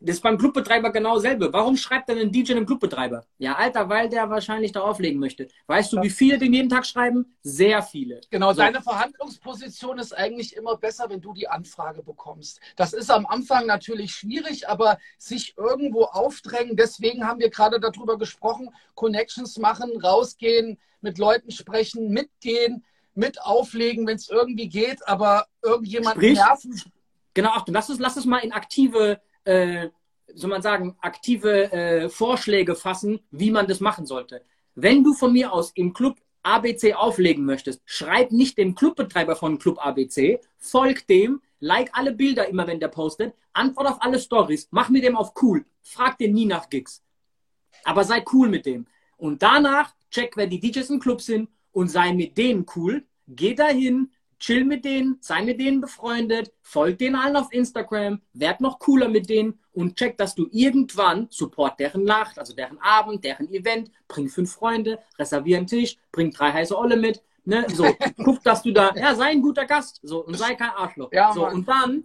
das 0.01 0.15
ist 0.15 0.21
beim 0.21 0.37
Clubbetreiber 0.37 0.91
genau 0.91 1.15
dasselbe. 1.15 1.53
Warum 1.53 1.77
schreibt 1.77 2.09
denn 2.09 2.17
ein 2.17 2.31
DJ 2.31 2.53
einem 2.53 2.65
Clubbetreiber? 2.65 3.23
Ja, 3.37 3.53
Alter, 3.55 3.87
weil 3.87 4.09
der 4.09 4.29
wahrscheinlich 4.29 4.71
da 4.71 4.81
auflegen 4.81 5.19
möchte. 5.19 5.47
Weißt 5.67 5.93
du, 5.93 6.01
wie 6.01 6.09
viele 6.09 6.39
den 6.39 6.53
jeden 6.53 6.69
Tag 6.69 6.87
schreiben? 6.87 7.35
Sehr 7.43 7.83
viele. 7.83 8.21
Genau, 8.31 8.51
so. 8.51 8.61
deine 8.61 8.81
Verhandlungsposition 8.81 9.99
ist 9.99 10.17
eigentlich 10.17 10.55
immer 10.55 10.75
besser, 10.75 11.09
wenn 11.09 11.21
du 11.21 11.33
die 11.33 11.47
Anfrage 11.47 12.01
bekommst. 12.01 12.59
Das 12.75 12.93
ist 12.93 13.11
am 13.11 13.27
Anfang 13.27 13.67
natürlich 13.67 14.11
schwierig, 14.11 14.67
aber 14.67 14.97
sich 15.19 15.55
irgendwo 15.55 16.03
aufdrängen, 16.05 16.75
deswegen 16.75 17.27
haben 17.27 17.39
wir 17.39 17.49
gerade 17.49 17.79
darüber 17.79 18.17
gesprochen, 18.17 18.69
Connections 18.95 19.57
machen, 19.59 19.91
rausgehen, 20.01 20.79
mit 21.01 21.19
Leuten 21.19 21.51
sprechen, 21.51 22.09
mitgehen, 22.09 22.83
mit 23.13 23.41
auflegen, 23.41 24.07
wenn 24.07 24.15
es 24.15 24.29
irgendwie 24.29 24.69
geht, 24.69 25.07
aber 25.07 25.45
irgendjemand 25.61 26.17
nerven. 26.17 26.81
Genau, 27.33 27.49
Achtung, 27.51 27.73
lass 27.73 27.89
uns, 27.89 27.99
lass 27.99 28.17
uns 28.17 28.25
mal 28.25 28.39
in 28.39 28.51
aktive 28.51 29.21
äh, 29.45 29.89
soll 30.33 30.49
man 30.49 30.61
sagen, 30.61 30.95
aktive 31.01 31.71
äh, 31.71 32.09
Vorschläge 32.09 32.75
fassen, 32.75 33.19
wie 33.31 33.51
man 33.51 33.67
das 33.67 33.79
machen 33.79 34.05
sollte. 34.05 34.43
Wenn 34.75 35.03
du 35.03 35.13
von 35.13 35.33
mir 35.33 35.51
aus 35.51 35.71
im 35.75 35.93
Club 35.93 36.17
ABC 36.43 36.93
auflegen 36.93 37.45
möchtest, 37.45 37.81
schreib 37.85 38.31
nicht 38.31 38.57
dem 38.57 38.75
Clubbetreiber 38.75 39.35
von 39.35 39.59
Club 39.59 39.85
ABC, 39.85 40.39
folg 40.57 41.05
dem, 41.07 41.41
like 41.59 41.89
alle 41.93 42.13
Bilder 42.13 42.47
immer, 42.47 42.65
wenn 42.67 42.79
der 42.79 42.87
postet, 42.87 43.33
antwort 43.53 43.87
auf 43.87 44.01
alle 44.01 44.19
Stories, 44.19 44.67
mach 44.71 44.89
mit 44.89 45.03
dem 45.03 45.15
auf 45.15 45.33
cool, 45.41 45.65
frag 45.81 46.17
den 46.17 46.33
nie 46.33 46.45
nach 46.45 46.69
Gigs. 46.69 47.03
Aber 47.83 48.03
sei 48.03 48.23
cool 48.33 48.49
mit 48.49 48.65
dem. 48.65 48.87
Und 49.17 49.41
danach 49.41 49.93
check, 50.09 50.35
wer 50.35 50.47
die 50.47 50.59
DJs 50.59 50.89
im 50.89 50.99
Club 50.99 51.21
sind 51.21 51.49
und 51.71 51.89
sei 51.89 52.13
mit 52.13 52.37
denen 52.37 52.65
cool. 52.75 53.05
Geh 53.27 53.53
dahin, 53.53 54.11
chill 54.41 54.65
mit 54.65 54.83
denen, 54.83 55.17
sei 55.21 55.43
mit 55.43 55.59
denen 55.59 55.79
befreundet, 55.79 56.51
folg 56.61 56.97
denen 56.97 57.15
allen 57.15 57.35
auf 57.35 57.53
Instagram, 57.53 58.21
werd 58.33 58.59
noch 58.59 58.79
cooler 58.79 59.07
mit 59.07 59.29
denen 59.29 59.59
und 59.71 59.95
check, 59.95 60.17
dass 60.17 60.35
du 60.35 60.47
irgendwann 60.51 61.27
support 61.29 61.79
deren 61.79 62.03
Nacht, 62.03 62.37
also 62.39 62.53
deren 62.53 62.79
Abend, 62.79 63.23
deren 63.23 63.49
Event, 63.53 63.91
bring 64.07 64.27
fünf 64.27 64.51
Freunde, 64.51 64.99
reservier 65.17 65.57
einen 65.57 65.67
Tisch, 65.67 65.95
bring 66.11 66.31
drei 66.31 66.51
heiße 66.51 66.77
Olle 66.77 66.97
mit, 66.97 67.23
ne, 67.45 67.65
so, 67.71 67.85
guck, 68.23 68.43
dass 68.43 68.63
du 68.63 68.71
da, 68.71 68.93
ja, 68.95 69.15
sei 69.15 69.27
ein 69.27 69.41
guter 69.41 69.65
Gast, 69.65 69.99
so, 70.01 70.25
und 70.25 70.35
sei 70.37 70.55
kein 70.55 70.71
Arschloch. 70.71 71.11
Ja, 71.13 71.31
so, 71.33 71.47
und 71.47 71.67
dann, 71.67 72.03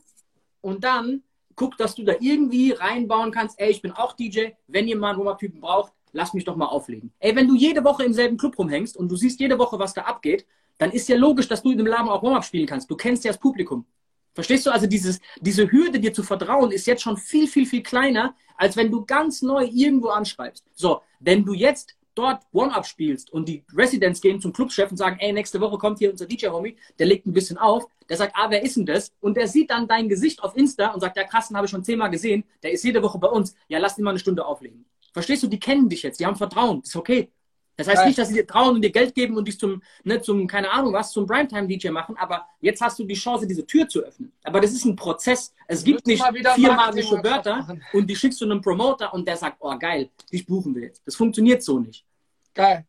und 0.60 0.84
dann, 0.84 1.22
guck, 1.54 1.78
dass 1.78 1.94
du 1.94 2.04
da 2.04 2.12
irgendwie 2.20 2.72
reinbauen 2.72 3.32
kannst, 3.32 3.58
ey, 3.58 3.70
ich 3.70 3.80
bin 3.80 3.92
auch 3.92 4.12
DJ, 4.12 4.48
wenn 4.68 4.86
ihr 4.86 4.96
mal 4.98 5.10
einen 5.10 5.20
Warm-Up-Typen 5.20 5.60
braucht, 5.60 5.94
lass 6.12 6.34
mich 6.34 6.44
doch 6.44 6.56
mal 6.56 6.66
auflegen. 6.66 7.12
Ey, 7.18 7.34
wenn 7.34 7.48
du 7.48 7.54
jede 7.54 7.82
Woche 7.82 8.04
im 8.04 8.12
selben 8.12 8.36
Club 8.36 8.58
rumhängst 8.58 8.96
und 8.96 9.08
du 9.08 9.16
siehst 9.16 9.40
jede 9.40 9.58
Woche, 9.58 9.78
was 9.78 9.94
da 9.94 10.02
abgeht, 10.02 10.46
dann 10.78 10.92
ist 10.92 11.08
ja 11.08 11.16
logisch, 11.16 11.48
dass 11.48 11.62
du 11.62 11.72
in 11.72 11.78
dem 11.78 11.86
Laden 11.86 12.08
auch 12.08 12.22
Warm-Up 12.22 12.44
spielen 12.44 12.66
kannst. 12.66 12.90
Du 12.90 12.96
kennst 12.96 13.24
ja 13.24 13.32
das 13.32 13.40
Publikum. 13.40 13.86
Verstehst 14.34 14.66
du? 14.66 14.70
Also 14.70 14.86
dieses, 14.86 15.18
diese 15.40 15.70
Hürde, 15.70 15.98
dir 15.98 16.12
zu 16.12 16.22
vertrauen, 16.22 16.70
ist 16.70 16.86
jetzt 16.86 17.02
schon 17.02 17.16
viel, 17.16 17.48
viel, 17.48 17.64
viel 17.64 17.82
kleiner, 17.82 18.34
als 18.56 18.76
wenn 18.76 18.90
du 18.90 19.04
ganz 19.04 19.40
neu 19.40 19.64
irgendwo 19.64 20.08
anschreibst. 20.08 20.64
So, 20.74 21.00
wenn 21.20 21.44
du 21.44 21.54
jetzt 21.54 21.96
dort 22.14 22.42
Warm-Up 22.52 22.86
spielst 22.86 23.32
und 23.32 23.48
die 23.48 23.64
Residents 23.74 24.20
gehen 24.20 24.40
zum 24.40 24.52
Clubchef 24.52 24.90
und 24.90 24.96
sagen, 24.96 25.18
ey, 25.20 25.32
nächste 25.32 25.60
Woche 25.60 25.78
kommt 25.78 25.98
hier 25.98 26.10
unser 26.10 26.26
DJ-Homie, 26.26 26.76
der 26.98 27.06
legt 27.06 27.26
ein 27.26 27.32
bisschen 27.32 27.58
auf, 27.58 27.86
der 28.08 28.16
sagt, 28.16 28.32
ah, 28.34 28.50
wer 28.50 28.62
ist 28.62 28.76
denn 28.76 28.86
das? 28.86 29.12
Und 29.20 29.36
der 29.36 29.48
sieht 29.48 29.70
dann 29.70 29.86
dein 29.86 30.08
Gesicht 30.08 30.42
auf 30.42 30.56
Insta 30.56 30.88
und 30.88 31.00
sagt, 31.00 31.16
ja 31.16 31.24
krass, 31.24 31.48
den 31.48 31.56
habe 31.56 31.66
ich 31.66 31.70
schon 31.70 31.84
zehnmal 31.84 32.10
gesehen, 32.10 32.44
der 32.62 32.72
ist 32.72 32.84
jede 32.84 33.02
Woche 33.02 33.18
bei 33.18 33.28
uns, 33.28 33.54
ja, 33.68 33.78
lass 33.78 33.98
ihn 33.98 34.04
mal 34.04 34.10
eine 34.10 34.18
Stunde 34.18 34.44
auflegen. 34.44 34.86
Verstehst 35.12 35.42
du? 35.42 35.46
Die 35.46 35.60
kennen 35.60 35.88
dich 35.88 36.02
jetzt, 36.02 36.20
die 36.20 36.26
haben 36.26 36.36
Vertrauen, 36.36 36.82
ist 36.82 36.96
okay. 36.96 37.30
Das 37.76 37.88
heißt 37.88 38.06
nicht, 38.06 38.18
dass 38.18 38.28
sie 38.28 38.34
dir 38.34 38.46
trauen 38.46 38.76
und 38.76 38.82
dir 38.82 38.90
Geld 38.90 39.14
geben 39.14 39.36
und 39.36 39.46
dich 39.46 39.58
zum, 39.58 39.82
ne, 40.02 40.20
zum, 40.22 40.46
keine 40.46 40.70
Ahnung 40.70 40.94
was, 40.94 41.12
zum 41.12 41.26
Primetime-DJ 41.26 41.90
machen, 41.90 42.16
aber 42.16 42.46
jetzt 42.60 42.80
hast 42.80 42.98
du 42.98 43.04
die 43.04 43.14
Chance, 43.14 43.46
diese 43.46 43.66
Tür 43.66 43.86
zu 43.86 44.00
öffnen. 44.00 44.32
Aber 44.44 44.60
das 44.60 44.72
ist 44.72 44.86
ein 44.86 44.96
Prozess. 44.96 45.52
Es 45.68 45.84
gibt 45.84 46.06
nicht 46.06 46.24
vier 46.54 46.72
magische 46.72 47.22
Wörter 47.22 47.76
und 47.92 48.06
die 48.08 48.16
schickst 48.16 48.40
du 48.40 48.46
einem 48.46 48.62
Promoter 48.62 49.12
und 49.12 49.28
der 49.28 49.36
sagt, 49.36 49.58
oh 49.60 49.76
geil, 49.78 50.08
dich 50.32 50.46
buchen 50.46 50.74
wir 50.74 50.84
jetzt. 50.84 51.06
Das 51.06 51.16
funktioniert 51.16 51.62
so 51.62 51.78
nicht. 51.78 52.06
Geil. 52.54 52.86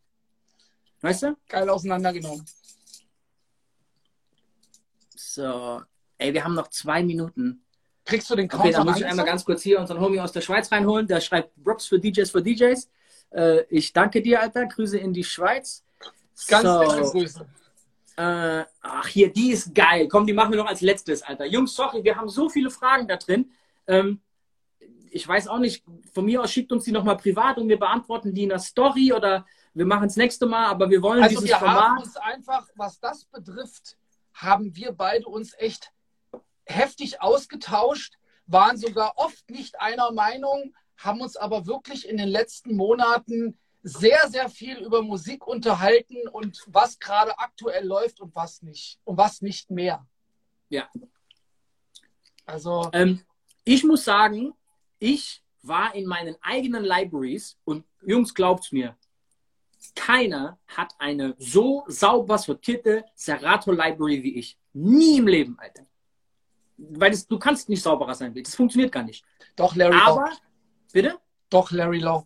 Weißt 1.01 1.23
du? 1.23 1.37
Geil 1.49 1.69
auseinandergenommen. 1.69 2.45
So. 5.15 5.81
Ey, 6.17 6.33
wir 6.33 6.43
haben 6.43 6.55
noch 6.55 6.69
zwei 6.69 7.03
Minuten. 7.03 7.61
Kriegst 8.05 8.29
du 8.29 8.35
den 8.35 8.47
Count 8.47 8.63
Okay, 8.63 8.71
dann 8.71 8.85
muss 8.85 8.97
ich 8.97 9.05
einmal 9.05 9.25
ganz 9.25 9.43
kurz 9.43 9.61
hier 9.61 9.79
unseren 9.81 9.99
Homie 9.99 10.21
aus 10.21 10.31
der 10.31 10.41
Schweiz 10.41 10.71
reinholen. 10.71 11.05
Der 11.07 11.19
schreibt 11.19 11.61
Props 11.61 11.87
für 11.87 11.99
DJs 11.99 12.31
für 12.31 12.41
DJs. 12.41 12.89
Äh, 13.31 13.63
ich 13.69 13.93
danke 13.93 14.21
dir, 14.21 14.41
Alter. 14.41 14.65
Grüße 14.65 14.97
in 14.97 15.13
die 15.13 15.23
Schweiz. 15.23 15.83
Ganz 16.47 16.63
so. 16.63 17.11
Grüße. 17.11 17.47
Äh, 18.17 18.65
ach, 18.81 19.07
hier, 19.07 19.31
die 19.31 19.51
ist 19.51 19.75
geil. 19.75 20.07
Komm, 20.07 20.25
die 20.25 20.33
machen 20.33 20.51
wir 20.51 20.57
noch 20.57 20.69
als 20.69 20.81
letztes, 20.81 21.21
Alter. 21.21 21.45
Jungs, 21.45 21.75
sorry, 21.75 22.03
wir 22.03 22.15
haben 22.15 22.29
so 22.29 22.49
viele 22.49 22.71
Fragen 22.71 23.07
da 23.07 23.17
drin. 23.17 23.51
Ähm, 23.85 24.21
ich 25.11 25.27
weiß 25.27 25.47
auch 25.47 25.59
nicht, 25.59 25.83
von 26.13 26.25
mir 26.25 26.41
aus 26.41 26.51
schickt 26.51 26.71
uns 26.71 26.83
die 26.83 26.91
nochmal 26.91 27.17
privat 27.17 27.57
und 27.57 27.69
wir 27.69 27.79
beantworten 27.79 28.33
die 28.33 28.43
in 28.43 28.49
der 28.49 28.59
Story 28.59 29.13
oder 29.13 29.45
wir 29.73 29.85
machen 29.85 30.07
es 30.07 30.15
nächste 30.15 30.47
Mal, 30.47 30.65
aber 30.65 30.89
wir 30.89 31.01
wollen 31.01 31.21
also 31.21 31.35
dieses 31.35 31.49
wir 31.49 31.57
Format. 31.57 31.89
Haben 31.89 31.97
uns 31.99 32.17
einfach, 32.17 32.67
was 32.75 32.99
das 32.99 33.25
betrifft, 33.25 33.97
haben 34.33 34.75
wir 34.75 34.91
beide 34.91 35.27
uns 35.27 35.53
echt 35.57 35.91
heftig 36.65 37.21
ausgetauscht, 37.21 38.15
waren 38.47 38.77
sogar 38.77 39.13
oft 39.17 39.49
nicht 39.49 39.79
einer 39.79 40.11
Meinung, 40.11 40.73
haben 40.97 41.21
uns 41.21 41.35
aber 41.35 41.65
wirklich 41.65 42.07
in 42.07 42.17
den 42.17 42.27
letzten 42.27 42.75
Monaten 42.75 43.57
sehr, 43.83 44.27
sehr 44.27 44.49
viel 44.49 44.77
über 44.77 45.01
Musik 45.01 45.47
unterhalten 45.47 46.27
und 46.27 46.61
was 46.67 46.99
gerade 46.99 47.37
aktuell 47.39 47.85
läuft 47.85 48.19
und 48.19 48.35
was 48.35 48.61
nicht. 48.61 48.99
Und 49.03 49.17
was 49.17 49.41
nicht 49.41 49.71
mehr. 49.71 50.05
Ja. 50.69 50.89
Also. 52.45 52.89
Ähm, 52.93 53.21
ich 53.63 53.83
muss 53.83 54.03
sagen, 54.03 54.53
ich 54.99 55.43
war 55.61 55.93
in 55.95 56.05
meinen 56.05 56.35
eigenen 56.41 56.83
Libraries 56.83 57.57
und 57.65 57.85
Jungs, 58.01 58.33
glaubt's 58.33 58.71
mir, 58.71 58.97
keiner 59.95 60.57
hat 60.67 60.93
eine 60.97 61.35
so 61.37 61.83
sauber 61.87 62.37
sortierte 62.37 63.05
Serato 63.15 63.71
Library 63.71 64.23
wie 64.23 64.35
ich. 64.35 64.57
Nie 64.73 65.17
im 65.17 65.27
Leben, 65.27 65.57
Alter. 65.59 65.85
Weil 66.77 67.11
das, 67.11 67.27
du 67.27 67.39
kannst 67.39 67.69
nicht 67.69 67.81
sauberer 67.81 68.13
sein. 68.13 68.33
Das 68.33 68.55
funktioniert 68.55 68.91
gar 68.91 69.03
nicht. 69.03 69.25
Doch, 69.55 69.75
Larry. 69.75 69.97
Aber, 69.99 70.31
Bitte? 70.93 71.17
Doch, 71.49 71.71
Larry 71.71 71.99
Lowe. 71.99 72.25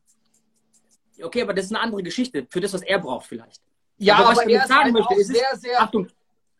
Okay, 1.21 1.41
aber 1.41 1.53
das 1.53 1.65
ist 1.65 1.71
eine 1.71 1.81
andere 1.81 2.03
Geschichte. 2.03 2.47
Für 2.49 2.61
das, 2.61 2.73
was 2.73 2.81
er 2.81 2.99
braucht, 2.99 3.27
vielleicht. 3.27 3.61
Ja, 3.97 4.15
aber, 4.15 4.29
was 4.29 4.39
aber 4.39 4.49
ich 4.49 4.55
damit 4.55 4.67
sagen 4.67 4.91
möchte, 4.93 5.13
ist, 5.15 5.27
sehr, 5.27 5.57
sehr 5.57 5.81
Achtung, 5.81 6.07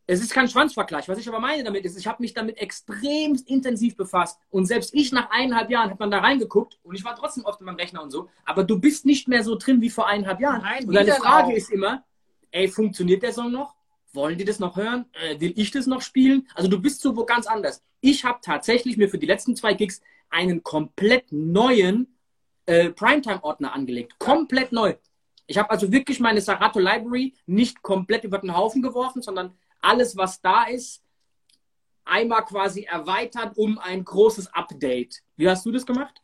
es 0.07 0.21
ist 0.21 0.33
kein 0.33 0.47
Schwanzvergleich. 0.47 1.07
Was 1.07 1.17
ich 1.17 1.27
aber 1.27 1.39
meine 1.39 1.63
damit 1.63 1.85
ist, 1.85 1.97
ich 1.97 2.05
habe 2.05 2.21
mich 2.21 2.33
damit 2.33 2.57
extrem 2.57 3.41
intensiv 3.45 3.95
befasst. 3.95 4.39
Und 4.49 4.65
selbst 4.65 4.93
ich 4.93 5.11
nach 5.11 5.29
eineinhalb 5.31 5.69
Jahren 5.69 5.89
habe 5.89 5.99
man 5.99 6.11
da 6.11 6.19
reingeguckt 6.19 6.77
und 6.83 6.95
ich 6.95 7.03
war 7.05 7.15
trotzdem 7.15 7.45
oft 7.45 7.61
in 7.61 7.65
meinem 7.65 7.77
Rechner 7.77 8.03
und 8.03 8.11
so. 8.11 8.29
Aber 8.45 8.63
du 8.63 8.79
bist 8.79 9.05
nicht 9.05 9.27
mehr 9.27 9.43
so 9.43 9.55
drin 9.55 9.81
wie 9.81 9.89
vor 9.89 10.07
eineinhalb 10.07 10.39
Jahren. 10.39 10.61
Nein, 10.61 10.87
und 10.87 10.93
deine 10.93 11.13
Frage 11.13 11.53
auch. 11.53 11.55
ist 11.55 11.71
immer, 11.71 12.03
ey, 12.51 12.67
funktioniert 12.67 13.23
der 13.23 13.33
Song 13.33 13.51
noch? 13.51 13.75
Wollen 14.13 14.37
die 14.37 14.43
das 14.43 14.59
noch 14.59 14.75
hören? 14.75 15.05
Äh, 15.13 15.39
will 15.39 15.53
ich 15.55 15.71
das 15.71 15.87
noch 15.87 16.01
spielen? 16.01 16.47
Also 16.55 16.69
du 16.69 16.81
bist 16.81 16.99
so 16.99 17.15
wo 17.15 17.23
ganz 17.23 17.47
anders. 17.47 17.81
Ich 18.01 18.25
habe 18.25 18.39
tatsächlich 18.41 18.97
mir 18.97 19.07
für 19.07 19.17
die 19.17 19.27
letzten 19.27 19.55
zwei 19.55 19.73
Gigs 19.73 20.01
einen 20.31 20.63
komplett 20.63 21.31
neuen 21.31 22.17
äh, 22.65 22.89
Primetime-Ordner 22.89 23.73
angelegt. 23.73 24.17
Komplett 24.17 24.71
neu. 24.71 24.95
Ich 25.45 25.57
habe 25.57 25.69
also 25.69 25.91
wirklich 25.91 26.19
meine 26.19 26.41
Sarato 26.41 26.79
Library 26.79 27.35
nicht 27.45 27.81
komplett 27.81 28.23
über 28.23 28.39
den 28.39 28.55
Haufen 28.55 28.81
geworfen, 28.81 29.21
sondern 29.21 29.57
alles, 29.81 30.15
was 30.15 30.41
da 30.41 30.63
ist, 30.63 31.03
einmal 32.05 32.45
quasi 32.45 32.83
erweitert 32.83 33.57
um 33.57 33.77
ein 33.77 34.03
großes 34.03 34.53
Update. 34.53 35.21
Wie 35.35 35.49
hast 35.49 35.65
du 35.65 35.71
das 35.71 35.85
gemacht? 35.85 36.21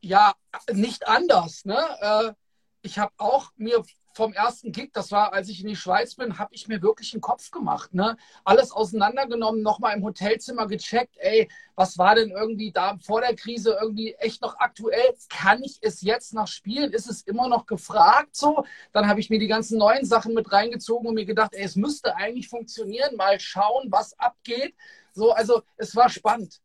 Ja, 0.00 0.34
nicht 0.72 1.06
anders. 1.08 1.64
Ne? 1.64 2.36
Ich 2.84 2.98
habe 2.98 3.12
auch 3.16 3.50
mir 3.56 3.82
vom 4.12 4.34
ersten 4.34 4.72
Gig, 4.72 4.90
das 4.92 5.10
war, 5.10 5.32
als 5.32 5.48
ich 5.48 5.62
in 5.62 5.68
die 5.68 5.74
Schweiz 5.74 6.14
bin, 6.14 6.38
habe 6.38 6.54
ich 6.54 6.68
mir 6.68 6.82
wirklich 6.82 7.14
einen 7.14 7.22
Kopf 7.22 7.50
gemacht. 7.50 7.94
Ne? 7.94 8.18
Alles 8.44 8.72
auseinandergenommen, 8.72 9.62
nochmal 9.62 9.96
im 9.96 10.04
Hotelzimmer 10.04 10.66
gecheckt, 10.66 11.16
ey, 11.16 11.48
was 11.76 11.96
war 11.96 12.14
denn 12.14 12.30
irgendwie 12.30 12.72
da 12.72 12.98
vor 13.02 13.22
der 13.22 13.34
Krise 13.34 13.76
irgendwie 13.80 14.12
echt 14.18 14.42
noch 14.42 14.58
aktuell? 14.58 15.14
Kann 15.30 15.64
ich 15.64 15.78
es 15.80 16.02
jetzt 16.02 16.34
noch 16.34 16.46
spielen? 16.46 16.92
Ist 16.92 17.10
es 17.10 17.22
immer 17.22 17.48
noch 17.48 17.64
gefragt 17.64 18.36
so? 18.36 18.64
Dann 18.92 19.08
habe 19.08 19.18
ich 19.18 19.30
mir 19.30 19.38
die 19.38 19.48
ganzen 19.48 19.78
neuen 19.78 20.04
Sachen 20.04 20.34
mit 20.34 20.52
reingezogen 20.52 21.08
und 21.08 21.14
mir 21.14 21.24
gedacht, 21.24 21.54
ey, 21.54 21.64
es 21.64 21.74
müsste 21.74 22.14
eigentlich 22.16 22.48
funktionieren. 22.48 23.16
Mal 23.16 23.40
schauen, 23.40 23.90
was 23.90 24.18
abgeht. 24.18 24.74
So, 25.14 25.32
also 25.32 25.62
es 25.78 25.96
war 25.96 26.10
spannend. 26.10 26.60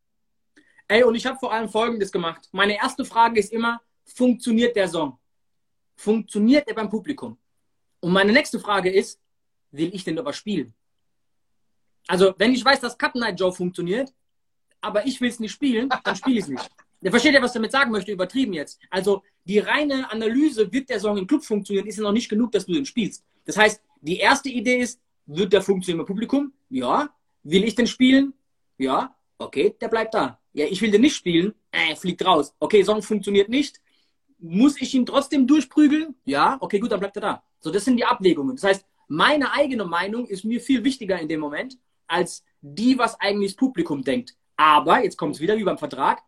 Ey, 0.86 1.02
und 1.02 1.14
ich 1.14 1.24
habe 1.24 1.38
vor 1.38 1.50
allem 1.50 1.70
Folgendes 1.70 2.12
gemacht. 2.12 2.48
Meine 2.52 2.76
erste 2.76 3.06
Frage 3.06 3.40
ist 3.40 3.52
immer, 3.52 3.80
funktioniert 4.04 4.76
der 4.76 4.86
Song? 4.86 5.18
Funktioniert 6.00 6.66
er 6.66 6.74
beim 6.74 6.88
Publikum? 6.88 7.36
Und 8.00 8.12
meine 8.12 8.32
nächste 8.32 8.58
Frage 8.58 8.90
ist, 8.90 9.20
will 9.70 9.94
ich 9.94 10.02
denn 10.02 10.18
aber 10.18 10.32
spielen? 10.32 10.72
Also, 12.06 12.32
wenn 12.38 12.54
ich 12.54 12.64
weiß, 12.64 12.80
dass 12.80 12.96
Cut 12.96 13.14
Night 13.16 13.38
Joe 13.38 13.52
funktioniert, 13.52 14.10
aber 14.80 15.04
ich 15.06 15.20
will 15.20 15.28
es 15.28 15.40
nicht 15.40 15.52
spielen, 15.52 15.90
dann 16.02 16.16
spiele 16.16 16.38
ich 16.38 16.44
es 16.44 16.48
nicht. 16.48 16.70
Der 17.02 17.10
versteht 17.10 17.34
ja, 17.34 17.42
was 17.42 17.50
ich 17.50 17.54
damit 17.54 17.72
sagen 17.72 17.90
möchte, 17.90 18.12
übertrieben 18.12 18.54
jetzt. 18.54 18.80
Also, 18.88 19.22
die 19.44 19.58
reine 19.58 20.10
Analyse, 20.10 20.72
wird 20.72 20.88
der 20.88 21.00
Song 21.00 21.18
im 21.18 21.26
Club 21.26 21.44
funktionieren, 21.44 21.86
ist 21.86 21.98
ja 21.98 22.02
noch 22.02 22.12
nicht 22.12 22.30
genug, 22.30 22.52
dass 22.52 22.64
du 22.64 22.72
den 22.72 22.86
spielst. 22.86 23.22
Das 23.44 23.58
heißt, 23.58 23.82
die 24.00 24.16
erste 24.16 24.48
Idee 24.48 24.78
ist, 24.78 25.00
wird 25.26 25.52
der 25.52 25.60
funktionieren 25.60 26.00
im 26.00 26.06
Publikum? 26.06 26.54
Ja. 26.70 27.14
Will 27.42 27.64
ich 27.64 27.74
den 27.74 27.86
spielen? 27.86 28.32
Ja. 28.78 29.14
Okay, 29.36 29.76
der 29.78 29.88
bleibt 29.88 30.14
da. 30.14 30.40
Ja, 30.54 30.64
ich 30.64 30.80
will 30.80 30.90
den 30.90 31.02
nicht 31.02 31.16
spielen. 31.16 31.54
Äh, 31.72 31.94
fliegt 31.94 32.24
raus. 32.24 32.54
Okay, 32.58 32.82
Song 32.84 33.02
funktioniert 33.02 33.50
nicht. 33.50 33.80
Muss 34.40 34.80
ich 34.80 34.94
ihn 34.94 35.06
trotzdem 35.06 35.46
durchprügeln? 35.46 36.14
Ja, 36.24 36.56
okay, 36.60 36.78
gut, 36.78 36.90
dann 36.90 37.00
bleibt 37.00 37.16
er 37.16 37.22
da. 37.22 37.42
So, 37.60 37.70
das 37.70 37.84
sind 37.84 37.96
die 37.96 38.04
Abwägungen. 38.04 38.56
Das 38.56 38.64
heißt, 38.64 38.86
meine 39.08 39.52
eigene 39.52 39.84
Meinung 39.84 40.26
ist 40.26 40.44
mir 40.44 40.60
viel 40.60 40.82
wichtiger 40.84 41.18
in 41.18 41.28
dem 41.28 41.40
Moment, 41.40 41.76
als 42.06 42.44
die, 42.60 42.98
was 42.98 43.20
eigentlich 43.20 43.52
das 43.52 43.56
Publikum 43.56 44.02
denkt. 44.02 44.34
Aber, 44.56 45.02
jetzt 45.02 45.16
kommt 45.16 45.34
es 45.34 45.40
wieder 45.40 45.56
wie 45.56 45.64
beim 45.64 45.78
Vertrag, 45.78 46.22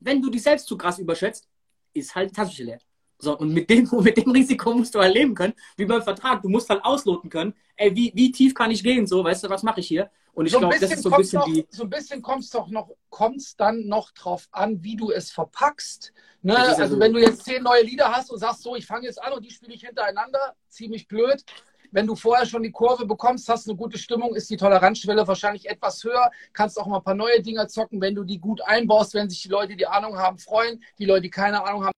wenn 0.00 0.20
du 0.20 0.30
dich 0.30 0.42
selbst 0.42 0.66
zu 0.66 0.76
krass 0.76 0.98
überschätzt, 0.98 1.48
ist 1.92 2.14
halt 2.14 2.30
die 2.30 2.34
Tasche 2.34 2.64
leer. 2.64 2.78
So, 3.18 3.38
und 3.38 3.52
mit 3.52 3.70
dem, 3.70 3.88
mit 4.02 4.16
dem 4.16 4.30
Risiko 4.30 4.74
musst 4.74 4.94
du 4.94 5.00
halt 5.00 5.14
leben 5.14 5.34
können, 5.34 5.54
wie 5.76 5.86
beim 5.86 6.02
Vertrag. 6.02 6.42
Du 6.42 6.48
musst 6.48 6.68
halt 6.68 6.84
ausloten 6.84 7.30
können, 7.30 7.54
ey, 7.76 7.94
wie, 7.94 8.12
wie 8.14 8.30
tief 8.30 8.54
kann 8.54 8.70
ich 8.70 8.82
gehen, 8.82 9.06
so, 9.06 9.24
weißt 9.24 9.44
du, 9.44 9.48
was 9.48 9.62
mache 9.62 9.80
ich 9.80 9.88
hier? 9.88 10.10
Und 10.34 10.46
ich 10.46 10.52
so 10.52 10.58
glaube, 10.58 10.78
das 10.78 10.90
ist 10.90 11.02
so 11.02 11.10
ein 11.10 11.16
bisschen 11.16 11.38
noch, 11.38 11.46
die. 11.46 11.66
So 11.70 11.84
ein 11.84 11.90
bisschen 11.90 12.20
kommt 12.20 12.42
es 12.42 12.50
doch 12.50 12.68
noch, 12.68 12.90
kommt 13.08 13.36
es 13.36 13.56
dann 13.56 13.86
noch 13.86 14.10
drauf 14.10 14.48
an, 14.50 14.82
wie 14.82 14.96
du 14.96 15.10
es 15.10 15.30
verpackst. 15.30 16.12
Ne? 16.42 16.56
Also, 16.56 16.82
also, 16.82 16.98
wenn 16.98 17.12
du 17.12 17.20
jetzt 17.20 17.44
zehn 17.44 17.62
neue 17.62 17.82
Lieder 17.82 18.12
hast 18.12 18.30
und 18.30 18.38
sagst, 18.38 18.62
so, 18.62 18.74
ich 18.74 18.86
fange 18.86 19.06
jetzt 19.06 19.22
an 19.22 19.32
und 19.32 19.44
die 19.44 19.50
spiele 19.50 19.74
ich 19.74 19.82
hintereinander, 19.82 20.54
ziemlich 20.68 21.06
blöd. 21.06 21.44
Wenn 21.92 22.08
du 22.08 22.16
vorher 22.16 22.44
schon 22.44 22.64
die 22.64 22.72
Kurve 22.72 23.06
bekommst, 23.06 23.48
hast 23.48 23.68
eine 23.68 23.76
gute 23.76 23.98
Stimmung, 23.98 24.34
ist 24.34 24.50
die 24.50 24.56
Toleranzschwelle 24.56 25.28
wahrscheinlich 25.28 25.68
etwas 25.68 26.02
höher. 26.02 26.28
Kannst 26.52 26.80
auch 26.80 26.88
mal 26.88 26.96
ein 26.96 27.04
paar 27.04 27.14
neue 27.14 27.40
Dinger 27.40 27.68
zocken, 27.68 28.00
wenn 28.00 28.16
du 28.16 28.24
die 28.24 28.40
gut 28.40 28.60
einbaust, 28.62 29.14
wenn 29.14 29.30
sich 29.30 29.42
die 29.42 29.48
Leute, 29.48 29.76
die 29.76 29.86
Ahnung 29.86 30.18
haben, 30.18 30.38
freuen. 30.38 30.82
Die 30.98 31.04
Leute, 31.04 31.22
die 31.22 31.30
keine 31.30 31.64
Ahnung 31.64 31.84
haben, 31.84 31.94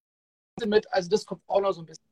mit. 0.67 0.93
Also 0.93 1.09
das 1.09 1.25
kommt 1.25 1.43
auch 1.47 1.63
noch 1.63 1.73
so 1.73 1.81
ein 1.81 1.87
bisschen. 1.87 2.05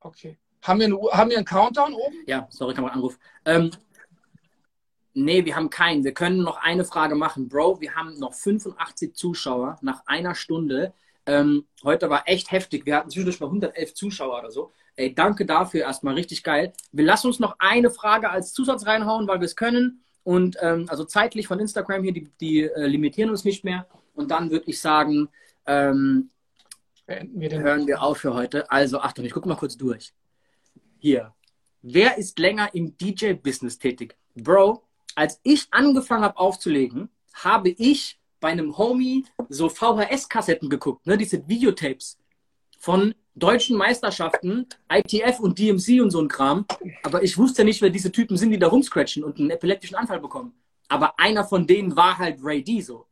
Okay. 0.00 0.38
Haben 0.64 0.80
wir, 0.80 0.86
eine, 0.86 0.96
haben 1.12 1.30
wir 1.30 1.36
einen 1.36 1.46
Countdown 1.46 1.92
oben? 1.92 2.16
Ja, 2.26 2.46
sorry, 2.48 2.72
kann 2.72 2.84
man 2.84 2.94
Anruf. 2.94 3.18
Ähm, 3.44 3.70
nee, 5.12 5.44
wir 5.44 5.56
haben 5.56 5.68
keinen. 5.68 6.04
Wir 6.04 6.14
können 6.14 6.42
noch 6.42 6.56
eine 6.56 6.86
Frage 6.86 7.14
machen. 7.14 7.50
Bro, 7.50 7.82
wir 7.82 7.94
haben 7.94 8.18
noch 8.18 8.32
85 8.32 9.14
Zuschauer 9.14 9.76
nach 9.82 10.06
einer 10.06 10.34
Stunde. 10.34 10.94
Ähm, 11.26 11.66
heute 11.84 12.08
war 12.08 12.22
echt 12.26 12.50
heftig. 12.50 12.86
Wir 12.86 12.96
hatten 12.96 13.10
zwischendurch 13.10 13.40
mal 13.40 13.46
111 13.48 13.92
Zuschauer 13.92 14.38
oder 14.38 14.50
so. 14.50 14.72
Ey, 14.96 15.14
danke 15.14 15.44
dafür 15.44 15.82
erstmal. 15.82 16.14
Richtig 16.14 16.42
geil. 16.42 16.72
Wir 16.92 17.04
lassen 17.04 17.26
uns 17.26 17.40
noch 17.40 17.56
eine 17.58 17.90
Frage 17.90 18.30
als 18.30 18.54
Zusatz 18.54 18.86
reinhauen, 18.86 19.28
weil 19.28 19.40
wir 19.40 19.46
es 19.46 19.56
können. 19.56 20.02
Und 20.22 20.56
ähm, 20.62 20.86
also 20.88 21.04
zeitlich 21.04 21.46
von 21.46 21.60
Instagram 21.60 22.04
hier, 22.04 22.12
die, 22.12 22.30
die 22.40 22.62
äh, 22.62 22.86
limitieren 22.86 23.28
uns 23.28 23.44
nicht 23.44 23.64
mehr. 23.64 23.86
Und 24.14 24.30
dann 24.30 24.50
würde 24.50 24.64
ich 24.66 24.80
sagen, 24.80 25.28
ähm, 25.66 26.30
wir 27.06 27.50
hören 27.50 27.86
wir 27.86 28.00
auf 28.00 28.16
für 28.16 28.32
heute. 28.32 28.70
Also 28.70 29.00
Achtung, 29.00 29.26
ich 29.26 29.32
gucke 29.32 29.46
mal 29.46 29.56
kurz 29.56 29.76
durch. 29.76 30.14
Hier. 31.04 31.34
Wer 31.82 32.16
ist 32.16 32.38
länger 32.38 32.74
im 32.74 32.96
DJ-Business 32.96 33.78
tätig? 33.78 34.16
Bro, 34.34 34.84
als 35.14 35.38
ich 35.42 35.66
angefangen 35.70 36.24
habe 36.24 36.38
aufzulegen, 36.38 37.10
habe 37.34 37.68
ich 37.68 38.18
bei 38.40 38.48
einem 38.48 38.78
Homie 38.78 39.26
so 39.50 39.68
VHS-Kassetten 39.68 40.70
geguckt, 40.70 41.06
ne, 41.06 41.18
diese 41.18 41.46
Videotapes 41.46 42.16
von 42.78 43.14
deutschen 43.34 43.76
Meisterschaften, 43.76 44.66
ITF 44.90 45.40
und 45.40 45.58
DMC 45.58 46.00
und 46.00 46.10
so 46.10 46.22
ein 46.22 46.28
Kram. 46.28 46.64
Aber 47.02 47.22
ich 47.22 47.36
wusste 47.36 47.66
nicht, 47.66 47.82
wer 47.82 47.90
diese 47.90 48.10
Typen 48.10 48.38
sind, 48.38 48.50
die 48.52 48.58
da 48.58 48.68
rumscratchen 48.68 49.24
und 49.24 49.38
einen 49.38 49.50
epileptischen 49.50 49.96
Anfall 49.96 50.20
bekommen. 50.20 50.54
Aber 50.88 51.18
einer 51.18 51.44
von 51.44 51.66
denen 51.66 51.94
war 51.94 52.16
halt 52.16 52.38
Ray 52.42 52.64
D 52.64 52.80
so. 52.80 53.04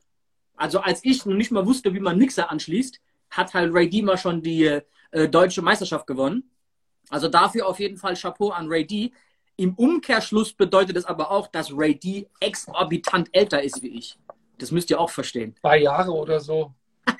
Also 0.57 0.81
als 0.81 1.05
ich 1.05 1.27
noch 1.27 1.35
nicht 1.35 1.51
mal 1.51 1.67
wusste, 1.67 1.93
wie 1.93 2.01
man 2.01 2.17
Mixer 2.17 2.51
anschließt, 2.51 2.99
hat 3.29 3.53
halt 3.53 3.75
Ray 3.75 3.91
D 3.91 4.01
mal 4.01 4.17
schon 4.17 4.41
die 4.41 4.81
äh, 5.11 5.29
deutsche 5.29 5.61
Meisterschaft 5.61 6.07
gewonnen. 6.07 6.52
Also 7.13 7.29
dafür 7.29 7.69
auf 7.69 7.79
jeden 7.79 7.99
Fall 7.99 8.17
Chapeau 8.17 8.49
an 8.51 8.69
Ray 8.69 8.87
D. 8.87 9.13
Im 9.57 9.75
Umkehrschluss 9.75 10.55
bedeutet 10.55 10.97
es 10.97 11.05
aber 11.05 11.31
auch, 11.31 11.47
dass 11.47 11.71
Ray 11.71 11.95
D 11.95 12.27
exorbitant 12.41 13.29
älter 13.33 13.63
ist 13.63 13.83
wie 13.83 13.99
ich. 13.99 14.19
Das 14.57 14.71
müsst 14.71 14.89
ihr 14.89 14.99
auch 14.99 15.11
verstehen. 15.11 15.55
Zwei 15.61 15.81
Jahre 15.81 16.11
oder 16.11 16.41
so. 16.41 16.73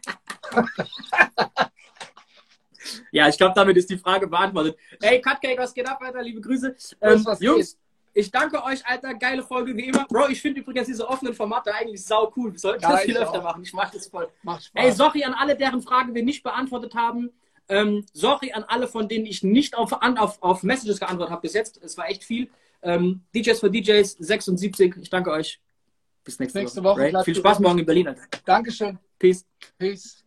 ja, 3.13 3.29
ich 3.29 3.37
glaube, 3.37 3.53
damit 3.55 3.77
ist 3.77 3.91
die 3.91 3.99
Frage 3.99 4.27
beantwortet. 4.27 4.79
Hey, 5.03 5.21
Cutcake, 5.21 5.59
was 5.59 5.75
geht 5.75 5.87
ab, 5.87 6.01
Alter? 6.01 6.23
Liebe 6.23 6.41
Grüße. 6.41 6.75
Ähm, 7.03 7.27
Jungs, 7.41 7.77
ich 8.15 8.31
danke 8.31 8.65
euch, 8.65 8.87
Alter. 8.87 9.13
Geile 9.13 9.43
Folge 9.43 9.77
wie 9.77 9.89
immer. 9.89 10.07
Bro, 10.07 10.29
ich 10.29 10.41
finde 10.41 10.61
übrigens 10.63 10.87
diese 10.87 11.07
offenen 11.07 11.35
Formate 11.35 11.75
eigentlich 11.75 12.03
sau 12.03 12.33
cool. 12.37 12.53
Wir 12.53 12.59
sollten 12.59 12.83
ja, 12.83 12.93
das 12.93 13.03
viel 13.03 13.19
öfter 13.19 13.41
auch. 13.41 13.45
machen. 13.45 13.63
Ich 13.63 13.75
mag 13.75 13.93
das 13.93 14.07
voll. 14.07 14.31
Macht 14.43 14.65
Spaß. 14.65 14.83
Ey, 14.83 14.93
sorry 14.93 15.23
an 15.25 15.35
alle, 15.35 15.55
deren 15.55 15.83
Fragen 15.83 16.15
wir 16.15 16.25
nicht 16.25 16.43
beantwortet 16.43 16.95
haben. 16.95 17.31
Ähm, 17.73 18.05
sorry 18.13 18.53
an 18.53 18.65
alle, 18.69 18.87
von 18.87 19.09
denen 19.09 19.25
ich 19.25 19.43
nicht 19.43 19.77
auf, 19.77 19.93
auf, 19.93 20.43
auf 20.43 20.63
Messages 20.63 21.01
geantwortet 21.01 21.33
habe 21.33 21.41
bis 21.41 21.55
jetzt. 21.55 21.83
Es 21.83 21.97
war 21.97 22.07
echt 22.09 22.23
viel. 22.23 22.51
Ähm, 22.83 23.23
DJs 23.35 23.61
für 23.61 23.71
DJs 23.71 24.13
76. 24.19 24.97
Ich 25.01 25.09
danke 25.09 25.31
euch. 25.31 25.59
Bis 26.23 26.39
nächste, 26.39 26.59
nächste 26.59 26.85
Woche. 26.85 27.11
Woche. 27.13 27.25
Viel 27.25 27.37
Spaß 27.37 27.61
morgen 27.61 27.79
in 27.79 27.87
Berlin. 27.87 28.09
Alter. 28.09 28.23
Dankeschön. 28.45 28.99
Peace. 29.19 29.47
Peace. 29.79 30.22